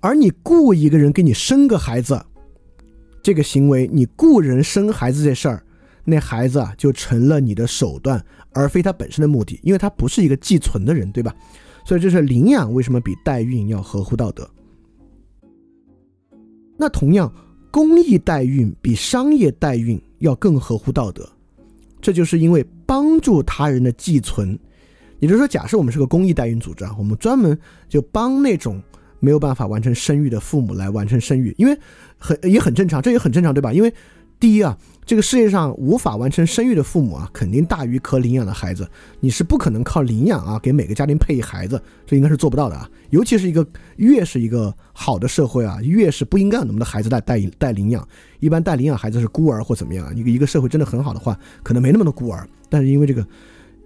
[0.00, 2.24] 而你雇一个人给你生个孩子，
[3.22, 5.62] 这个行为，你雇人生孩子这事儿，
[6.04, 11.34] 那孩子啊就成了你的手段，而非他本身的目的，因为他不是一个寄存的人，对吧？
[11.84, 14.48] 所以这是领养为什么比代孕要合乎道德。
[16.76, 17.32] 那同样，
[17.72, 21.28] 公益代孕比商业代孕要更合乎道德。
[22.00, 24.56] 这就是因为帮助他人的寄存，
[25.18, 27.58] 也就是说，假设我们是个公益代孕组织啊，我们专门
[27.88, 28.82] 就帮那种
[29.20, 31.78] 没有办法完成生育的父母来完成生育，因为
[32.16, 33.72] 很也很正常，这也很正常，对吧？
[33.72, 33.92] 因为
[34.38, 38.88] 第一啊，这个世界上无法完成生育的父母啊，肯定大于可领养的孩子。
[39.18, 42.88] 你是不可能靠领养啊，给每个家庭配一孩子，这应该是做不到的啊。
[43.10, 43.66] 尤其是一个
[43.96, 48.06] 越是一个好的社会啊，越是不应该有那么多孩子带带带领养。
[48.38, 50.14] 一般带领养孩子是孤儿或怎么样。
[50.16, 52.48] 一个一个社会真的很好的话，可能没那么多孤儿。
[52.68, 53.26] 但是因为这个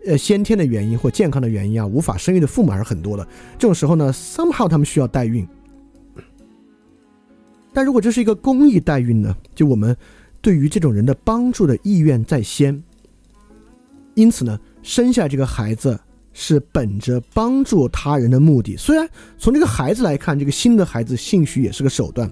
[0.07, 3.27] 呃先天的原因或健康的原因啊，无法生育的父母还是很多的。
[3.59, 5.47] 这种时候呢，somehow 他们需要代孕。
[7.73, 9.97] 但如果这是一个公益代孕呢，就我们。
[10.45, 12.83] 对于这种人的帮助的意愿在先，
[14.15, 15.97] 因此呢，生下这个孩子
[16.33, 18.77] 是本着帮助他人的目的。
[18.77, 19.09] 虽然
[19.39, 22.29] 从这个孩子来看，这个新的孩子兴许也是个手段，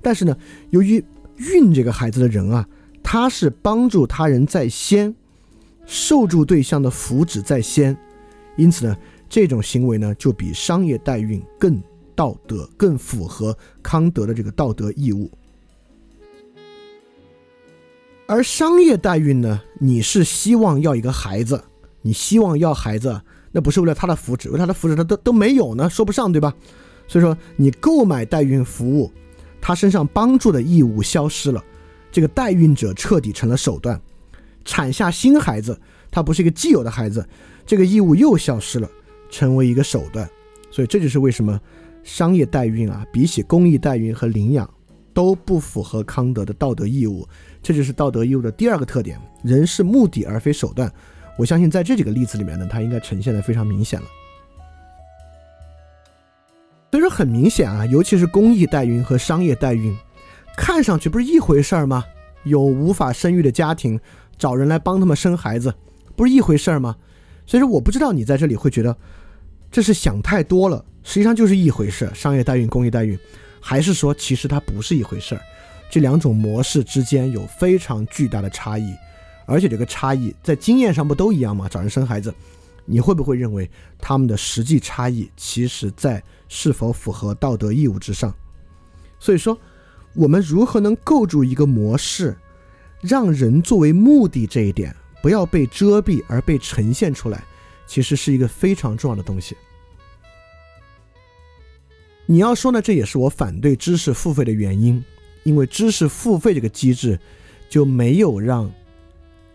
[0.00, 0.34] 但是呢，
[0.70, 1.04] 由于
[1.36, 2.66] 孕这个孩子的人啊，
[3.02, 5.14] 他是帮助他人在先，
[5.90, 7.96] 受助对象的福祉在先，
[8.56, 8.96] 因此呢，
[9.28, 11.82] 这种行为呢，就比商业代孕更
[12.14, 15.28] 道德，更符合康德的这个道德义务。
[18.28, 19.60] 而商业代孕呢？
[19.80, 21.60] 你是希望要一个孩子，
[22.02, 26.54] 你希望要孩子，那不是为了他的福祉，为他的福祉他都都没有呢，说不上对吧？
[27.08, 29.10] 所以说你购买代孕服务，
[29.60, 31.60] 他身上帮助的义务消失了，
[32.12, 34.00] 这个代孕者彻底成了手段。
[34.70, 35.76] 产下新孩子，
[36.12, 37.28] 他不是一个既有的孩子，
[37.66, 38.88] 这个义务又消失了，
[39.28, 40.30] 成为一个手段。
[40.70, 41.60] 所以这就是为什么
[42.04, 44.72] 商业代孕啊，比起公益代孕和领养，
[45.12, 47.28] 都不符合康德的道德义务。
[47.60, 50.88] 这就是道德义务的第二个特点：人是目的而非手段。
[51.36, 54.06] 我相信在这几个例子里面呢，它应该呈现的非常明显了。
[56.92, 59.92] 所以说很明显啊，尤其是公益代孕和商业代孕，
[60.56, 62.04] 看上去不是一回事儿吗？
[62.44, 64.00] 有无法生育的家庭，
[64.40, 65.72] 找人来帮他们生孩子，
[66.16, 66.96] 不是一回事儿吗？
[67.46, 68.96] 所以说，我不知道你在这里会觉得
[69.70, 73.18] 这是想太多了，实际上就是一回事儿：商业代孕、公益代孕，
[73.60, 75.40] 还是说其实它不是一回事儿？
[75.90, 78.94] 这两种模式之间有非常巨大的差异，
[79.44, 81.68] 而且这个差异在经验上不都一样吗？
[81.68, 82.34] 找人生孩子，
[82.86, 88.34] 你会不会认为他们的实际差异其实在是否符合道德义务之上？
[89.18, 89.58] 所以说，
[90.14, 92.34] 我们如何能构筑一个模式，
[93.00, 97.42] 让人作为目的这一点不要被遮蔽而被呈现出来，
[97.86, 99.56] 其实是一个非常重要的东西。
[102.26, 105.02] 你要说呢，这也是我反对知识付费的原因。
[105.42, 107.18] 因为知识付费这个机制，
[107.70, 108.70] 就没有让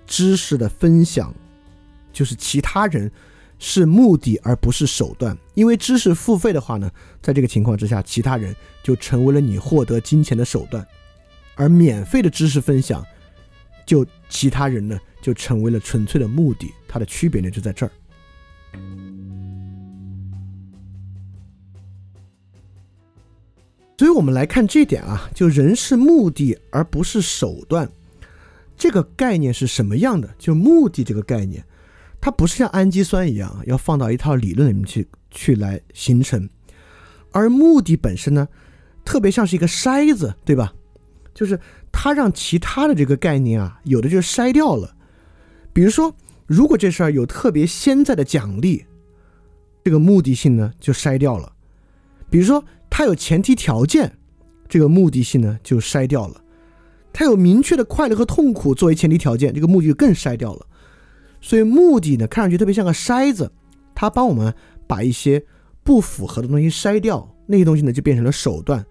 [0.07, 1.31] 知识的分享，
[2.11, 3.09] 就是其他人
[3.59, 5.37] 是目的而不是手段。
[5.53, 6.91] 因为知识付费的话呢，
[7.21, 8.53] 在这个情况之下，其他人
[8.83, 10.83] 就成为了你获得金钱的手段，
[11.53, 13.05] 而免费的知识分享，
[13.85, 16.73] 就其他人呢就成为了纯粹的目的。
[16.87, 17.91] 它的区别呢就在这儿。
[23.97, 27.89] 所以我们来看这点啊，就人是目的而不是手段，
[28.75, 30.35] 这个概念是什么样的？
[30.37, 31.63] 就目的这个概念，
[32.19, 36.49] 它不是像氨基酸一样要放到一套理论里面去去来形成，
[37.31, 38.45] 而目的本身呢，
[39.05, 40.73] 特别像是一个筛子，对吧？
[41.33, 41.57] 就是
[41.97, 44.93] 它让其他的这个概念啊，有的就筛掉了。
[45.71, 46.13] 比如说，
[46.45, 48.85] 如果这事儿有特别现在的奖励，
[49.81, 51.53] 这个目的性呢就筛掉了。
[52.29, 52.61] 比如说。
[52.97, 54.17] 它有前提条件，
[54.69, 56.35] 这个目的性呢就筛掉了；
[57.11, 60.65] 它有明确的快乐和痛苦作为前提条件，这个目的就更筛掉了。
[61.41, 63.51] 所以目的呢，看上去特别像个筛子，
[63.93, 64.55] 它帮我们
[64.87, 65.43] 把一些
[65.83, 68.85] 不符合的东西筛掉，那些东西呢就变成了手段。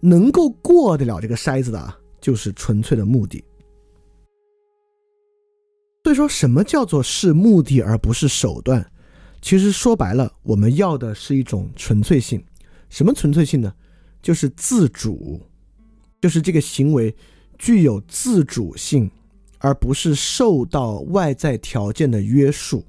[0.00, 3.44] 能够过得了这个筛子的啊，就是纯粹的目的。
[6.04, 8.90] 所以说什么叫做是目的而不是手段？
[9.42, 12.42] 其实说白了，我们要的是一种纯粹性。
[12.88, 13.74] 什么纯粹性呢？
[14.22, 15.40] 就是自主，
[16.20, 17.14] 就是这个行为
[17.58, 19.10] 具有自主性，
[19.58, 22.84] 而不是受到外在条件的约束。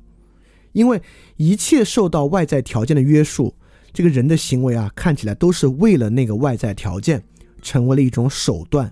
[0.74, 1.02] 因为
[1.38, 3.56] 一切受到外在条件的约束，
[3.92, 7.24] 这个人的行为啊，看起来都是为了那个外在条件，
[7.62, 8.92] 成为了一种手段。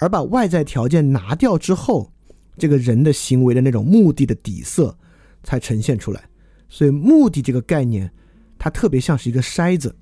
[0.00, 2.10] 而把外在条件拿掉之后，
[2.56, 4.96] 这个人的行为的那种目的的底色
[5.42, 6.24] 才呈现出来。
[6.70, 8.10] 所以，目的这个概念，
[8.58, 9.94] 它特别像是一个筛子。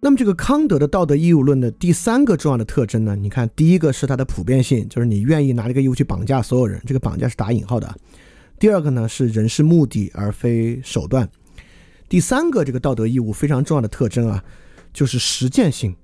[0.00, 3.16] 那么，这个康德的道德义务论的第三个重要的特征呢？
[3.16, 7.96] 你看，第一个是它的普遍性，就是你愿意拿这个义务去绑架所有人，这个绑架是打引号的。
[8.58, 11.26] 第二个呢是人是目的而非手段。
[12.12, 14.44] 第三个这个道德义务非常重要的特征啊，
[14.92, 15.96] 就是实践性。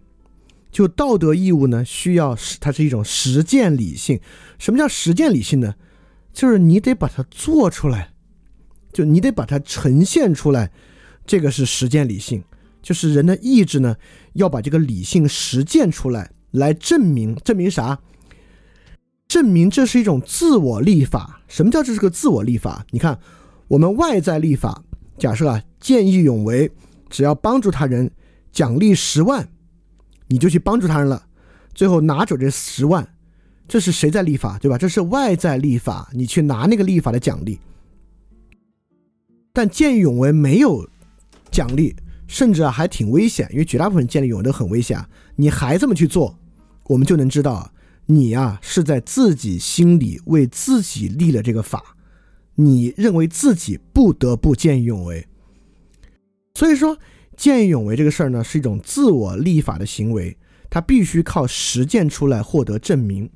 [0.72, 4.18] 就道德义务呢，需要是它是一种实践理性。
[4.58, 5.74] 什么叫实践理性呢？
[6.32, 8.14] 就是你得把它做出来，
[8.90, 10.70] 就你得把它呈现出来，
[11.26, 12.42] 这个是实践理性。
[12.80, 13.94] 就是人的意志呢，
[14.32, 17.98] 要把这个理性实践出来，来证明证明啥？
[19.28, 21.42] 证明这是一种自我立法。
[21.48, 22.86] 什么叫这是个自我立法？
[22.92, 23.20] 你看，
[23.68, 24.82] 我们外在立法，
[25.18, 26.70] 假设啊，见义勇为，
[27.10, 28.10] 只要帮助他人，
[28.52, 29.48] 奖励十万。
[30.28, 31.26] 你就去帮助他人了，
[31.74, 33.14] 最后拿走这十万，
[33.66, 34.76] 这是谁在立法，对吧？
[34.76, 37.58] 这是外在立法，你去拿那个立法的奖励。
[39.52, 40.88] 但见义勇为没有
[41.50, 41.96] 奖励，
[42.26, 45.02] 甚至啊还挺危险，因为绝大部分见义勇为都很危险。
[45.34, 46.38] 你还这么去做，
[46.84, 47.72] 我们就能知道
[48.04, 51.96] 你啊是在自己心里为自己立了这个法，
[52.58, 55.26] 你认为自己不得不见义勇为。
[56.54, 56.98] 所以说。
[57.36, 60.36] 见义勇为这个事儿呢，是一种自我立法的行为，
[60.68, 63.30] 它必须靠实践出来获得证明。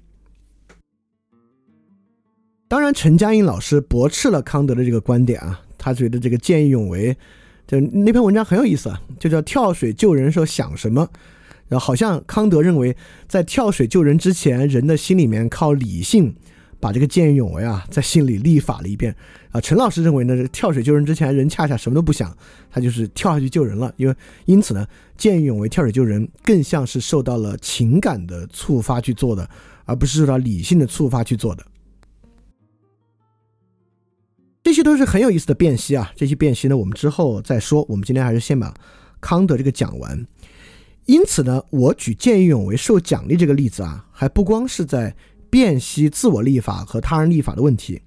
[2.67, 7.17] 当然，陈嘉映老师驳斥了康德的这个观点啊，他觉得这个见义勇为，
[7.65, 11.09] 就那篇文章很有意思啊，就叫跳水救人时候想什么，
[11.69, 12.97] 然后好像康德认为
[13.29, 16.35] 在跳水救人之前，人的心里面靠理性。
[16.83, 19.15] 把这个见义勇为啊，在心里立法了一遍
[19.53, 19.61] 啊。
[19.61, 22.37] 陈老师认为呢，这跳水救人之前，人恰恰什么都不想，
[22.69, 23.95] 他就是跳下去救人了。
[23.97, 24.15] 因为
[24.47, 24.85] 因此呢，
[25.17, 29.49] 见义勇为、跳水救人更像是受到了情感的触发去做的，
[29.85, 31.65] 而不是受到理性的触发去做的。
[34.65, 36.11] 这些都是很有意思的辨析啊。
[36.17, 37.87] 这些辨析呢，我们之后再说。
[37.89, 38.75] 我们今天还是先把
[39.21, 40.27] 康德这个讲完。
[41.07, 45.15] 因此呢，我举见义勇为受奖励这个例子啊，还不光是在。
[45.53, 48.01] 辨析自我立法和他人立法的问题，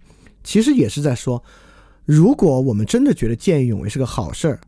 [0.43, 1.43] 其实也是在说，
[2.03, 4.59] 如果我们真的觉得见义勇为是个好事儿，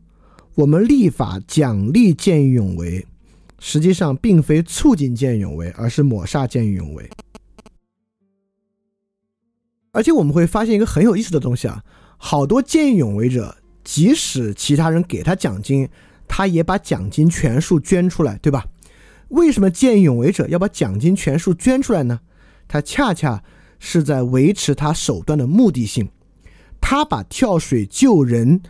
[0.54, 3.04] 我们立法奖励见义勇为，
[3.58, 7.10] 实际上并非促进见义勇为，而是抹杀见义勇为。
[9.92, 11.84] 而且我们会发现一个很有意思的东西啊，
[12.18, 15.90] 好多见义勇为者，即使其他人给他奖金，
[16.28, 18.68] 他也把奖金全数捐出来，对吧？
[19.30, 22.20] 为什么见义勇为者要把奖金全数捐出来呢？
[22.68, 23.44] 他恰恰
[23.80, 26.10] 是在维持他手段的目的性，
[26.82, 28.62] 他把跳水救人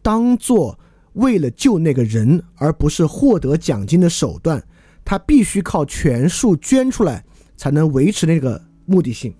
[0.00, 0.78] 当做
[1.14, 4.62] 为了救那个人，而不是获得奖金的手段。
[5.04, 7.24] 他必须靠全数捐出来
[7.56, 9.34] 才能维持那个目的性。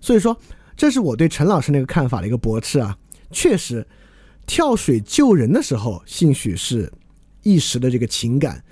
[0.00, 0.38] 所以说，
[0.76, 2.96] 这是我对陈老师那个看法的一个驳斥啊。
[3.30, 3.86] 确实，
[4.46, 6.92] 跳水救人的时候，兴许是
[7.42, 8.62] 一时的这个情感。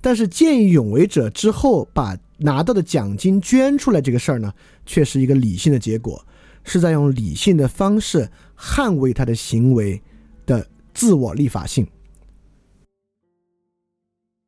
[0.00, 4.52] 但是见义勇为者之后把拿到的奖金捐出来这个事儿呢，
[4.84, 6.24] 却是一个理性的结果，
[6.64, 10.02] 是在用理性的方式捍卫他的行为
[10.44, 11.86] 的自我立法性。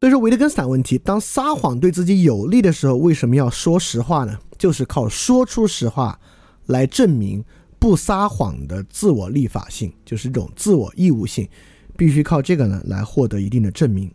[0.01, 4.39] 所以说维特根斯坦问题，当撒谎对自己有利的时候，为什么要说实话呢？
[4.57, 6.21] 就是靠说出实话
[6.67, 7.45] 来证明
[7.79, 11.49] 不撒谎的自我立法性，就是这种自我义务性，
[11.97, 14.09] 必须靠这个呢来获得一定的证明。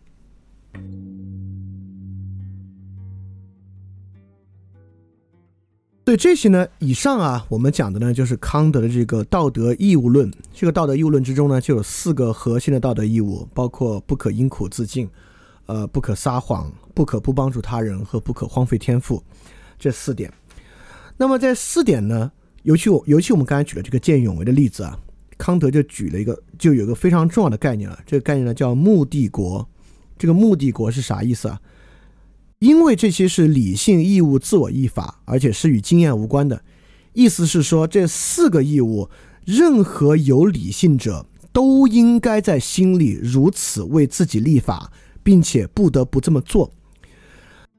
[6.04, 10.30] 对这些呢，以上啊，我们讲的呢，就是康德的这个道德义务论。
[10.52, 15.08] 这个道德义务论之中呢，就有四个核心的道德义务，包括不可因苦自尽，
[15.64, 19.22] 呃，不可撒谎，不可不帮助他人和不可荒废天赋
[19.78, 20.30] 这四点。
[21.16, 22.30] 那么在四点呢，
[22.64, 24.98] 尤其我尤其我们刚才举了这个见义勇为的例子啊，
[25.38, 27.98] 康德就举了一个，就有个非常重要的概念了。
[28.04, 29.66] 这个概念呢叫目的国。
[30.18, 31.58] 这个目的国是啥意思啊？
[32.64, 36.62] 因为这些是理性义务自我义法，而且是与经验无关的，
[37.12, 39.10] 意思是说这四个义务，
[39.44, 44.90] 任何有理性者都应该在心里如此为自己立法，
[45.22, 46.72] 并且不得不这么做。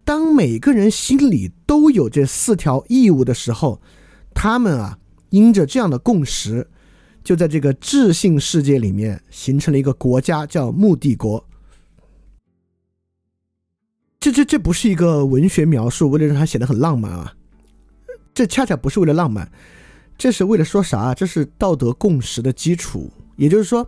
[0.04, 3.82] 当每个人心里都有这四条义务的时候，
[4.36, 5.00] 他们啊，
[5.32, 6.68] 因着这样的共识，
[7.24, 11.44] 就在这个智性世界里面形成了一个国家，叫目的国。
[14.26, 17.32] 这这这不是一个文学描述，为了让它显得很浪漫啊！
[18.34, 19.52] 这恰恰不是为了浪漫，
[20.18, 21.14] 这是为了说啥？
[21.14, 23.12] 这是道德共识的基础。
[23.36, 23.88] 也就是说，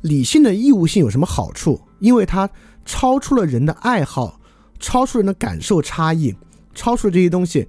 [0.00, 1.78] 理性的义务性有什么好处？
[1.98, 2.48] 因为它
[2.86, 4.40] 超出了人的爱好，
[4.80, 6.34] 超出人的感受差异，
[6.74, 7.68] 超出了这些东西。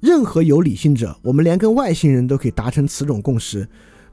[0.00, 3.66] 任何有理性者，我们连跟外星人都可以达成此种共识，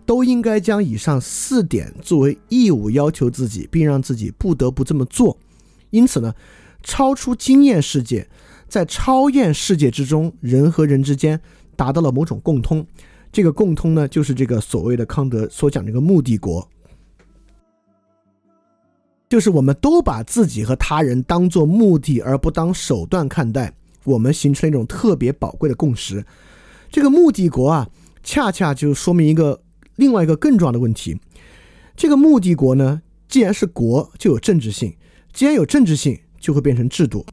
[0.06, 5.38] 都应该将以上四点作为义务要求自己，并让自己不得不这么做。
[5.90, 6.34] 因此呢？
[6.84, 8.28] 超出经验世界，
[8.68, 11.40] 在超验世界之中，人和人之间
[11.76, 12.86] 达到了某种共通。
[13.32, 16.68] 这个共通呢，就是这个所谓的康德所讲这个目的国。
[19.30, 23.72] 就是我们都把自己和他人当做目的而不当手段看待，
[24.04, 26.26] 我们形成一种特别宝贵的共识。
[26.90, 27.88] 这个目的国啊，
[28.24, 29.62] 恰恰就说明一个
[29.98, 31.20] 另外一个更重要的问题：
[31.96, 34.94] 这个目的国呢，既然是国，就有政治性；
[35.32, 37.26] 既然有政治性，就会变成制度。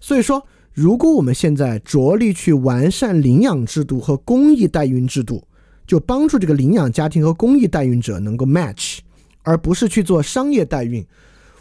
[0.00, 5.46] 所以说，如果我们现在着力去完善领养制度和公益代孕制度，
[5.86, 8.98] 就帮助这个领养家庭和公益代孕者能够 match，
[9.42, 11.06] 而不是去做商业代孕，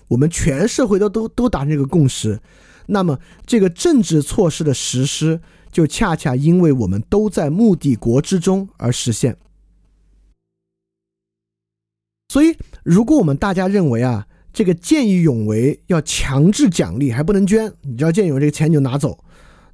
[0.07, 2.39] 我们全社会都都都达成这个共识，
[2.87, 5.41] 那么这个政治措施的实施。
[5.71, 9.37] 就恰恰因为我们都在目的国之中而实现，
[12.29, 19.23] 所以如果我们大家认为啊，这个见义勇为要强制奖励，还不能捐，你只要见义勇为，这个钱就拿走，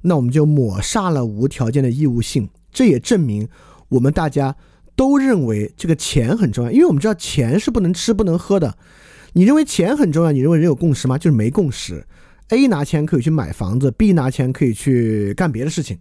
[0.02, 2.48] 那我们就抹杀了无条件的义务性。
[2.72, 3.48] 这也证明
[3.88, 4.54] 我们大家
[4.94, 8.76] 都认为这个钱很重要，因为我们知道钱是不能吃不能喝的。
[9.32, 11.18] 你认为钱很重要，你认为人有共识吗？
[11.18, 12.06] 就是没共识。
[12.48, 15.98] A 拿钱可以去买房子，B 拿钱可以去干别的事情，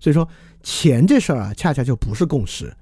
[0.00, 0.28] 所以说
[0.62, 2.74] 钱这事儿啊，恰恰就不是共识，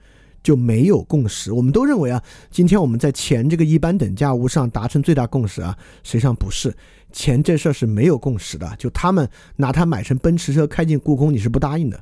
[0.45, 1.53] 就没有共识。
[1.53, 2.23] 我们都认为啊，
[2.53, 6.73] 今天我们在钱这个一般等价物上达成最大共识啊，实际上不是，
[7.11, 8.77] 钱这事儿是没有共识的。
[8.79, 12.01] 就他们拿它买成奔驰车开进故宫，你是不答应的。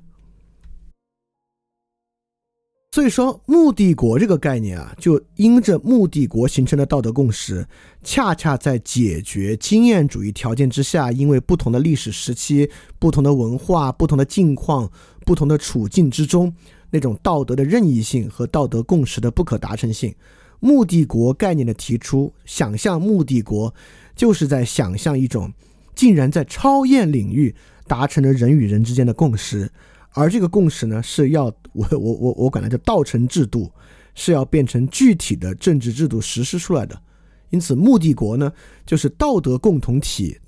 [2.94, 7.66] 所以说，目的国这个概念啊，就因着目的国形成的道德共识，
[8.02, 14.90] 恰恰在解决经验主义条件之下，因为不同的历史时期、不同的文化、不同的境况、
[15.24, 16.54] 不同的处境之中，
[16.92, 20.14] 那种道德的任意性和道德共识的不可达成性。
[20.60, 23.74] 目的国概念的提出，想象目的国，
[24.14, 25.52] 就是在想象一种
[25.92, 27.52] 竟然在超验领域
[27.88, 29.68] 达成了人与人之间的共识。
[30.10, 33.72] 而这个共识呢，是要我我我我管它叫道成制度，
[34.14, 37.02] 是要变成具体的政治制度实施出来的。
[37.50, 38.52] 因此，目的国呢，
[38.86, 40.38] 就是道德共同体，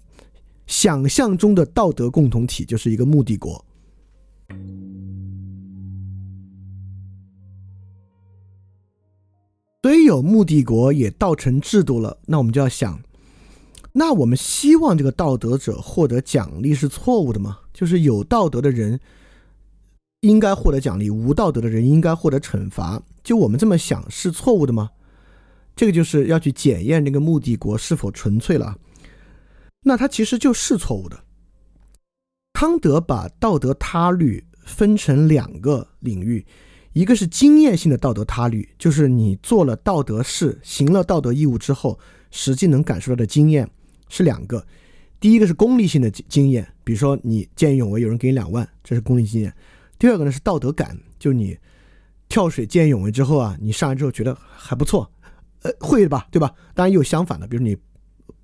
[0.66, 3.65] 想象中的道德共同体就是一个目的国。
[9.85, 13.02] 所以有目的国也道成制度了，那我们就要想，
[13.93, 17.59] 那我们希望这个道德者获得奖励是错误的吗？
[17.74, 18.98] 就是有道德的人。
[20.23, 23.02] 应该获得奖励，无道德的人应该获得惩罚。
[23.23, 24.89] 就我们这么想是错误的吗？
[25.77, 28.78] 这个就是要去检验这个目的国是否纯粹了。
[29.82, 31.24] 那它其实就是错误的。
[32.55, 36.47] 康德把道德他律分成两个领域，
[36.95, 41.99] 一个是经验性的道德他律，就是你做了道德事、行了道德义务之后，
[42.31, 43.69] 实际能感受到的经验
[44.09, 44.65] 是两个。
[45.19, 49.53] 第一个是功利性的经验，比如说你见义勇为，有人给你两万，这是功利经验。
[49.99, 51.59] 第二个呢是道德感，就你
[52.29, 55.11] 跳水见义勇为之后啊，你上来之后觉得还不错，
[55.62, 56.55] 呃，会吧，对吧？
[56.75, 57.77] 当然也有相反的，比如你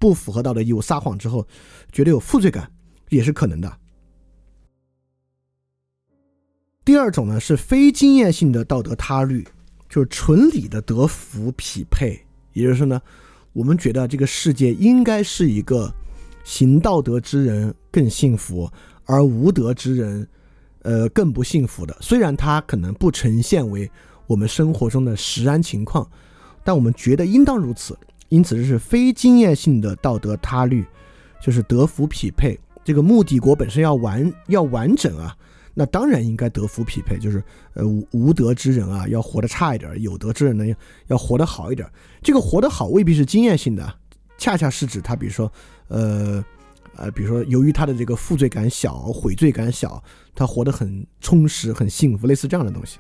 [0.01, 1.47] 不符合道德义务撒谎之后，
[1.93, 2.69] 觉得有负罪感，
[3.11, 3.79] 也是可能的。
[6.91, 9.47] 第二种呢是非经验性的道德他律，
[9.89, 12.21] 就是纯理的德福匹配，
[12.53, 13.01] 也就是说呢，
[13.53, 15.95] 我们觉得这个世界应该是一个
[16.43, 18.69] 行道德之人更幸福，
[19.05, 20.27] 而无德之人。
[20.83, 23.89] 呃，更不幸福的，虽然它可能不呈现为
[24.27, 26.11] 我们生活中的实然情况，
[26.65, 27.97] 但我们觉得应当如此。
[28.31, 30.85] 因此，这是非经验性的道德他律，
[31.41, 32.59] 就是德福匹配。
[32.83, 35.37] 这个目的国本身要完要完整啊，
[35.81, 37.43] 那当然应该德福匹配，就是
[37.73, 40.77] 呃无无德之人啊要活得差一点，有德之人呢
[41.07, 41.90] 要活得好一点。
[42.20, 43.94] 这个活得好未必是经验性的，
[44.36, 45.51] 恰恰是指他，比如说
[45.89, 46.44] 呃。
[46.97, 50.02] 呃，比如说，由于他的这个负罪感小、悔罪感小，
[50.35, 52.98] 他活得很充实、很幸福，类似这样的东西。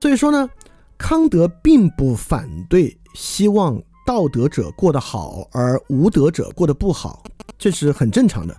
[0.00, 0.50] 所以说呢，
[0.98, 7.22] 康德并不反对希望道德者过得好，而无德者过得不好，
[7.56, 8.56] 这是很正常的。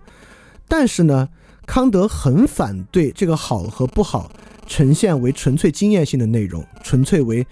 [0.70, 1.28] 但是呢，
[1.66, 4.32] 康德很反对这个好和不好
[4.68, 7.46] 呈现为纯粹经验性的内容，纯粹为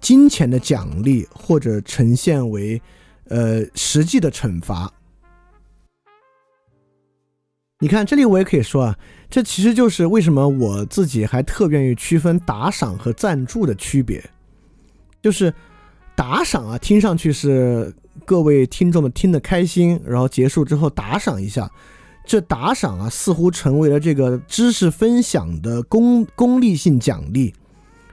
[0.00, 2.80] 金钱的奖励，或者呈现为。
[3.28, 4.88] 呃，实际的惩罚，
[7.80, 8.98] 你看这里我也可以说啊，
[9.28, 14.24] 这其实就是为什么我自己还特愿意区分打赏和赞助的区别，
[15.20, 15.52] 就是
[16.14, 17.92] 打赏啊，听上去是
[18.24, 21.68] 各位听众们听得开心，然后结束之后打赏一下，
[22.26, 27.54] 这打赏啊，似乎成为了这个知识分享的功功利性奖励，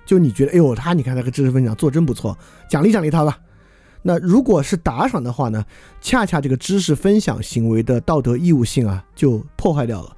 [0.06, 2.38] 就你觉得，哎呦，他你看那个知识分享做真不错，
[2.69, 3.40] 奖励奖励他吧。
[4.03, 5.65] 那如果是打赏的话呢？
[6.02, 10.15] 恰恰这个知识分享行为的道德义务性啊，就破坏掉了。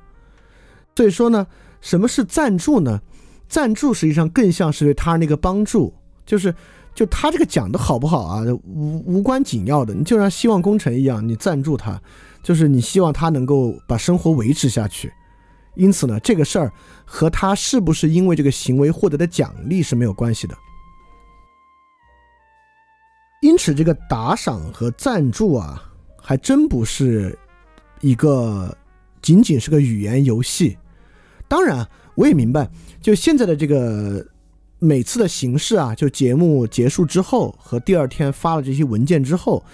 [0.95, 1.45] 所以说呢，
[1.81, 2.99] 什么是赞助呢？
[3.47, 5.93] 赞助实际上更像是对他人的一个帮助，
[6.25, 6.53] 就是
[6.95, 12.01] 就他这个讲的好不好啊，无无关紧要的，你就像希望工程一样，你赞助他，
[12.45, 15.11] 就是你希望他能够把生活维持下去。
[15.73, 16.71] 因此呢，这个事儿
[17.03, 20.55] 和他是不是因为这个行为获得的奖励是没有关系的。
[23.41, 25.83] 因此，这个打赏和赞助啊，
[26.21, 27.35] 还真不是
[28.01, 28.77] 一个
[29.23, 30.77] 仅仅是个语言游戏。
[31.47, 32.69] 当然，我也明白，
[33.01, 34.23] 就现在的这个
[34.77, 39.65] 每次的形式啊，就节目结束之后和第二天发了这些文件之后，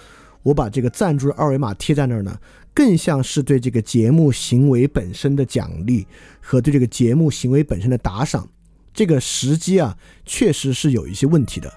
[0.42, 2.36] 我把这个赞助二维码贴在那儿呢。
[2.74, 6.06] 更像是对这个节目行为本身的奖励
[6.40, 8.48] 和对这个节目行为本身的打赏，
[8.94, 11.72] 这个时机啊，确实是有一些问题的。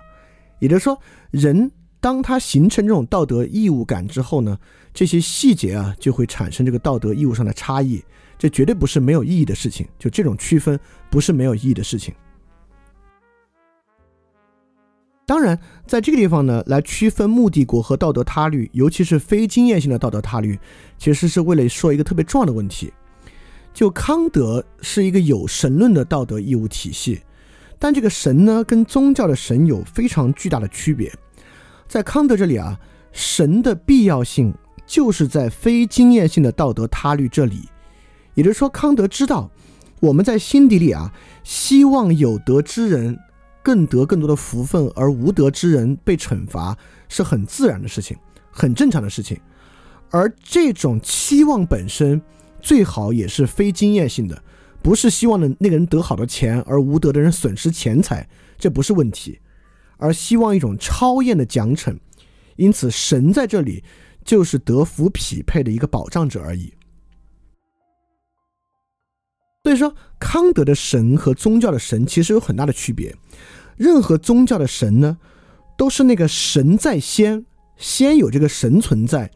[0.60, 1.00] 也就是说，
[1.32, 1.70] 人
[2.00, 4.58] 当他形成这种道德义务感之后呢，
[4.94, 8.02] 这些细节啊就会产生这个道德义务上的差异，
[8.38, 9.86] 这绝对不是没有意义的事情。
[10.00, 12.14] 就这种区分不是没有意义的事情。
[15.28, 20.60] 当然，在这个地方呢，来区分目的国和道德他律，尤其是非经验性的道德他律，
[21.00, 22.94] 其实是为了说一个特别重要的问题。
[23.74, 27.22] 就康德是一个有神论的道德义务体系，
[27.80, 31.12] 但这个神呢，跟宗教的神有非常巨大的区别。
[31.88, 32.80] 在康德这里啊，
[33.12, 34.54] 神的必要性
[34.86, 37.68] 就是在非经验性的道德他律这里，
[38.36, 39.50] 也就是说，康德知道
[40.02, 41.12] 我们在心底里啊，
[41.44, 43.18] 希望有德之人。
[43.66, 46.78] 更得更多的福分，而无德之人被惩罚
[47.10, 48.16] 是很自然的事情，
[48.52, 49.42] 很正常的事情。
[50.12, 52.22] 而这种期望本身
[52.62, 54.44] 最好也是非经验性的，
[54.84, 58.30] 不是希望的那个人得好多钱，而无德的人损失钱财，
[58.60, 59.40] 这不是问题，
[59.98, 61.98] 而希望一种超验的奖惩。
[62.58, 63.84] 因此，神在这里
[64.24, 66.72] 就是德福匹配的一个保障者而已。
[69.64, 73.16] 所以说，康德的神和宗教的神其实有很大的区别。
[73.78, 75.18] 任何宗教的神呢，
[75.78, 77.46] 都是那个神在先，
[77.78, 79.32] 先有这个神存在，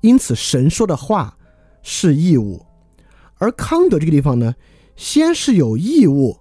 [0.00, 1.36] 因此神说的话
[1.82, 2.64] 是义务。
[3.38, 4.54] 而康德这个地方呢，
[4.96, 6.38] 先是有义务，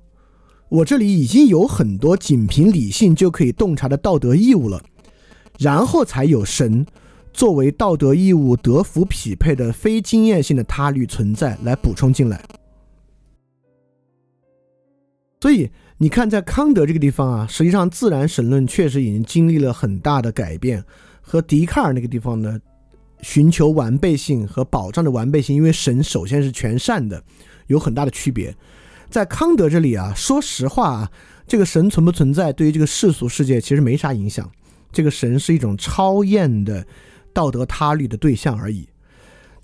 [0.69, 4.81] 我这里已经有很多仅凭理性就可以洞察的道德义务了，
[5.59, 6.85] 然后才有神
[7.33, 12.43] 作为道德义务德福匹配的非经验性的他律存在来补充进来。
[15.41, 15.71] 所以
[16.01, 20.83] 你看，在康德这个地方啊，实际上自然神论确实已经经历了很大的改变，
[21.21, 22.59] 和笛卡尔那个地方呢，
[23.21, 27.23] 寻求完备性和保障的完备性，因为神首先是全善的，
[27.67, 28.57] 有很大的区别。
[29.11, 31.11] 在康德这里啊，说实话啊，
[31.45, 34.49] 这个神存不存在，对于这个世俗世界其实没啥影响。
[34.91, 36.83] 这个神是一种超验的
[37.31, 38.89] 道德他律的对象而已。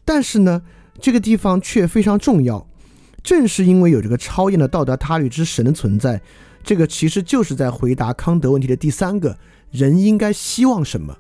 [0.06, 0.62] 但是呢，
[1.02, 2.67] 这个地方却非常重要。
[3.28, 6.22] 正是因为有这个超验的道德他律之神的存在，
[6.64, 9.38] 这个其实就是在回答康德问题的第三个
[9.70, 11.14] 人应该希望什么。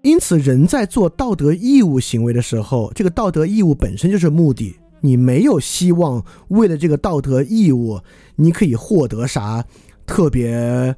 [0.00, 4.74] 因此，人在做道德义务行为的时候，这个道德义务本身就是目的。
[5.02, 8.00] 你没有希望为了这个道德义务，
[8.36, 9.62] 你可以获得啥
[10.06, 10.96] 特别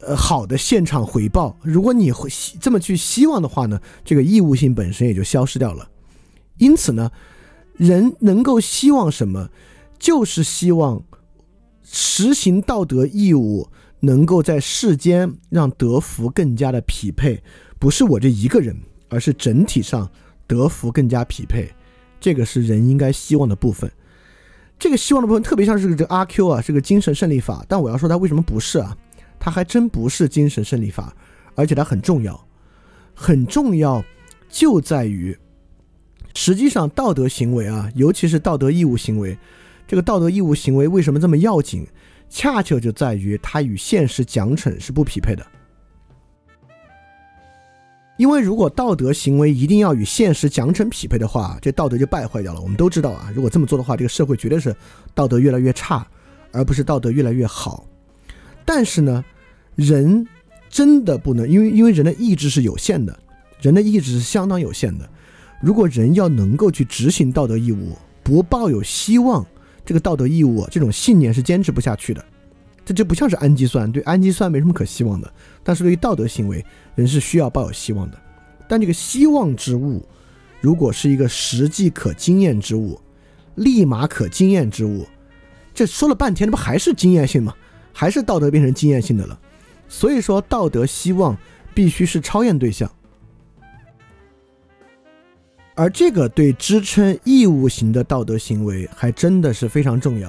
[0.00, 1.56] 呃好的现场回报。
[1.62, 2.28] 如果你会
[2.60, 5.88] 这么去希望的话呢，这个义务性本身也就消失掉了。
[6.56, 7.08] 因此呢。
[7.78, 9.48] 人能够希望什么，
[9.98, 11.02] 就是希望
[11.82, 13.68] 实行道德义务，
[14.00, 17.40] 能够在世间让德福更加的匹配，
[17.78, 18.76] 不是我这一个人，
[19.08, 20.10] 而是整体上
[20.46, 21.70] 德福更加匹配，
[22.20, 23.90] 这个是人应该希望的部分。
[24.76, 28.96] 这个希望的部分特别像是这个阿 Q 啊，是个精神胜利法，但我要说它为什么不是啊？
[29.38, 31.14] 它还真不是精神胜利法，
[31.54, 32.44] 而且它很重要，
[33.14, 34.04] 很重要
[34.48, 35.38] 就在于。
[36.40, 39.36] 实际上，道德行为啊，尤其是道德义务行为，
[39.88, 41.84] 这个道德义务行为为什么这么要紧？
[42.30, 45.44] 恰巧就在于它与现实奖惩是不匹配的。
[48.18, 52.60] 因为如果道德行为一定要与现实奖惩匹配的话，这道德就败坏掉了。
[52.60, 54.72] 我们都知道啊，如果这么做的话，这个社会绝对是
[55.16, 56.06] 道德越来越差，
[56.52, 57.84] 而不是道德越来越好。
[58.64, 59.24] 但是呢，
[59.74, 60.24] 人
[60.68, 63.18] 真的不能，因为因为人的意志是有限的，
[63.60, 65.10] 人的意志是相当有限的。
[65.60, 69.44] 如果人要能够去执行道德义务，不抱有希望，
[69.84, 72.24] 这个道德义务这种信念是坚持不下去的。
[72.84, 75.30] 这就不像是氨基酸，对氨基酸没什么可希望的，
[75.62, 76.64] 但是对于道德行为，
[76.94, 78.18] 人是需要抱有希望的。
[78.66, 80.06] 但这个希望之物，
[80.60, 82.98] 如果是一个实际可经验之物，
[83.56, 85.06] 立马可经验之物，
[85.74, 87.54] 这说了半天，这不还是经验性吗？
[87.92, 89.38] 还是道德变成经验性的了？
[89.88, 91.36] 所以说，道德希望
[91.74, 92.90] 必须是超验对象。
[95.78, 100.28] 而这个对支撑义务型的道德行为还真的是非常重要，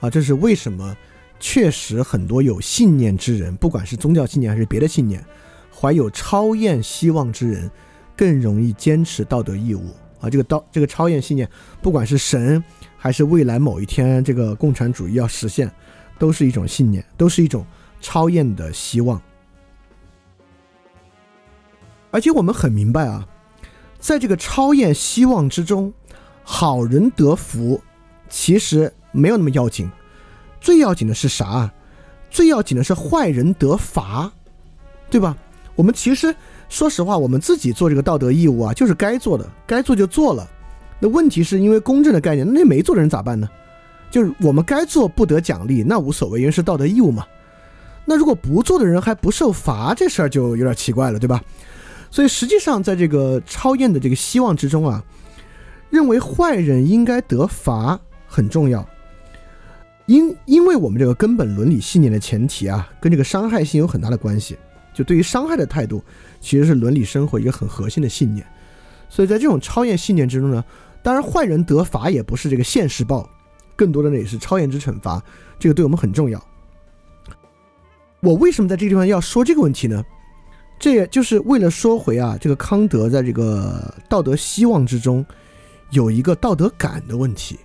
[0.00, 0.96] 啊，这是为什么
[1.38, 5.24] 确实很多有信念之人，不管是宗教信念还是别的信念，
[5.72, 7.70] 怀有超验希望之人，
[8.16, 9.84] 更容易坚持道德义务
[10.20, 10.28] 啊。
[10.28, 11.48] 这个道，这个超验信念，
[11.80, 12.60] 不管是神
[12.96, 15.70] 还是未来某一天这个共产主义要实现，
[16.18, 17.64] 都是一种信念，都是一种
[18.00, 19.22] 超验的希望。
[22.10, 23.24] 而且我们很明白啊，
[24.06, 25.92] 在这个超验希望之中，
[26.44, 27.82] 好人得福，
[28.28, 29.90] 其实没有那么要紧。
[30.60, 31.68] 最要紧的是啥？
[32.30, 34.30] 最要紧的是坏人得罚，
[35.10, 35.36] 对吧？
[35.74, 36.32] 我们其实
[36.68, 40.48] 说实话，我们自己做这个道德义务啊，就是该做的，该做就做了。
[41.00, 43.48] 那问题是因为公正的概念，那没做的人咋办呢？
[44.08, 47.26] 就是我们该做不得奖励，那无所谓，因为是道德义务嘛。
[48.04, 51.42] 那如果不做的人还不受罚，这事儿就有点奇怪了，对吧？
[52.10, 55.04] 所以实际上，在这个超验的这个希望之中啊，
[55.90, 58.86] 认为坏人应该得罚很重要。
[60.06, 64.56] 因因为我们这个根本伦理信念的前提啊，跟这个伤害性有很大的关系。
[64.94, 66.02] 就对于伤害的态度，
[66.40, 68.46] 其实是伦理生活一个很核心的信念。
[69.08, 70.64] 所以在这种超验信念之中呢，
[71.02, 73.28] 当然坏人得罚也不是这个现世报，
[73.74, 75.22] 更多的呢也是超验之惩罚。
[75.58, 76.42] 这个对我们很重要。
[78.20, 80.02] 我为什么在这个地方要说这个问题呢？
[80.78, 85.24] 这也就是为了说回啊，这个康德在这个道德希望之中
[85.90, 87.58] 有一个道德感的问题。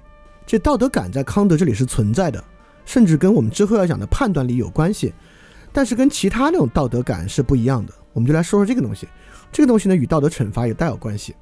[0.45, 2.43] 这道德感在康德这里是存在的，
[2.85, 5.13] 甚至跟我们之后要讲的判断力有关系，
[5.71, 7.93] 但是跟其他那种道德感是不一样的。
[8.13, 9.07] 我们就来说说这个东西。
[9.51, 11.35] 这个东西呢，与道德惩罚也带有关系。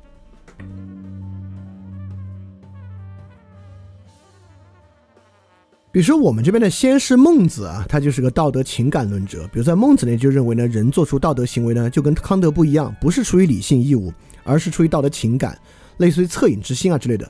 [5.91, 9.49] 比如说，我们这边的先是孟子啊，他就是个道德情感论者。
[9.52, 14.14] 比如在孟子那就认为呢，人做出道德行为呢，就跟康德不一样，不是出于理性义务，
[14.44, 15.57] 而是出于道德情感，
[15.98, 17.28] 类似于恻隐之心啊之类的。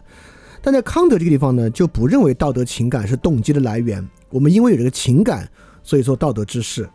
[0.62, 4.06] 但在康德这个地方呢，就不认为道德情感是动机的来源。
[4.30, 5.50] 我们因为有这个情感，
[5.82, 6.90] 所以做道德之事。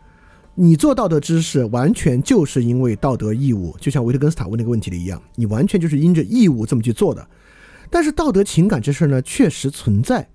[0.54, 7.26] 你做道德之事，完全就是因为道德义务，就像维特根斯坦问那个问题的一样，你完全就是因着义务这么去做的。
[7.88, 10.28] 但是道德情感这事儿呢，确实存在。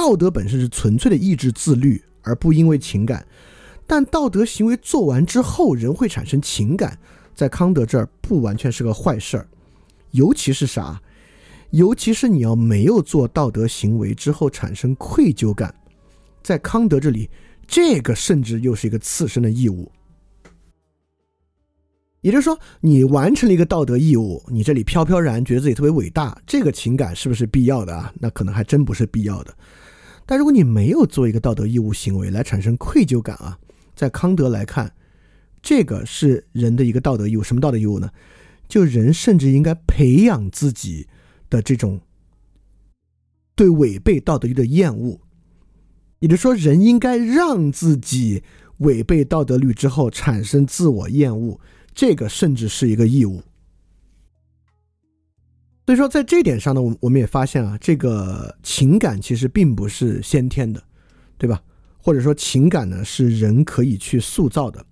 [0.00, 3.22] 道德本身是纯粹的意志自律，而不因为情感。
[3.86, 6.98] 但道德行为做完之后，人会产生情感，
[7.34, 9.46] 在康德这儿不完全是个坏事儿，
[10.12, 10.98] 尤其是啥？
[11.72, 15.74] 尤其是你要没有做道德行为之后产生愧疚感，
[16.42, 17.28] 在康德这里，
[17.66, 19.92] 这个甚至又是一个次生的义务。
[22.22, 28.10] 也就是说，你完成了一个道德义务，你这里飘飘然觉得自己特别伟大，这个情感是不是必要的啊？
[28.18, 29.54] 那可能还真不是必要的。
[30.30, 33.58] 但如果你没有做一个道德义务行为来产生愧疚感啊，
[33.96, 34.94] 在康德来看，
[35.60, 37.42] 这个是人的一个道德义务。
[37.42, 38.08] 什么道德义务呢？
[38.68, 41.08] 就人甚至应该培养自己。
[41.50, 42.00] 的这种
[43.56, 45.18] 对违背道德律的厌恶，
[46.20, 48.44] 也就是说，人应该让自己
[48.76, 51.58] 违背道德律之后产生自我厌恶，
[51.92, 53.42] 这个甚至是一个义务。
[55.90, 60.80] 所以说，在这点上呢，我我们也发现啊，这个情感其实并不是先天的，
[61.36, 61.60] 对吧？
[61.98, 64.86] 或者说，情感呢是人可以去塑造的。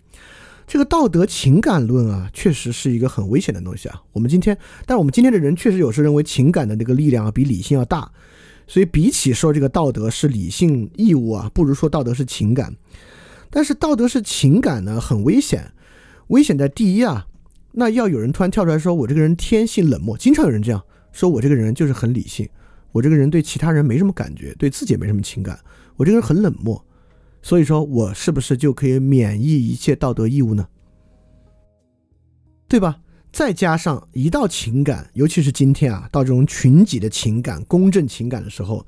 [0.67, 4.03] 这个道德情感论啊，确实是一个很危险的东西啊。
[4.11, 8.11] 我们今天，但我们今天的人确实有时候认为情感的那个力量啊比理性要大，
[8.67, 12.75] 所以比起说这个道德是理性义务啊，不如说道德是情感。
[13.51, 15.71] 但是道德是情感呢，很危险。
[16.27, 17.28] 危险在第一啊，
[17.73, 20.83] 那要有人突然跳出来说我这个人天性冷漠，经常有人这样
[21.13, 22.49] 说我这个人就是很理性，
[22.93, 25.59] 我这个人对其他人没什么感觉，对自己也没什么情感，
[25.97, 26.85] 我这个人很冷漠。
[27.41, 30.67] 所以说我是不是就可以免疫一切道德义务呢？
[32.67, 32.99] 对吧？
[33.31, 38.85] 再加上一到情感，尤其是今天啊，到这种群体的情感、公正情感的时候，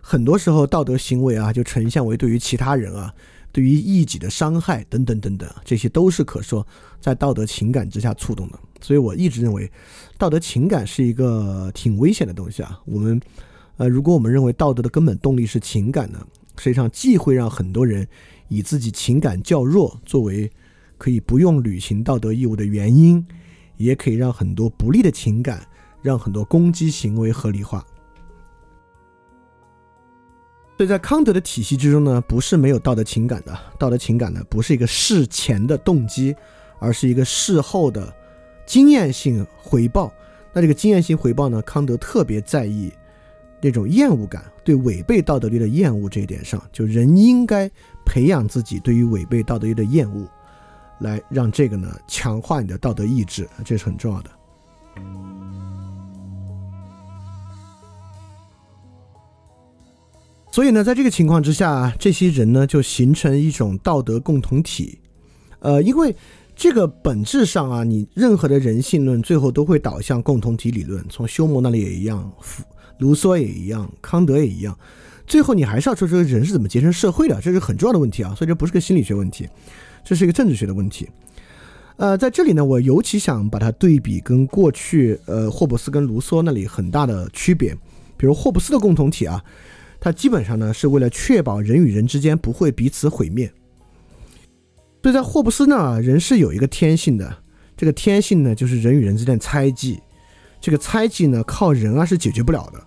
[0.00, 3.12] 很多时候道德行为啊，就呈现为对于其他人啊，
[3.52, 6.66] 对于异己的伤害等等等等，这些都是可说
[7.00, 8.58] 在道德情感之下触动的。
[8.80, 9.70] 所以我一直认为，
[10.16, 12.80] 道德情感是一个挺危险的东西啊。
[12.86, 13.20] 我们，
[13.76, 16.26] 呃，如果我们认为道德的根本动力是情感呢？
[16.56, 18.06] 实际上，既会让很多人
[18.48, 20.50] 以自己情感较弱作为
[20.98, 23.26] 可以不用履行道德义务的原因，
[23.76, 25.66] 也可以让很多不利的情感，
[26.02, 27.86] 让很多攻击行为合理化。
[30.80, 33.54] 所以在康德的体系之中呢，不是没有道德情感的。
[33.78, 36.34] 道德情感呢，不是一个事前的动机，
[36.78, 38.10] 而是一个事后的
[38.64, 40.10] 经验性回报。
[40.54, 42.90] 那这个经验性回报呢，康德特别在意。
[43.60, 47.70] 那种厌恶感，对违背道德律的厌恶这一点上，就人应该
[48.06, 50.26] 培养自己对于违背道德律的厌恶，
[51.00, 54.30] 来让这个呢强化你的道德意志，这是很重要的。
[60.52, 64.98] 所以呢，在这个情况之下，这些人呢就形成一种道德共同体。
[65.60, 66.14] 呃，因为
[66.56, 71.04] 这个本质上啊，你任何的人性论最后都会导向共同体理论。
[71.08, 72.30] 从休谟那里也一样，
[72.98, 74.76] 卢梭也一样，康德也一样。
[75.24, 78.34] 最后你还是要说这个人是怎么结成社会的，这是很重要的问题啊。
[78.34, 79.48] 所以这不是个心理学问题，
[80.02, 81.08] 这是一个政治学的问题。
[81.96, 87.72] 呃，在这里呢，我尤其想把它对比跟过去呃霍布斯跟卢梭那里很大的区别。
[88.16, 89.40] 比如霍布斯的共同体啊。
[90.00, 93.52] 它基本上呢是为了确保人与人之间不会彼此毁灭，
[95.02, 97.36] 所以在霍布斯呢，人是有一个天性的，
[97.76, 100.00] 这个天性呢就是人与人之间的猜忌，
[100.58, 102.82] 这个猜忌呢靠人啊是解决不了的，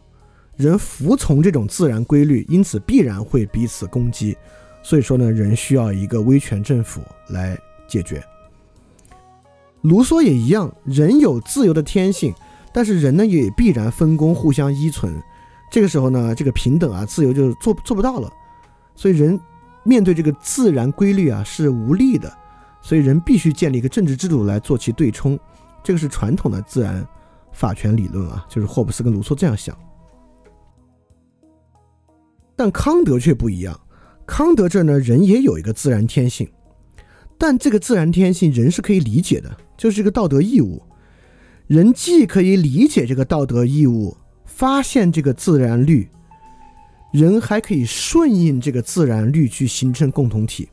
[0.57, 4.35] 人服从这种自然规律，因此必然会彼此攻击，
[4.81, 6.99] 所以说呢，人需要一个威权政府
[7.29, 7.55] 来
[7.87, 8.23] 解决。
[9.81, 12.33] 卢梭也一样，人有自由的天性，
[12.73, 15.13] 但是人呢也必然分工，互相依存。
[15.73, 18.31] 这个时候呢，这个平等啊、自由就做做不到了，
[18.93, 19.39] 所以人
[19.83, 22.31] 面对这个自然规律啊是无力的，
[22.79, 25.37] 所以人必须建立一个政治制度来做其对冲。
[25.83, 27.03] 这个是传统的自然
[27.53, 29.75] 法权理论啊，就是霍布斯跟卢梭这样想。
[32.55, 33.75] 但康德却不一样，
[34.27, 36.47] 康德这儿呢，人也有一个自然天性，
[37.35, 40.83] 但这个自然天性人是可以理解的，就是一个道德义务，
[41.65, 44.15] 人既可以理解这个道德义务。
[44.55, 46.07] 发现这个自然律，
[47.11, 50.69] 人还可以顺应这个自然律去形成共同体。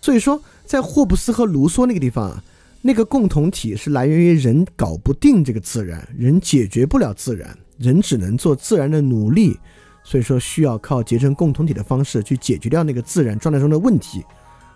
[0.00, 2.42] 所以说，在霍布斯和卢梭那个地方啊，
[2.82, 9.56] 那个共同体是来源于人搞不定这个自然，人解决不了自然，人只能做自然的奴隶。
[10.02, 14.24] 所以说，需要靠结成共同体的方式去解决掉那个自然状态中的问题。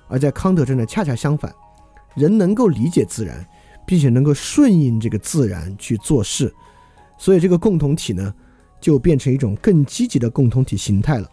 [0.09, 1.53] 而在康德这呢，恰恰相反，
[2.15, 3.45] 人能够理解自然，
[3.85, 6.53] 并且能够顺应这个自然去做事。
[7.23, 8.35] 所以这个共同体呢，
[8.81, 11.31] 就变成一种更积极的共同体形态了。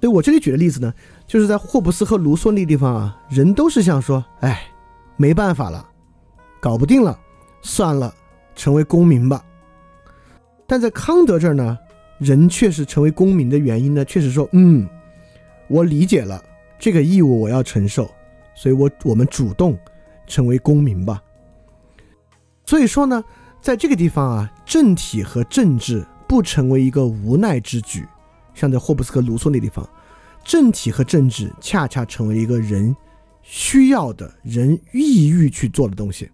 [0.00, 0.94] 所以我这里举的例子呢，
[1.26, 4.62] 就是在霍布斯和卢梭那地方啊，人都是想说，哎，
[5.16, 5.84] 没办法了，
[6.60, 7.18] 搞不定了，
[7.62, 8.14] 算了，
[8.54, 9.44] 成为公民吧。
[10.68, 11.76] 但在康德这儿呢，
[12.18, 14.88] 人确实成为公民的原因呢，确实说，嗯，
[15.66, 16.40] 我理解了
[16.78, 18.08] 这个义务我要承受，
[18.54, 19.76] 所以我我们主动
[20.28, 21.20] 成为公民吧。
[22.64, 23.24] 所以说呢。
[23.62, 28.04] 在这个地方啊，政体和政治不成为一个无奈之举，
[28.54, 29.88] 像在霍布斯和卢梭那地方，
[30.44, 32.94] 政体和政治恰恰成为一个人
[33.40, 36.28] 需要的人意欲去做的东西。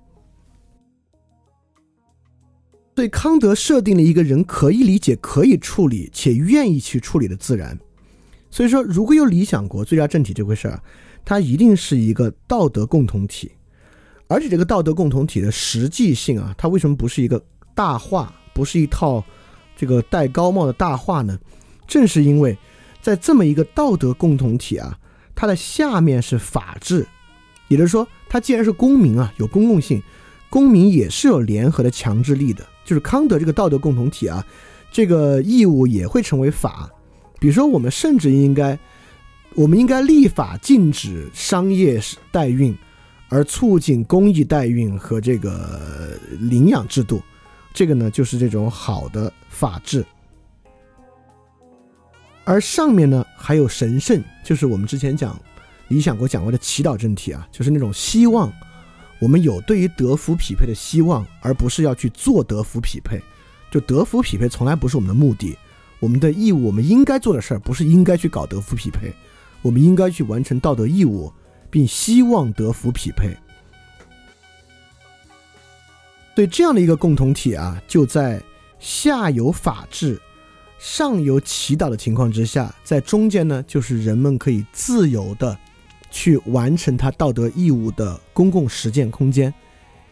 [2.97, 7.79] 所以康德设定了一个人可以理解、可以处理且愿意去处理的自然。
[8.51, 10.83] 所以说，如果有理想国、最佳政体这回事儿，
[11.27, 13.53] 它一定是一个道德共同体。
[14.29, 17.43] 而且这个道德共同体的实际性啊，它为什么不是一个
[17.75, 19.25] 大话，不是一套
[19.75, 21.39] 这个戴高帽的大话呢？
[21.87, 22.57] 正是因为
[23.01, 24.99] 在这么一个道德共同体啊，
[25.35, 27.07] 它的下面是法治，
[27.69, 30.03] 也就是说，它既然是公民啊，有公共性，
[30.51, 32.65] 公民也是有联合的强制力的。
[32.85, 34.45] 就是康德这个道德共同体啊，
[34.93, 36.91] 这个义务也会成为法。
[37.41, 38.79] 比如说，我们甚至应该，
[39.55, 41.99] 我们应该立法禁止商业
[42.31, 42.77] 代孕。
[43.29, 47.23] 而促进公益代孕和这个领养制度，
[47.75, 50.05] 这个呢就是这种好的法治。
[52.45, 55.39] 而上面呢还有神圣，就是我们之前讲
[55.89, 58.51] 理想国讲过的祈祷政体啊，就是那种希望
[59.21, 63.21] 我们有对于德福匹配的希望，而不是要去做德福匹配。
[63.71, 65.55] 就德福匹配从来不是我们的目的，
[66.01, 69.13] 我们的义务，我们应该做的事儿不是应该去搞德福匹配，
[69.61, 71.31] 我们应该去完成道德义务。
[71.71, 73.37] 并希望德福匹配，
[76.35, 78.43] 对这样的一个共同体啊，就在
[78.79, 80.21] 下有法治、
[80.79, 85.59] 上有祈祷的情况之下，在中间呢，就是人们可以自由的
[86.11, 89.53] 去完成他道德义务的公共实践空间。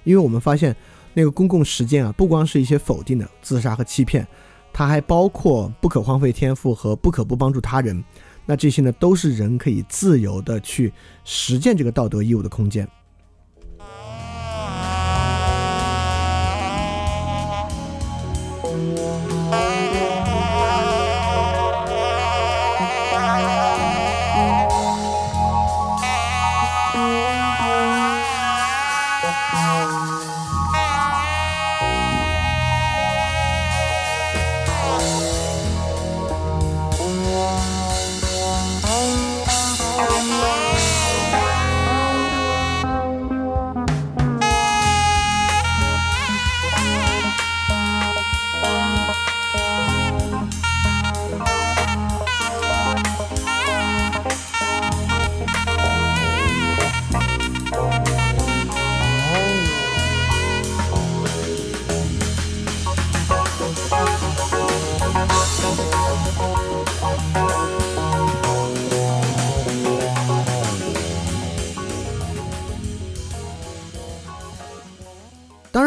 [0.05, 0.75] 因为我们发现，
[1.15, 4.27] 那个公共实践啊，不光是一些否定的自杀和欺骗，
[4.73, 8.05] 它还包括不可荒废天赋和不可不帮助他人。
[8.47, 10.93] 那这些呢，都是人可以自由的去
[11.25, 12.89] 实践这个道德义务的空间。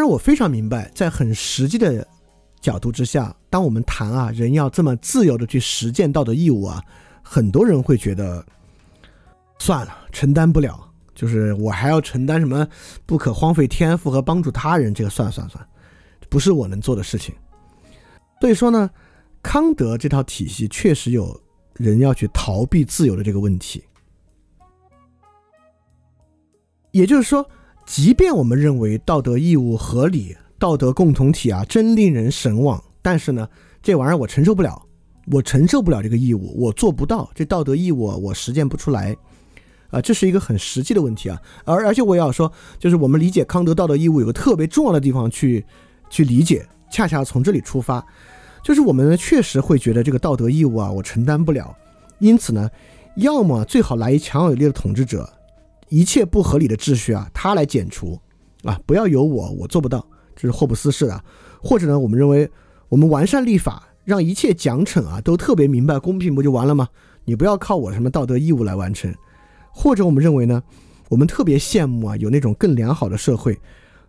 [0.09, 2.05] 我非常明白，在很实际的
[2.59, 6.83] 角度之下，当我们谈啊，人要这么自由的去实践道德义务啊，
[7.23, 8.45] 很多人会觉得
[9.59, 10.85] 算了，承担不了。
[11.13, 12.65] 就是我还要承担什么
[13.05, 15.67] 不可荒废天赋和帮助他人，这个算算算，
[16.29, 17.35] 不是我能做的事情。
[18.39, 18.89] 所以说呢，
[19.43, 21.37] 康德这套体系确实有
[21.75, 23.83] 人要去逃避自由的这个问题。
[26.91, 27.47] 也就是说，
[27.89, 33.49] 即便我们认为道德义务合理，道德共同体啊真令人神往，但是呢，
[33.81, 34.79] 这玩意儿我承受不了，
[35.31, 39.17] 我承受不了这个义务，我做不到这道德义务，我实践不出来。
[39.89, 45.65] 啊，这是一个很实际的问题啊，而而且我也要说，就是我们理解康德道德义务有个特别重要的地方去
[46.11, 48.05] 去理解，恰恰从这里出发，
[48.63, 51.75] 就是我们确实会觉得这个道德义务啊，我承担不了，
[52.19, 52.69] 因此呢，
[53.15, 55.27] 要么最好来一强有力的统治者，
[55.89, 58.19] 一切不合理的秩序啊，他来剪除
[58.63, 60.05] 啊，不要有我，我做不到，
[60.35, 61.23] 这是霍布斯式的，
[61.61, 62.49] 或者呢，我们认为
[62.87, 66.87] 我们完善立法，让一切奖惩啊都特别明白公平，不就完了吗？
[67.25, 69.13] 你不要靠我什么道德义务来完成。
[69.71, 70.61] 或者我们认为呢，
[71.09, 73.59] 我们特别羡慕啊，有那种更良好的社会，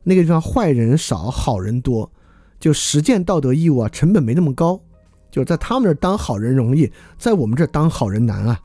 [0.02, 2.10] 那个地方坏人少，好人多，
[2.58, 4.80] 就实践道德义务啊，成本没那么高，
[5.30, 8.58] 就在他们这儿当好人容易，在我们这儿当好人难啊。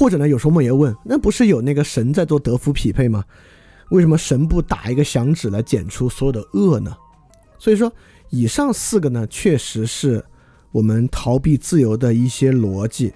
[0.00, 3.22] 或者呢，有时候我们也问，那不是有那个神在做德福匹配吗？
[3.90, 6.96] 为什么神不打一个响指来剪除所有的恶呢？
[7.58, 7.92] 所以说，
[8.30, 10.24] 以上四个呢，确实是
[10.72, 13.12] 我们逃避自由的一些逻辑。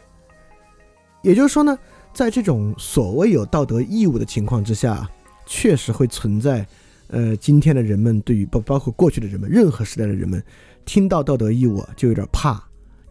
[1.22, 1.74] 也就是说呢，
[2.12, 5.08] 在这种所谓有道德义务的情况之下，
[5.46, 6.66] 确实会存在，
[7.06, 10.44] 呃，今天的人们对于包包括过去的人们，任何时代的人们，
[10.84, 12.62] 听到道德义务就有点怕，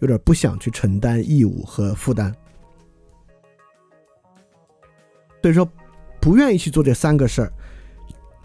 [0.02, 2.32] 有点不想去承担义务和负担。
[5.44, 5.70] 所以说，
[6.22, 7.52] 不愿意去做这三个事儿。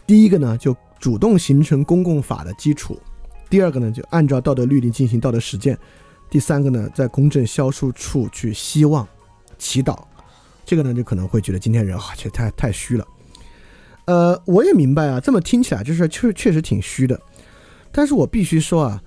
[0.04, 2.94] 第一个呢，就主动形成公共法的基础；
[3.48, 5.76] 第二个呢，就按照道德律令进行道德实践；
[6.28, 9.06] 第三个呢，在公正销售处去希望。
[9.58, 9.96] 祈祷，
[10.64, 13.06] 这个呢就可能会觉得今天人啊，其实太太虚了。
[14.06, 17.20] 呃，我也明白啊，这么听起来就是确确实挺虚的。
[17.92, 19.00] 但是我必须说啊，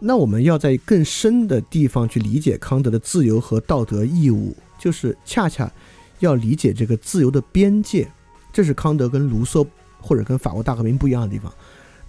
[0.00, 5.70] 那我们要在更深的地方去理解康德的自由和道德义务，就是恰恰
[6.20, 8.08] 要理解这个自由的边界。
[8.52, 9.66] 这是康德跟卢梭
[10.00, 11.52] 或者跟法国大革命不一样的地方。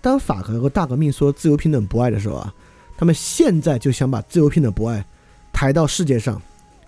[0.02, 2.54] 当法国和大革命说自由平等博爱的时候啊，
[2.98, 5.06] 他们现在就想把自由平等博爱
[5.52, 6.42] 抬到世界上。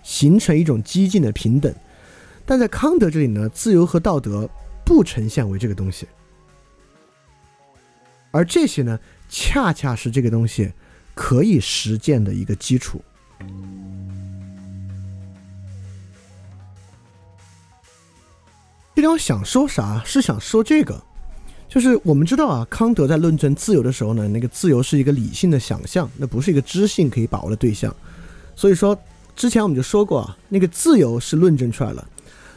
[0.04, 1.72] 形成一种激进的平等，
[2.44, 4.50] 但在康德这里呢，自由和道德
[4.84, 6.08] 不呈现为这个东西，
[8.32, 10.72] 而这些呢，恰恰是这个东西
[11.14, 13.00] 可以实践的一个基础。
[18.94, 20.02] 这里我想说啥？
[20.04, 21.02] 是想说这个，
[21.68, 27.94] 就是我们知道啊，康德在论证自由的时候呢，那个自由是一个理性的想象，那不是一个知性可以把握的对象，
[28.56, 28.98] 所以说。
[29.34, 32.06] 之前我们就说过啊，那个自由是论证出来了，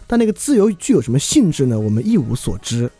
[0.05, 1.79] 但那个自由具有什么性质呢？
[1.79, 2.91] 我们一无所知，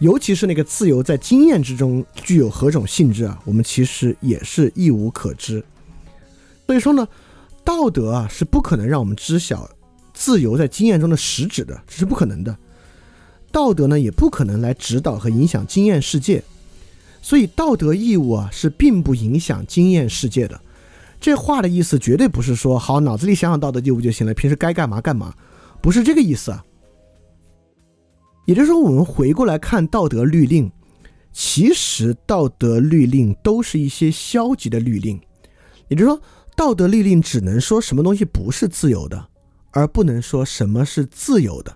[0.00, 3.40] 尤其是那个自由在经验之中具有何种性质啊？
[3.44, 5.64] 我们其实也是一无可知。
[6.66, 7.06] 所以说呢，
[7.62, 9.70] 道德啊是不可能让我们知晓
[10.12, 12.54] 自由在经验中的实质的，这是不可能的。
[13.52, 16.42] 道德呢也不可能来指导和影响经验世界，
[17.20, 20.60] 所以道德义务啊是并不影响经验世界的。
[21.20, 25.32] 这话的意思绝对不是说好脑子里想想道德义务就行了，平时该干嘛干嘛，
[25.80, 26.64] 不是这个意思啊。
[28.44, 30.68] 也就是说，我们回过来看道德律令，
[31.32, 35.20] 其实道德律令都是一些消极的律令。
[35.86, 36.20] 也就是说，
[36.56, 39.28] 道德律令只能说什么东西不是自由的，
[39.70, 41.72] 而不能说什么是自由的。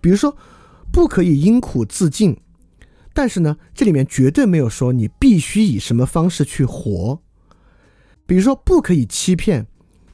[0.00, 0.36] 比如说，
[0.92, 2.36] 不可以因苦自尽，
[3.12, 7.20] 但是呢，这里面绝对没有说你必须以什么方式去活。
[8.26, 9.66] 比如说，不可以欺骗，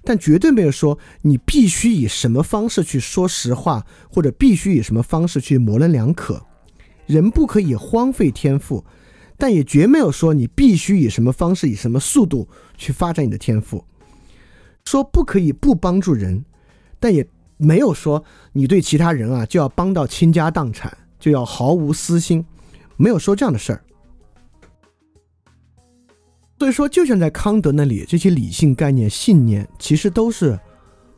[0.02, 6.46] 但绝对没有说你必须以什么方式去说实话，或者必须以什么方式去模棱两可。
[7.06, 8.84] 人不可以荒废天赋，
[9.36, 13.84] 但也绝没有说你必须以什么方式、以什么速度去发展你的天赋。
[14.84, 16.44] 说不可以不帮助人，
[17.00, 18.22] 但也没有说
[18.52, 22.44] 你对其他人啊就要帮到倾家荡产，就要毫无私心，
[22.96, 23.82] 没有说这样的事儿。
[26.56, 30.58] 所以说，就像在康德那里，这些理性概念、信念其实都是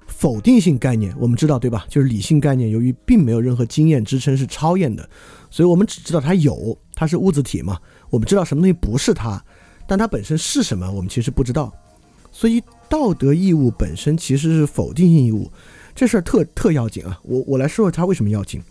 [0.08, 1.14] 否定性概念。
[1.16, 1.86] 我们知道，对吧？
[1.88, 5.08] 就是理性概念，由于并没有任何经验支撑，是超验的，
[5.48, 7.78] 所以我们只知道它有，它是物质体嘛。
[8.10, 9.40] 我们知道什么东西不是它，
[9.86, 11.72] 但它本身是什么，我们其实不知道。
[12.32, 15.52] 所以，道德义务本身其实是否定性义务，
[15.96, 17.18] 这事儿特特要紧啊！
[17.24, 18.62] 我我来说说它为什么要紧。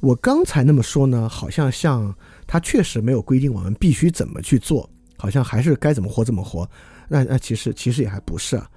[0.00, 2.12] 我刚才那么说呢，好像像
[2.44, 6.68] 他确实没有规定我们必须怎么去做，好像还是该怎么活怎么活。
[7.08, 8.68] 那那其实其实也还不是啊。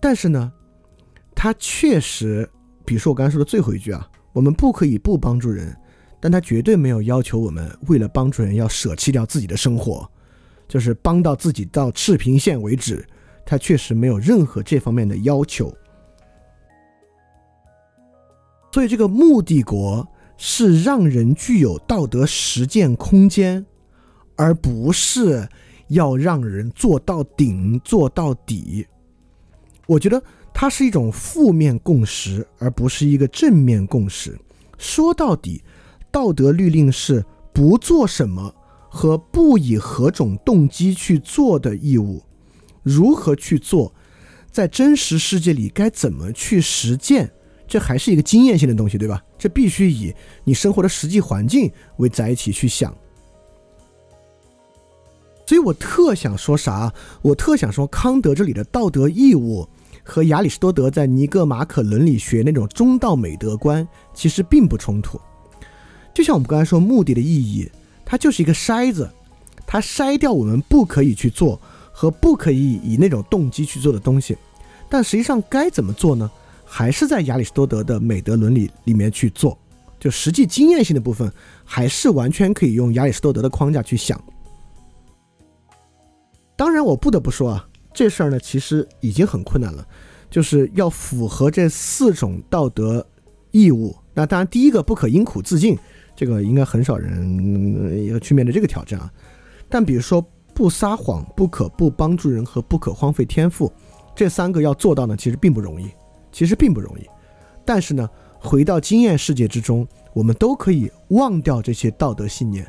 [0.00, 0.50] 但是呢，
[1.34, 2.48] 他确实，
[2.86, 5.76] 比如说我刚才说的最后一句啊，我们不可以不帮助人，
[6.20, 10.10] 但他绝对没有要求我们为了帮助人要舍弃掉自己的生活，
[10.66, 13.06] 就是帮到自己到赤贫线为止。
[13.44, 15.76] 他确实没有任何这方面的要求。
[18.74, 20.04] 所以这个目的国
[20.36, 23.64] 是让人具有道德实践空间，
[24.34, 25.48] 而不是
[25.90, 28.84] 要让人做到顶做到底。
[29.86, 30.20] 我觉得
[30.52, 34.36] 它是一种负面共识，而不是一个正面共识。
[34.76, 35.62] 说到底，
[36.10, 38.52] 道德律令是不做什么
[38.88, 42.20] 和不以何种动机去做的义务，
[42.82, 43.94] 如何去做，
[44.50, 47.30] 在真实世界里该怎么去实践。
[47.66, 49.22] 这还是一个经验性的东西，对吧？
[49.38, 50.14] 这必须以
[50.44, 52.94] 你生活的实际环境为载体去想。
[55.46, 56.92] 所以我特想说啥？
[57.20, 59.68] 我特想说，康德这里的道德义务
[60.02, 65.20] 和亚里士多德在尼格马可伦理学那种中道美德观其实并不冲突。
[66.14, 67.70] 就像我们刚才说，目的的意义，
[68.04, 69.10] 它就是一个筛子，
[69.66, 71.60] 它筛掉我们不可以去做
[71.92, 74.36] 和不可以以那种动机去做的东西。
[74.88, 76.30] 但实际上该怎么做呢？
[76.76, 79.56] 还是在亚里士多德的美德伦理里面去做，
[80.00, 81.32] 就实际经验性的部分，
[81.64, 84.20] 还是完全可以用亚里士多德的框架去想。
[86.56, 89.86] 当然，我不得不说啊，这事儿呢其实已经很困难了，
[90.28, 93.06] 就是要符合这四种道德
[93.52, 93.94] 义务。
[94.12, 95.78] 那当然，第一个不可因苦自尽，
[96.16, 99.08] 这个应该很少人要去面对这个挑战啊。
[99.68, 100.20] 但比如说，
[100.52, 103.72] 不撒谎、不可不帮助人和不可荒废天赋，
[104.12, 105.88] 这三个要做到呢，其实并不容易。
[106.34, 107.08] 其实并不容易，
[107.64, 112.66] 但是呢，回到经验世界之中，我们都可以忘掉这些道德信念，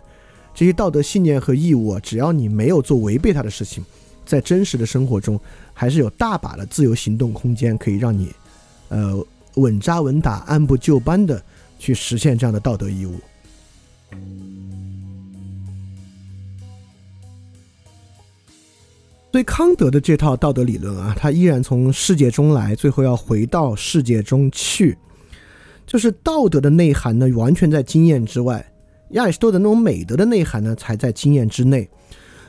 [0.53, 3.83] 这些道德信念和义务，只要你没有做违背它的事情，
[4.23, 5.39] 在真实的生活中，
[5.73, 8.31] 还是有大把的自由行动空间，可以让你，
[8.89, 9.25] 呃，
[9.55, 11.41] 稳扎稳打、按部就班的
[11.79, 13.19] 去实现这样的道德义务。
[19.35, 24.97] 所以康德的这套道德理论啊，他依然从世界中来，最后要回到世界中去。
[25.85, 28.63] 就是道德的内涵呢，完全在经验之外；
[29.09, 31.89] 亚里士多德那种美德的内涵呢，才在经验之内。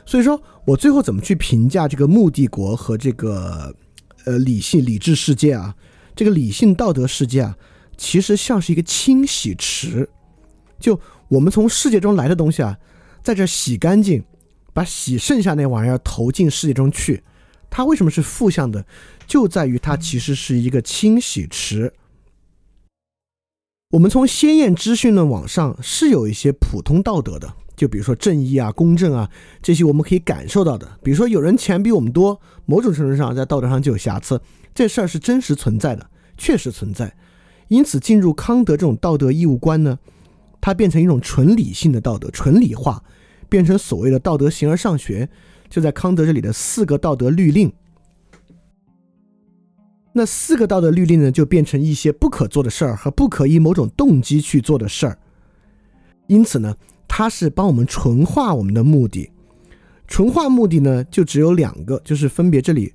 [0.05, 3.75] 所以说我最后怎么去评价这个目的国和这个
[4.23, 5.75] 呃理性理智世界啊？
[6.15, 7.57] 这个理性道德世界啊，
[7.97, 10.09] 其实像是一个清洗池，
[10.79, 10.97] 就
[11.27, 12.77] 我们从世界中来的东西啊，
[13.21, 14.23] 在这洗干净。
[14.77, 17.23] 把洗剩下那玩意儿投进世界中去，
[17.67, 18.85] 它为什么是负向的？
[19.25, 21.91] 就在于它其实是一个清洗池。
[23.89, 29.27] 我们从先验资讯论往上是有一些普通道德的，就比如说正义啊、公正啊
[29.63, 30.87] 这些我们可以感受到的。
[31.01, 34.39] 比如说有人钱比我们多，某种程度上在道德上就有瑕疵，
[34.75, 37.17] 这事儿是真实存在的，确实存在。
[37.69, 39.97] 因此进入康德这种道德义务观呢，
[40.61, 43.03] 它变成一种纯理性的道德，纯理化。
[43.49, 45.29] 变成所谓的道德形而上学，
[45.69, 47.71] 就在康德这里的四个道德律令。
[50.13, 55.19] 那四个道德律令呢，就变成一些不可做的事儿和不可以某种动机去做的事儿。
[56.25, 56.75] 因此呢，
[57.07, 59.29] 它是帮我们纯化我们的目的。
[60.07, 62.93] 纯化目的呢，就只有两个，就是分别这里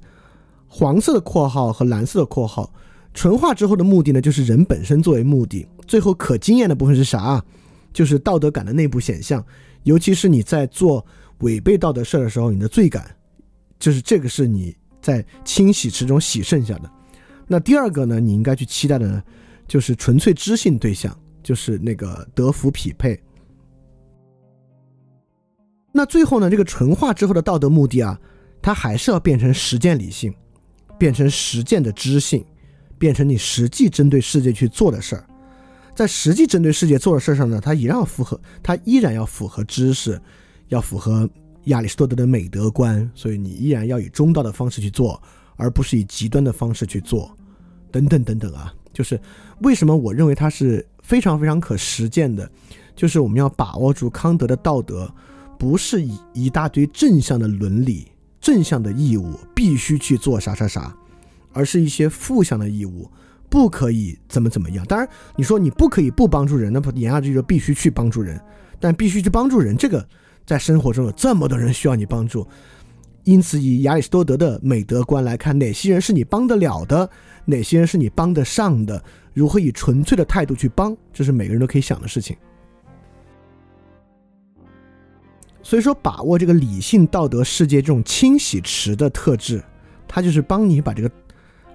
[0.67, 2.73] 黄色的括号和蓝色的括号。
[3.15, 5.67] 纯化之后的目的呢，就是人本身作为目的。
[5.87, 7.45] 最后可经验的部分是啥？
[7.93, 9.45] 就是道德感的内部显象。
[9.85, 11.05] 尤其是你在做
[11.39, 13.15] 违背道德事儿的时候，你的罪感，
[13.79, 16.91] 就是这个是你在清洗池中洗剩下的。
[17.47, 19.23] 那第二个呢，你应该去期待的呢，
[19.67, 23.21] 就是纯粹知性对象，就是那个德福匹配。
[25.93, 28.19] 那最后呢，这个纯化之后的道德目的啊，
[28.63, 30.33] 它还是要变成实践理性，
[30.99, 32.43] 变成实践的知性，
[32.99, 35.27] 变成你实际针对世界去做的事儿。
[35.95, 40.21] 在实际针对世界做的事上呢，它依然符合，它依然要符合知识，
[40.69, 41.29] 要符合
[41.65, 45.23] 亚里士多德的美德观，所以你依然要以中道的方式去做，
[45.57, 47.37] 而不是以极端的方式去做，
[47.91, 49.21] 等等等等啊，就是
[49.61, 52.51] 为什么我认为它是非常非常可实践的，
[52.97, 55.13] 就是我们要把握住康德的道德，
[55.59, 58.11] 不是以一大堆正向的伦理、
[58.41, 60.97] 正向的义务必须去做啥啥啥，
[61.53, 63.09] 而是一些负向的义务。
[63.53, 64.83] 不可以怎么怎么样？
[64.87, 65.07] 当然，
[65.37, 68.41] 你说你不可以不帮助人，那不言下之意就必须去帮助人。
[68.81, 70.05] 但必须去帮助人，这个
[70.47, 72.49] 在生活中有这么多人需要你帮助，
[73.25, 77.09] 因此，以亚里士多德的美德观来看，哪些人是你帮得了的，
[77.45, 79.05] 哪些人是你帮得上的，
[79.35, 82.35] 如何以纯粹的态度去帮，这是每个人都可以想的事情。
[85.63, 89.63] 所以说，把握这个理性道德世界这种清洗池的特质，
[90.09, 91.09] 它就是帮你把这个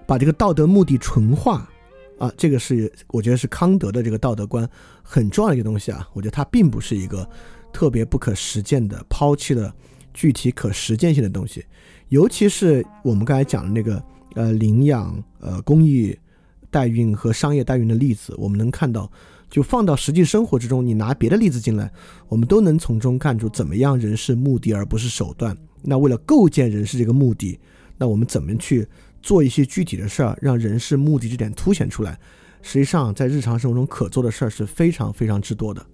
[0.08, 1.70] 把这个道德目的纯化
[2.18, 2.32] 啊。
[2.38, 4.68] 这个是我觉得是康德的这个道德观
[5.04, 6.08] 很重要的一个东西啊。
[6.14, 7.30] 我觉得它并不是一个
[7.72, 9.72] 特别不可实践的，抛弃了
[10.14, 11.64] 具体可实践性的东西。
[12.10, 14.02] 尤其是我们刚才讲的那个
[14.34, 16.18] 呃领养、呃公益
[16.72, 19.12] 代孕和商业代孕的例子，我们能看到。
[19.50, 21.90] 就放到实际生活之中，你拿别的例子进来，
[22.28, 25.58] 我们都能从中看出怎么样人是目的而不是手段。
[25.82, 27.58] 那为了构建人是这个目的，
[27.98, 28.86] 那我们怎么去
[29.22, 32.18] 做一些具体的事儿，让人事目的这点凸显出来？
[32.62, 35.86] 实际上，在日常生活中可做的事儿是非常非常之多的。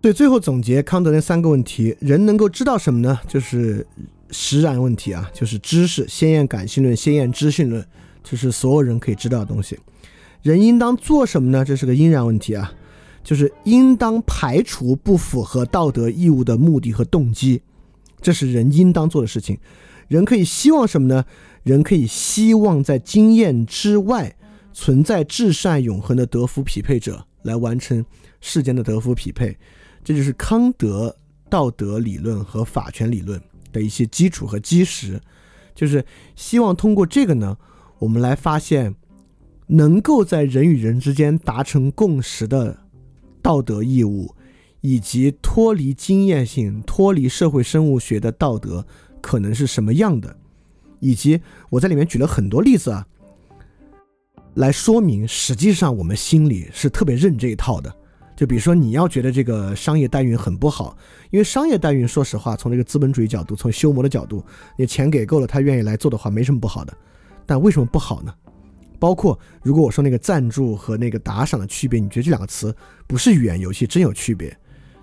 [0.00, 3.18] 对，最后总结康德那三个问题：人能够知道什么呢？
[3.26, 3.86] 就是
[4.30, 7.84] 实然问题啊，就是知识、先验感性论、先验知性论。
[8.22, 9.78] 这是所有人可以知道的东西。
[10.42, 11.64] 人应当做什么呢？
[11.64, 12.72] 这是个因然问题啊，
[13.24, 17.60] 就是应当排除不符合道德义务的目的和动机，
[18.20, 19.58] 这是人应当做的事情。
[20.08, 21.24] 人可以希望什么呢？
[21.62, 24.34] 人可以希望在经验之外
[24.72, 28.04] 存在至善永恒的德福匹配者，来完成
[28.40, 29.56] 世间的德福匹配。
[30.02, 31.14] 这就是康德
[31.50, 33.38] 道德理论和法权理论
[33.72, 35.20] 的一些基础和基石，
[35.74, 36.02] 就是
[36.34, 37.58] 希望通过这个呢。
[37.98, 38.94] 我们来发现，
[39.66, 42.78] 能够在人与人之间达成共识的
[43.42, 44.34] 道德义务，
[44.80, 48.86] 以及脱离经验性、脱离社会生物学的道德
[49.20, 50.36] 可能是什么样的，
[51.00, 51.40] 以及
[51.70, 53.06] 我在里面举了很多例子啊，
[54.54, 57.94] 来说明实际上我们心里是特别认这一套的。
[58.36, 60.96] 就比如说，你要觉得这个商业代孕很不好，
[61.30, 64.44] 因为商业代孕，说实话，从这个资本主义角度，从修魔的角度，
[64.76, 66.96] 你钱给够了，他愿意来做的话，没什么不好的。
[67.44, 68.32] 但为什么不好呢？
[69.00, 72.72] 包括如果我说那个赞助和那个打赏的区别，你觉得这两个词
[73.08, 74.56] 不是语言游戏，真有区别？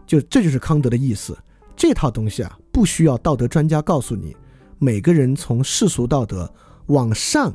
[0.05, 1.37] 就这就是康德的意思。
[1.75, 4.35] 这套东西啊，不需要道德专家告诉你，
[4.79, 6.51] 每个人从世俗道德
[6.87, 7.53] 往上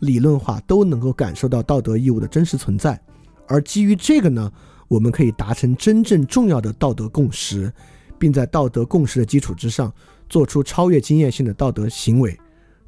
[0.00, 3.00] 理论化都能够感受到道德义务的真实存在。
[3.46, 4.52] 而基于这个呢，
[4.88, 7.72] 我们可以达成真正重要的道德共识，
[8.18, 9.92] 并在道德共识的基础之上
[10.28, 12.36] 做出超越经验性的道德行为。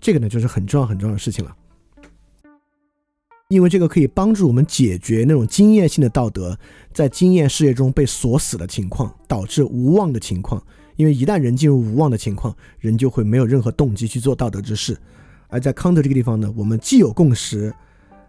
[0.00, 1.56] 这个呢，就是很重要很重要的事情了，
[3.48, 6.58] 因为这个可以帮助我们解决那种经验性的道德
[6.92, 10.62] 在经验世界中被锁死的情况，导致无望的情况。
[10.96, 14.98] 因为一旦人进入无望的情况，人就会没有任何动机去做道德之事。
[15.48, 17.72] 而在康德这个地方呢，我们既有共识，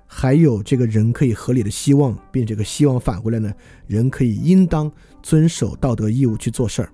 [0.08, 3.54] 还有这个人可以合理的希望，并这个希望返回来呢，
[3.88, 4.90] 人可以应当
[5.22, 6.90] 遵守道德义务去做事儿。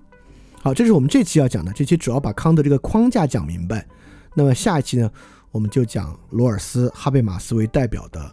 [0.60, 3.86] 好，这是我们这期要讲的，这期主要把康德这个框架讲明白。
[4.34, 5.08] 那么下一期呢，
[5.56, 8.30] 我们就讲罗尔斯、哈贝马斯为代表的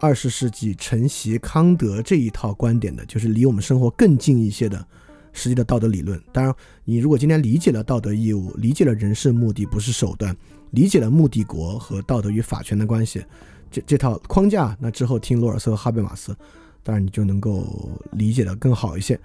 [0.00, 4.84] 二十世纪承袭康德这一套观点的，就是离我们生活更近一些的
[5.32, 6.20] 实际的道德理论。
[6.32, 6.52] 当然，
[6.84, 10.36] 你如果今天理解了道德义务，理解了人是目的不是手段，
[10.72, 13.24] 理解了目的国和道德与法权的关系，
[13.70, 16.36] 这这套框架，那之后听罗尔斯和哈贝马斯，
[16.82, 19.16] 当然你就能够理解的更好一些。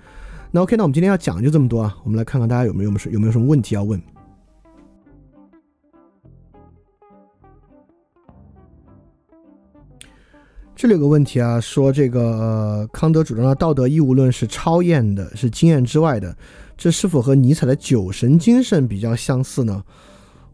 [0.52, 4.00] 那 OK，那我们今天要讲就这么多啊，我们来看看大家有没有什有没有什么问题要问。
[10.80, 16.34] 这里有个问题啊，说这个康德主张的道德义务论是超验的，是经验之外的，
[16.78, 19.84] 这是否和尼采的酒神精神比较相似呢？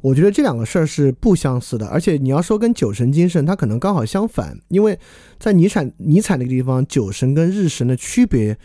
[0.01, 4.97] 我觉得这两个事儿是不相似的，而且你要说跟酒神精神，它可能刚好相反，因为
[5.37, 8.57] 在尼采尼采那个地方，酒神跟日神的区别，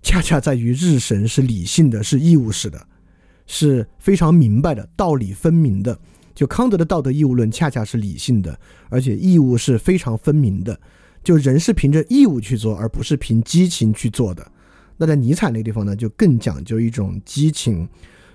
[0.00, 2.86] 恰恰在于日神是理性的，是义务式的，
[3.46, 5.98] 是非常明白的，道理分明的。
[6.34, 10.78] 就康德的道德义务论恰恰是理性的，而且义务是非常分明的。
[11.22, 14.46] 就人是凭着义务去做，而不是凭激情去做的。
[14.96, 17.88] 那在尼采那个地方呢，就更讲究一种激情。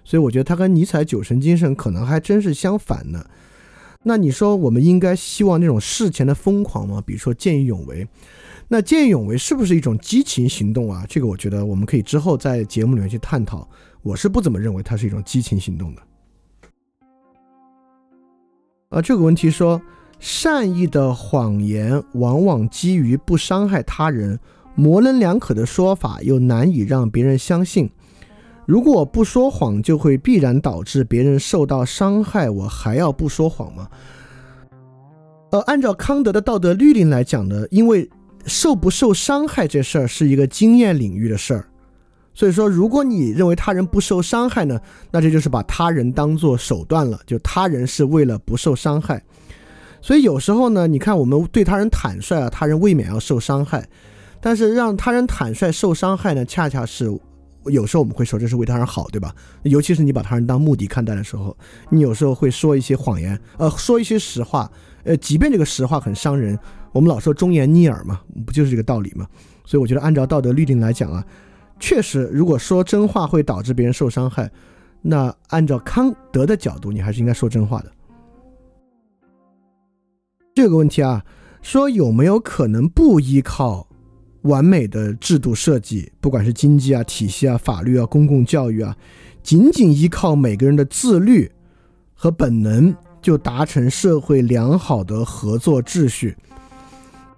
[0.04, 3.24] 所以我觉得他跟尼采酒神精神可能还真是相反呢。
[4.04, 7.04] 那你说我们应该希望那种事前的疯狂吗？
[7.06, 8.08] 比如说见义勇为，
[8.70, 11.06] 那见义勇为是不是一种激情行动啊？
[11.08, 13.70] 这个我觉得我们可以之后在节目里面去探讨。
[14.02, 16.02] 我是不怎么认为它是一种激情行动的。
[18.90, 19.80] 啊，这个问题说，
[20.20, 24.40] 善意的谎言往往基于不伤害他人，
[24.74, 27.88] 模棱两可的说法又难以让别人相信。
[28.66, 33.88] 如果不说谎，就会必然导致别人受到伤害，我还要不说谎吗？
[35.52, 38.10] 呃，按照康德的道德律令来讲呢，因为
[38.48, 41.68] 受不受伤害这事儿是一个经验领域的事儿，
[42.34, 44.80] 所以说，如果你认为他人不受伤害呢，
[45.12, 49.22] 那这就是把他人当做手段了，就他人是为了不受伤害。
[50.02, 53.86] 所以有时候呢，你看我们对他人坦率啊，他人未免要受伤害，
[54.40, 57.06] 但是让他人坦率受伤害呢，恰恰是
[57.66, 59.36] 有时候我们会说这是为他人好，对吧？
[59.64, 61.56] 尤其是你把他人当目的看待的时候，
[61.90, 64.72] 你有时候会说一些谎言，呃，说一些实话，
[65.04, 66.58] 呃，即便这个实话很伤人，
[66.94, 69.28] 我们老说忠言逆耳嘛，不就是这个道理吗？
[69.66, 71.24] 所以我觉得按照道德律令来讲啊，
[71.80, 74.52] 确实如果说真话会导致别人受伤害，
[75.02, 77.92] 那按照康德的角度，你还是应该说真话的。
[80.54, 81.24] 这个问题啊，
[81.62, 83.88] 说有没有可能不依靠
[84.42, 88.96] 完美的制度设计，不管是经济啊、体系啊、法律啊、公共教育啊，
[89.42, 91.50] 仅仅依靠每个人的自律
[92.14, 96.36] 和本能就达成社会良好的合作秩序？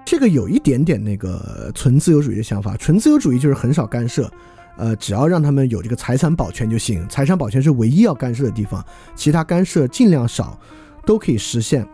[0.06, 2.76] 这个有一点点那个纯自由主义的想法。
[2.78, 4.30] 纯自由主义就是很少干涉，
[4.78, 8.84] 呃，只要让他们有这个财产保全就行，财产保全是唯一要干涉的地方，
[9.16, 10.60] 其他干涉尽量少，
[11.06, 11.88] 都可以实现。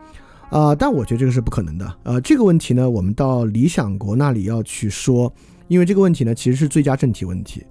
[0.49, 1.95] 啊，但我觉得这个是不可能的。
[2.03, 5.31] 呃，这个问题呢，我们到理想国那里要去说，
[5.67, 7.65] 因为这个问题呢，其实是最佳政体问题。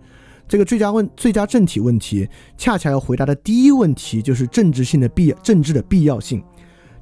[0.47, 6.41] 这个最佳问最佳政体问题，恰恰要回答的第一问题就是政治性的必政治的必要性。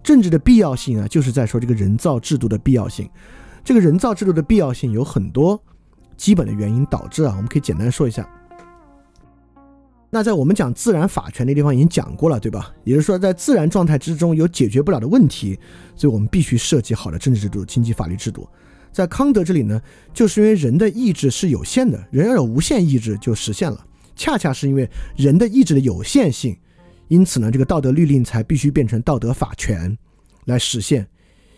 [0.05, 3.11] 政治的必要性啊，就是在说这个人造制度的必要性。
[3.65, 5.61] 这个人造制度的必要性有很多
[6.17, 8.29] 基本的原因导致啊，我们可以简单说一下。
[10.11, 12.73] 那在我们讲自然法权的地方已经讲过了，对吧？
[12.85, 15.59] 也就是说，在自然状态之中有解决不了的问题，
[15.97, 18.47] 所以我们必须设计好的政治制度、经济法律制度。
[18.93, 19.81] 在康德这里呢，
[20.13, 23.85] 就是因为人的意志是有限的，人要有无限意志就实现了。
[24.15, 26.57] 恰恰是因为人的意志的有限性，
[27.09, 29.97] 因此呢，这个道德律令才必须变成道德法权
[30.45, 31.09] 来实现。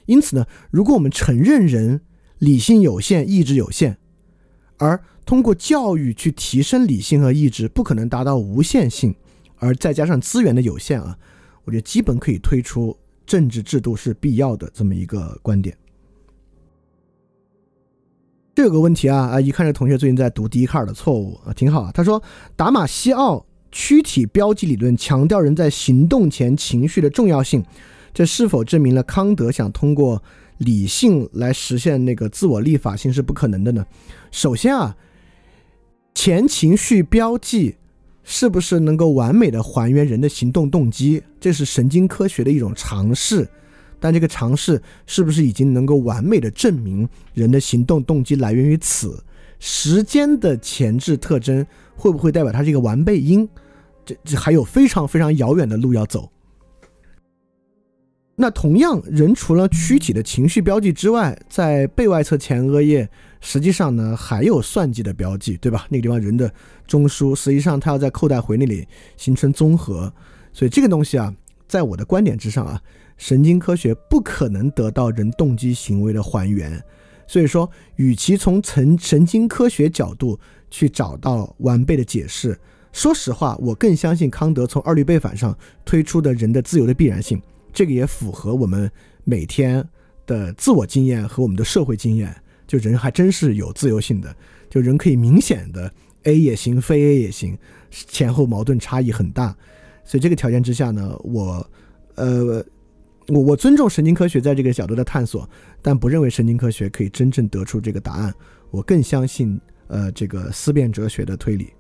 [0.06, 2.00] 因此呢，如果我们承认人
[2.38, 3.98] 理性有限、意志有限，
[4.78, 9.14] 而通过教育去提升理性和意志，不可能达到无限性，
[9.56, 11.18] 而再加上资源的有限啊，
[11.64, 15.76] 我觉得基本可以推出政治制度是必要的这么一个观点。
[18.54, 19.40] 这有个问题啊啊！
[19.40, 21.90] 一看这同学最近在读笛卡尔的错误啊，挺好啊。
[21.92, 22.22] 他说
[22.56, 23.44] 达马西奥
[23.78, 27.62] 躯体标记理论强调人在行动前情绪的重要性，
[28.14, 30.22] 这是否证明了康德想通过
[30.56, 33.84] 理性来实现那个自我立法性是不可能的呢？
[34.32, 34.96] 首先啊。
[36.14, 37.76] 前情绪标记
[38.24, 41.22] 是不是能够完美的还原人的行动动机？
[41.38, 43.46] 这是神经科学的一种尝试，
[44.00, 49.22] 但这个尝试是不是已经能够完美的证明人的行动动机来源于此？
[49.58, 53.46] 时间的前置特征会不会代表它是一个完备因？
[54.06, 56.30] 这这还有非常非常遥远的路要走。
[58.36, 63.06] 那同样，人除了躯体的情绪标记之外，在背外侧前额叶。
[63.42, 65.86] 实际上呢，还有算计的标记，对吧？
[65.88, 66.52] 那个地方人的
[66.86, 68.86] 中枢，实际上它要在扣带回那里
[69.16, 70.12] 形成综合，
[70.52, 71.32] 所以这个东西啊，
[71.68, 72.82] 在我的观点之上啊，
[73.16, 76.82] 神经科学不可能得到人动机行为的还原。
[77.28, 82.58] 所以说，与其从神神经科学角度去找到完备的解释，
[82.96, 87.38] 说实话，我更相信康德从二律背反上推出的人的自由的必然性，
[87.70, 88.90] 这个也符合我们
[89.22, 89.86] 每天
[90.24, 92.34] 的自我经验和我们的社会经验。
[92.66, 94.34] 就人还真是有自由性的，
[94.70, 95.92] 就人可以明显的
[96.22, 97.58] A 也行，非 A 也行，
[97.90, 99.54] 前后矛盾差异很大，
[100.02, 101.70] 所以这个条件之下呢，我，
[102.14, 102.64] 呃，
[103.28, 105.46] 我我尊重神经科学在这个角度的探索，
[105.82, 108.32] 但不认为神经科学可以真正得出这个答案，
[108.70, 111.75] 我更相信呃这个思辨哲学的推理。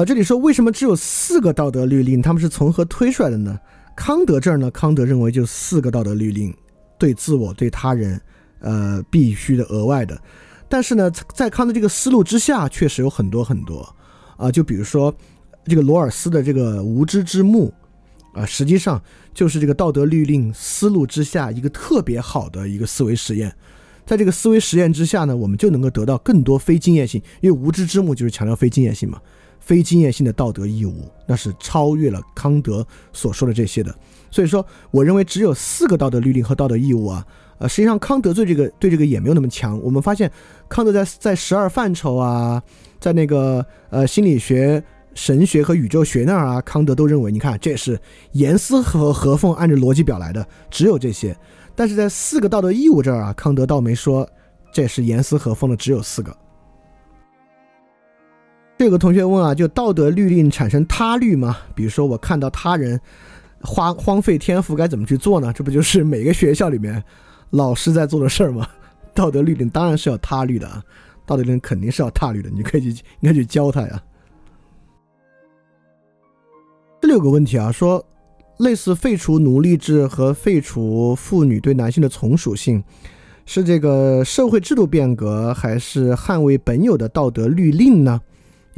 [0.00, 3.58] 呃，这里说为什么只有四个道德律令，他们是从何推出来的呢？
[3.94, 6.54] 康德这儿呢，康德认为就四个道德律令。
[6.98, 8.18] 对自我、对他人，
[8.60, 10.18] 呃，必须的额外的。
[10.70, 13.94] 但是呢，在康德这个思路之下，确实有很多很多
[14.38, 14.50] 啊。
[14.50, 15.14] 就比如说，
[15.66, 17.70] 这个罗尔斯的这个无知之幕
[18.32, 19.02] 啊，实际上
[19.34, 23.54] 就是这个道德律令思路之下一个特别好的一个思维实验。
[24.06, 29.20] 在这个思维实验之下呢，我们就能够得到更多非经验性，因为无知之幕就是强调非经验性嘛。
[29.60, 33.94] 非经验性的道德义务，那是超越了康德所说的这些的。
[34.30, 37.24] 所以说，我认为只有四个道德律令和道德义务啊，
[37.58, 39.80] 呃，实际上康德对这个对这个也没有那么强。
[39.82, 40.30] 我们发现，
[40.68, 42.62] 康德在在十二范畴啊，
[42.98, 44.82] 在那个呃心理学、
[45.14, 47.98] 神学和宇宙学那儿啊，康德都认为，你看这是
[48.32, 51.36] 严丝合合缝按照逻辑表来的，只有这些。
[51.74, 54.28] 但是在四个道德义务这儿啊，康德倒没说
[54.72, 56.36] 这是严丝合缝的，只有四个。
[58.80, 61.54] 这个同学问啊，就道德律令产生他律吗？
[61.74, 62.98] 比如说我看到他人。
[63.60, 65.52] 花荒废天赋该怎么去做呢？
[65.52, 67.04] 这不就是每个学校里面
[67.50, 68.66] 老师在做的事儿吗？
[69.12, 70.82] 道德律令当然是要他律的啊。
[71.26, 74.02] 道德律令肯定是要他律的，你可以去应该去教他呀。
[77.02, 78.02] 这里有个问题啊，说
[78.60, 82.82] 类似废除奴隶制和废除妇女对男性的从属性，
[83.44, 88.18] 是这个社会制度变革，还是捍卫本有的道德律令呢？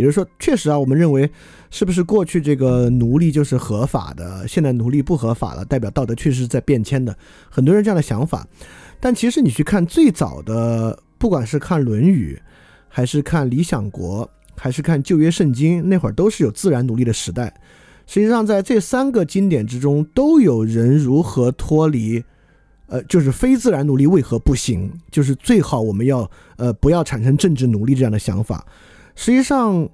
[0.03, 1.31] 也就是说，确实啊，我们认为
[1.71, 7.17] 是不是过去这个奴隶就是合法的，现在奴隶不合法了，代表道德确实是在变迁的。
[7.49, 8.47] 很多人这样的想法，
[8.99, 12.37] 但其实你去看最早的，不管是看《论语》，
[12.89, 14.27] 还是看《理想国》，
[14.61, 17.55] 还是看旧约圣经，那会儿都是有自然奴隶的时代。
[18.05, 22.23] 实际上，在这三个经典之中，都有人如何脱离，
[22.89, 24.93] 呃，就是非自然奴隶为何不行？
[25.11, 28.67] 就是最好我们要呃不要产生政治奴隶这样的想法。
[29.15, 29.89] 实际上，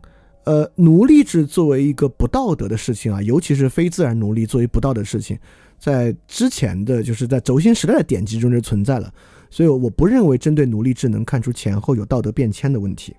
[0.45, 5.39] 呃，奴隶制作为一个不道德的事情啊，尤其是非自然奴隶作为不道德的事情，
[5.79, 9.13] 在之前的就是在轴心时代的典籍中就存在了。
[9.51, 13.15] 所以我不认为针对奴隶制能看出前后有道德变迁的问题。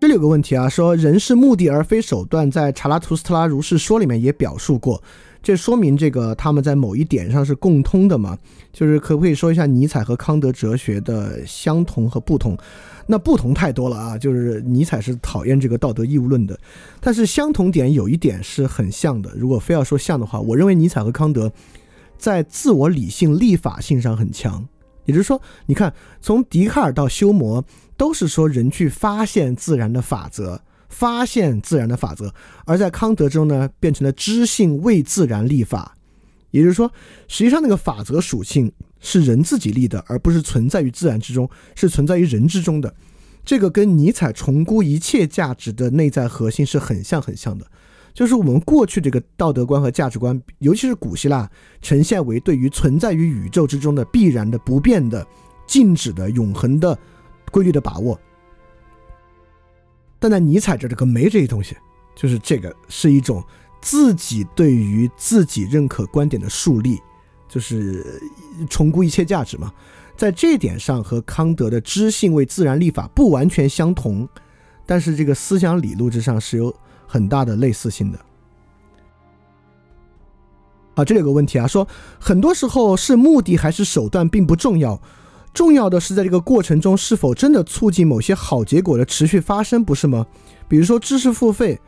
[0.00, 5.02] 这里有个问题啊，说人是目的而非手段，在查拉图斯特拉如是说里面也表述过，
[5.42, 8.36] 这说明这个他们在某一点上是共通的嘛？
[8.70, 12.54] 就是可不可以说一下尼采和康德哲学的相同和不同？
[13.06, 16.58] 那不同太多了啊，就是尼采是讨厌这个道德义务论的，
[17.00, 19.32] 但是相同点有一点是很像的。
[19.36, 21.52] 如果非要说像的话，我认为尼采和康德
[22.18, 24.66] 在自我理性立法性上很强。
[25.04, 27.64] 也就是说，你看从笛卡尔到休谟。
[27.96, 32.34] 都是说人去发现自然的法则，发现自然的法则，
[32.66, 35.96] 而在康德中呢，变成了知性为自然立法。
[36.50, 36.90] 也就是说，
[37.28, 38.72] 实际上那个法则属性
[39.04, 42.92] 是人自己立的，而不是存在于自然之中，是存在于人之中的。
[43.44, 47.64] 这个跟尼采重估一切价值的内在核心是很像很像的。
[48.12, 51.48] 就是我们过去这个道德观和价值观，尤其是古希腊，
[51.80, 55.24] 呈现为对于存在于宇宙之中的必然的、不变的、
[55.66, 56.98] 静止的、永恒的。
[57.50, 58.18] 规律的把握，
[60.18, 61.76] 但在尼采这这个没这些东西，
[62.16, 63.40] 就是这个是一种
[63.80, 66.98] 自己对于自己认可观点的树立，
[67.54, 68.20] 就是
[68.68, 69.72] 重估一切价值嘛。
[70.16, 74.28] 在这点上和康德的知性为自然立法不完全相同，
[74.84, 76.74] 但是这个思想理路之上是有
[77.06, 78.18] 很大的类似性的。
[80.96, 81.86] 啊，这里有个问题啊，说
[82.18, 85.00] 很多时候是目的还是手段并不重要。
[85.52, 90.26] 重要的是，在这个过程中是否真的促进某些好结果的持续发生，不是吗？
[90.66, 91.80] 比如说，知识付费，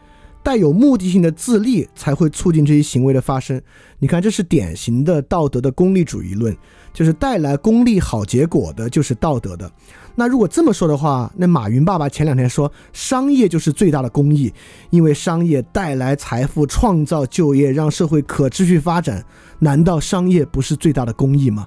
[0.47, 3.61] 带有目的性的自立才会促进这些行为的发生。
[3.99, 6.57] 你看，这是典型的道德的功利主义论，
[6.93, 9.69] 就是带来功利好结果的，就是道德的。
[10.15, 14.55] 那如果这么说的话，那马云爸爸前两天说，商业就是最大的公益，
[14.91, 19.27] 因为商业带来财富、创造就业、让社会可持续发展，
[19.59, 21.67] 难道商业不是最大的公益吗？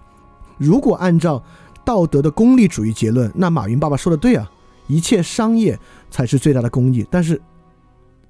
[0.58, 1.44] 如果按照
[1.84, 4.50] 道德的功利主义结论，那马云爸爸说的对啊，
[4.88, 5.78] 一切商业
[6.10, 7.06] 才是最大的公益。
[7.12, 7.42] 但是，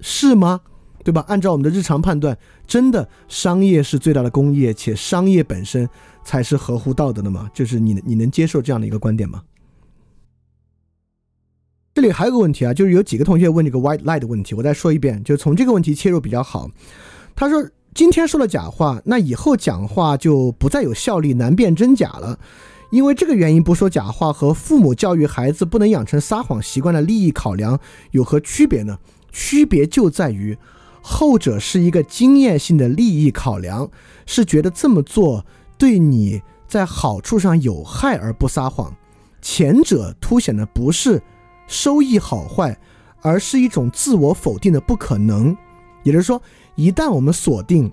[0.01, 0.61] 是吗？
[1.03, 1.23] 对吧？
[1.27, 2.37] 按照我们的日常判断，
[2.67, 5.89] 真的商业是最大的工业，且商业本身
[6.23, 7.49] 才是合乎道德的吗？
[7.53, 9.41] 就是你你能接受这样的一个观点吗？
[11.95, 16.69] 这里还有个问题啊，就是有几个同学问这个 white lie 的问题，我再说一遍，就从这个问题切入比较好。
[17.35, 22.37] 他说今天说了假话，那以后讲话就不再有效力，难辨真假了。
[22.91, 27.79] 因为这个原因不说假话和父母教育孩子不能养成撒谎习惯的利益考量
[28.11, 28.97] 有何区别呢？
[29.31, 30.57] 区别就在于，
[31.01, 33.89] 后者是一个经验性的利益考量，
[34.25, 35.45] 是觉得这么做
[35.77, 38.91] 对你在好处上有害而不撒谎；
[39.41, 41.21] 前者凸显的不是
[41.67, 42.77] 收益好坏，
[43.21, 45.55] 而是一种自我否定的不可能。
[46.03, 46.41] 也就是说，
[46.75, 47.91] 一旦我们锁定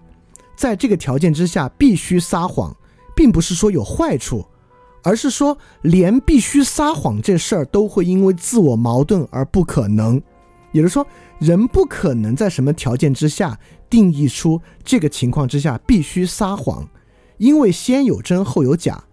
[0.56, 2.76] 在这个条件之下必须撒谎，
[3.15, 4.44] 并不是说有坏处。
[5.02, 10.20] 而是说，连必须撒谎这事儿都会因为自我矛盾而不可能。
[10.73, 11.06] 也就是说，
[11.39, 13.58] 人不可能在什么条件之下
[13.90, 16.89] 定义出这个情况之下必须撒谎，
[17.39, 19.05] 因为先有真后有假。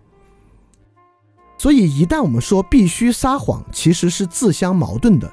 [1.57, 5.31] 所以，一旦我们说必须撒谎，其实是自相矛盾的。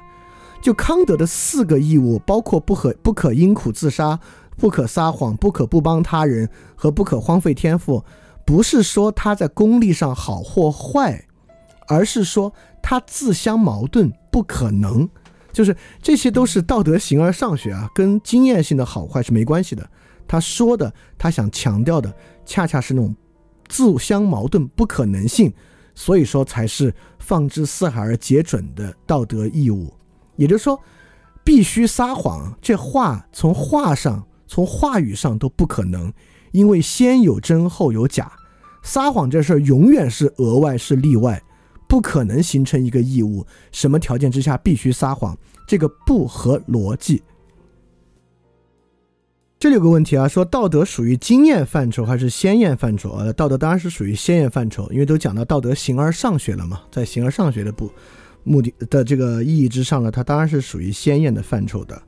[0.61, 4.19] 就康德的四个义务，包括不可不可因苦自杀、
[4.57, 8.05] 不可撒谎、不可不帮他人和不可荒废天赋。
[8.45, 11.25] 不是说他在功利上好或坏，
[11.87, 15.09] 而是说他自相矛盾，不可能。
[15.51, 19.89] 就是这些都是道德形而上学啊，跟经验性的好坏是没关系的。
[20.27, 22.13] 他说的，他想强调的，
[22.45, 23.15] 恰恰是那种
[23.67, 25.53] 自相矛盾、不可能性，
[25.93, 29.93] 所以说才是放之四海而皆准的道德义务。
[30.37, 30.79] 也就是说，
[31.43, 36.11] 必须撒谎，这话从话上、从话语上都不可能。
[36.51, 38.31] 因为先有真后有假，
[38.83, 41.41] 撒谎这事儿永远是额外是例外，
[41.91, 45.37] 不可能形成一个义务，什么条件之下必须撒谎，
[45.67, 47.21] 这个不合逻辑。
[49.59, 53.11] 这里有个问题啊，说道德属于经验范畴还是先验范畴？
[53.17, 57.91] 呃，道德当然是属于先验范畴，因为都讲到道德形而上学了嘛，在形而上学的不
[58.45, 62.01] 目的的这个意义之上呢，它当然是属于先验的范畴的。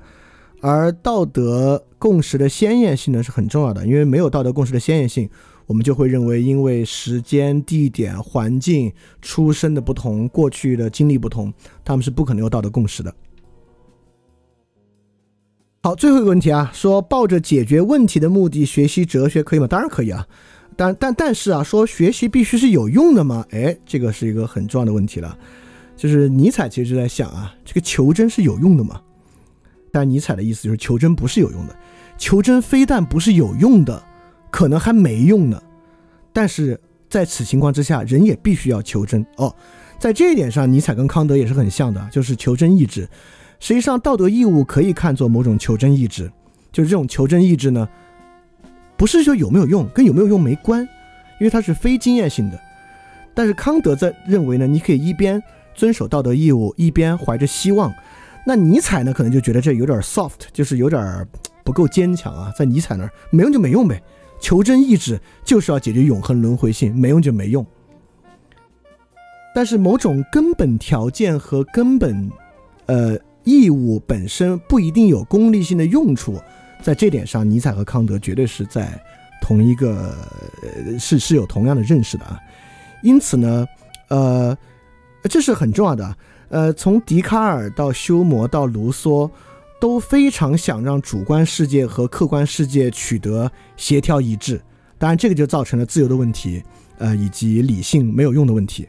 [0.62, 5.30] 而道德共识的先验性呢是很重要的，因为没有道德共识的先验性，
[5.66, 13.14] 我们就会认为因为时间、地点、环境、出身的不同、过去的经历不同，他们是不可能有道德共识的。
[15.82, 19.68] 好，最后一个问题啊，说抱着解决问题的目的学习哲学可以吗？
[19.68, 20.26] 当然可以啊，
[20.78, 23.46] 但但但是啊，说学习必须是有用的吗？
[23.52, 25.38] 哎，这个是一个很重要的问题了。
[25.96, 29.02] 就是尼采其实就在想啊，这个求真是有用的吗？
[29.92, 31.78] 但尼采的意思就是求真不是有用的，
[32.18, 34.02] 求真非但不是有用的，
[34.54, 35.60] 可能还没用呢。
[36.32, 39.54] 但是在此情况之下，人也必须要求真哦。
[39.98, 43.10] 在这一点上，尼采跟康德也是很像的，就是求真意志。
[43.60, 46.32] 实际上，道德义务可以看作某种求真意志，
[46.72, 47.90] 就是这种求真意志呢，
[48.96, 50.82] 不是说有没有用，跟有没有用没关，
[51.40, 52.60] 因为它是非经验性的。
[53.34, 55.42] 但是康德在认为呢，你可以一边
[55.74, 57.92] 遵守道德义务，一边怀着希望。
[58.46, 61.28] 那尼采呢，可能就觉得这有点 soft，就是有点
[61.64, 62.54] 不够坚强啊。
[62.56, 64.02] 在尼采那儿，没用就没用呗。
[64.44, 67.66] 求真意志就是要解决永恒轮回性，没用就没用。
[69.56, 72.30] 但是某种根本条件和根本，
[72.88, 76.38] 呃，义务本身不一定有功利性的用处，
[76.82, 79.02] 在这点上，尼采和康德绝对是在
[79.42, 80.14] 同一个，
[81.00, 82.38] 是是有同样的认识的啊。
[83.02, 83.66] 因此呢，
[84.10, 84.58] 呃，
[85.24, 86.18] 这是很重要的。
[86.50, 89.32] 呃，从笛卡尔到休谟到卢梭，
[89.84, 94.62] 都非常想让主观世界和客观世界取得协调一致。
[94.98, 96.64] 当然，这个就造成了自由的问题，
[97.00, 98.88] 呃，以及理性没有用的问题。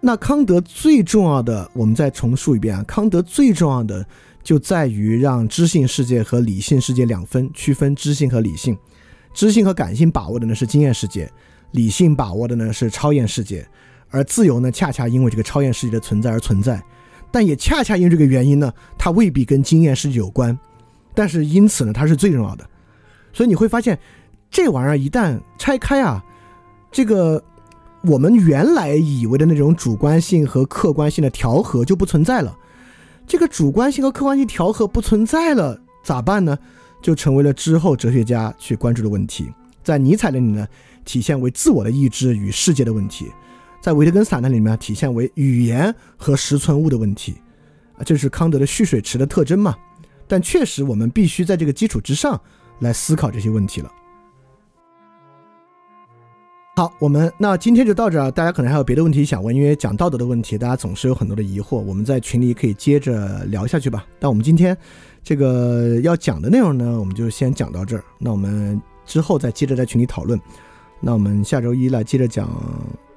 [0.00, 4.06] 那康德最重要的，我们再重述一遍啊，康德最重要的
[4.40, 8.78] 就在于让知性世界和理性世界两分，区分知性和理性。
[9.34, 11.28] 知性和感性把握的呢是经验世界，
[11.72, 13.66] 理性把握的呢是超验世界。
[14.10, 16.80] 而自由呢，恰恰因为这个超验世界的存在而存在，
[17.32, 20.56] 但也恰恰因为这个原因呢，它未必跟经验是有关，
[21.14, 22.64] 但是因此呢，它是最重要的。
[23.32, 23.98] 所以你会发现，
[24.50, 26.22] 这玩意儿一旦拆开啊，
[26.90, 27.42] 这个
[28.04, 32.54] 我们原来以为的那种主观性和客观性的调和就不存在了。
[33.26, 36.58] 这个主观性和客观性调和不存在了，咋办呢？
[37.00, 39.50] 就成为了之后哲学家去关注的问题。
[39.82, 40.68] 在尼采那里呢，
[41.04, 43.32] 体现为自我的意志与世界的问题。
[43.82, 47.34] 在维特根斯坦那里面体现为语言和实存物的问题，
[47.96, 49.74] 啊，这是康德的蓄水池的特征嘛？
[50.28, 52.40] 但确实，我们必须在这个基础之上
[52.78, 53.90] 来思考这些问题了。
[56.76, 58.30] 好，我们那今天就到这儿。
[58.30, 61.76] 大家可能还有别的问题想问，因为讲道德的问题，大家总是有很多的疑惑。
[61.78, 64.06] 我们在群里可以接着聊下去吧。
[64.20, 64.78] 但我们今天
[65.24, 68.04] 这个要讲的内容呢，我们就先讲到这儿。
[68.18, 70.40] 那我们之后再接着在群里讨论。
[71.00, 72.48] 那我们下周一来接着讲。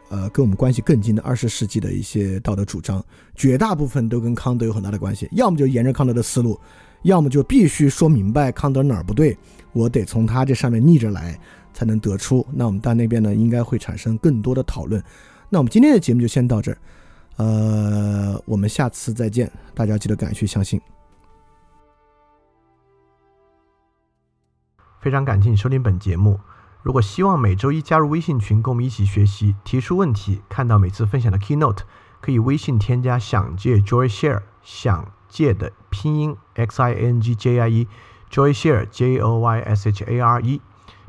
[0.09, 3.03] 呃，跟我们关系更近的二十世纪的一些道德主张，
[3.35, 5.27] 绝大部分都跟康德有很大的关系。
[5.31, 6.59] 要么就沿着康德的思路，
[7.03, 9.37] 要么就必须说明白康德哪儿不对，
[9.73, 11.39] 我得从他这上面逆着来
[11.73, 12.45] 才能得出。
[12.53, 15.03] 那我们到那边呢，应该会产生更多的讨论。
[15.49, 16.77] 那我们今天的节目就先到这儿，
[17.37, 20.79] 呃，我们下次再见，大家记得敢去相信。
[25.01, 26.39] 非常感谢你收听本节目。
[26.85, 31.79] 如果希望每周一加入微信群，跟我们一起学习、提出问题、看到每次分享的 keynote，
[32.21, 40.03] 可以微信添加“想借 Joy Share”，想借的拼音 x i n g j i e，Joy Share j o y s h
[40.03, 40.61] a r e，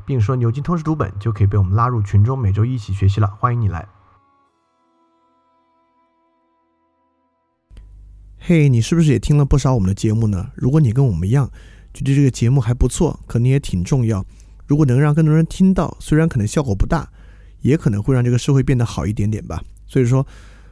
[0.03, 3.27] 并说牛津通识读本，就可以被我们拉入群中，每周一起学习了。
[3.39, 3.87] 欢迎你来。
[8.39, 10.49] 嘿，你是不是也听了不少我们的节目呢？
[10.55, 11.51] 如果你跟我们一样，
[11.93, 14.25] 觉得这个节目还不错，可能也挺重要。
[14.67, 17.09] 如果能让更多人听到，虽然可能效果不大，
[17.61, 19.63] 也可能会让这个社会变得好一点点吧。
[19.87, 20.27] 所以说，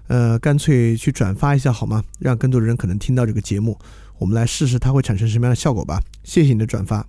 [0.07, 2.03] 呃，干脆去转发一下好吗？
[2.19, 3.80] 让更多的人可能听到这个节目。
[4.17, 6.01] 我们来试试它会产生什么样的效果吧。
[6.24, 7.07] 谢谢你的转发。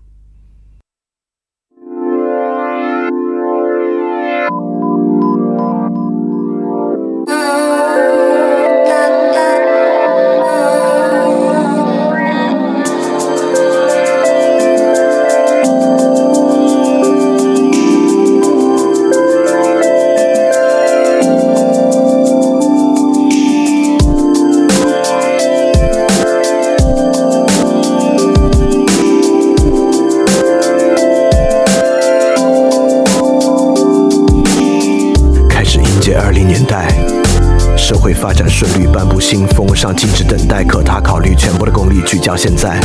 [38.26, 42.76] 发展顺利，颁布新风尚，禁止等待，可他考虑全部的功力聚焦现在，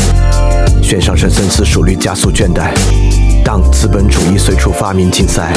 [0.83, 2.69] 悬赏成深思熟虑，加速倦怠。
[3.43, 5.51] 当资本主义随处发明竞赛，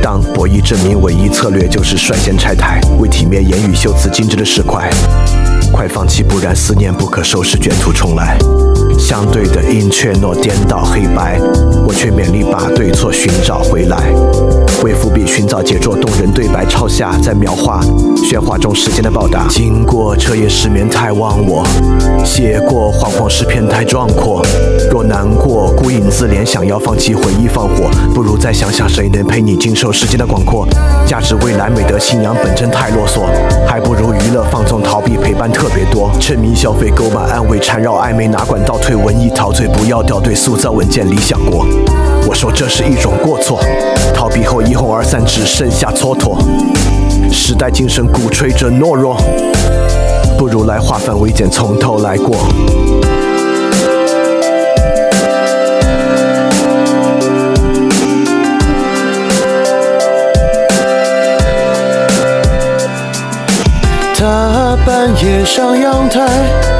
[0.00, 4.88] 当博弈证明唯一策略就是率先拆台，为体面言语修辞精致的石块，
[5.70, 8.38] 快放弃，不然思念不可收拾，卷土重来。
[8.98, 11.38] 相对的阴却诺颠倒黑白，
[11.86, 14.12] 我却勉力把对错寻找回来。
[14.82, 17.82] 为伏笔寻找杰作，动人对白抄下，在描画
[18.16, 19.46] 喧哗中时间的报答。
[19.48, 21.66] 经过彻夜失眠太忘我，
[22.24, 24.42] 写过惶惶诗篇太壮阔。
[24.90, 30.66] 若难过孤影自怜，想要放弃回忆放火，不如再想想谁能陪你经受时间的广阔。
[31.06, 33.20] 价值未来美德信仰本真太啰嗦，
[33.66, 36.10] 还不如娱乐放纵逃避陪伴特别多。
[36.18, 38.96] 沉迷消费购买安慰缠绕暧昧哪管道退。
[38.96, 41.64] 文艺陶醉，不要掉队，塑造稳健理想国。
[42.26, 43.60] 我说这是一种过错，
[44.14, 46.38] 逃避后一哄而散，只剩下蹉跎。
[47.32, 49.16] 时代精神鼓吹着懦弱，
[50.36, 52.36] 不如来化繁为简，从头来过。
[64.14, 66.79] 他半夜上阳台。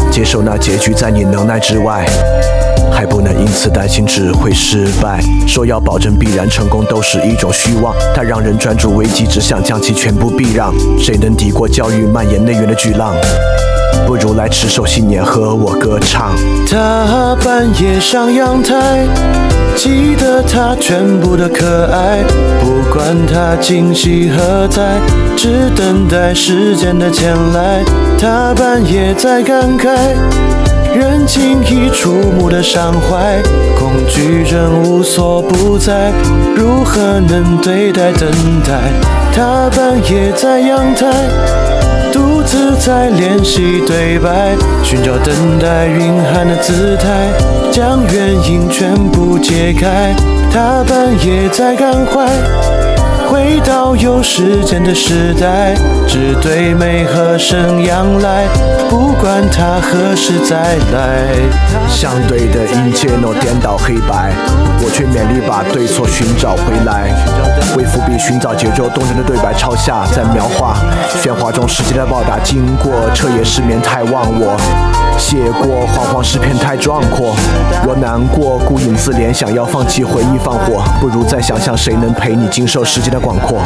[0.11, 2.05] 接受那结局在你能耐之外。
[2.91, 10.73] 还不能因此担心只会失败，说要保证必然成功都是一种虚妄，它让人专注危机，只想将其全部避让。
[10.99, 13.15] 谁能抵过教育蔓延内源的巨浪？
[14.05, 16.33] 不如来持守信念，和我歌唱。
[16.69, 19.05] 他半夜上阳台，
[19.75, 22.19] 记得他全部的可爱，
[22.59, 24.99] 不管他惊喜何在，
[25.35, 27.83] 只等待时间的前来。
[28.19, 29.89] 他半夜在感慨。
[30.93, 33.41] 人轻易触目的伤怀，
[33.79, 36.11] 恐惧症无所不在，
[36.53, 38.29] 如何能对待等
[38.61, 38.91] 待？
[39.33, 41.07] 他半夜在阳台，
[42.41, 47.29] 独自在练习对白，寻找等待蕴含的姿态，
[47.71, 50.15] 将原因全部解开。
[50.51, 52.90] 他半夜在感怀。
[53.31, 55.73] 回到有时间的时代，
[56.05, 58.45] 只对美和声仰赖，
[58.89, 61.29] 不管它何时再来。
[61.87, 64.33] 相对的一切诺颠倒黑白，
[64.83, 67.09] 我却勉力把对错寻找回来。
[67.77, 70.75] 为伏笔寻找节奏动人的对白抄下，在描画
[71.23, 72.37] 喧哗中时间的报答。
[72.43, 74.57] 经过彻夜失眠太忘我，
[75.17, 77.33] 写过惶惶诗篇太壮阔。
[77.87, 83.20] 我难过孤影自怜，想要放弃回忆放火，不如再想想谁能陪你经受时间的。
[83.21, 83.61] 广阔。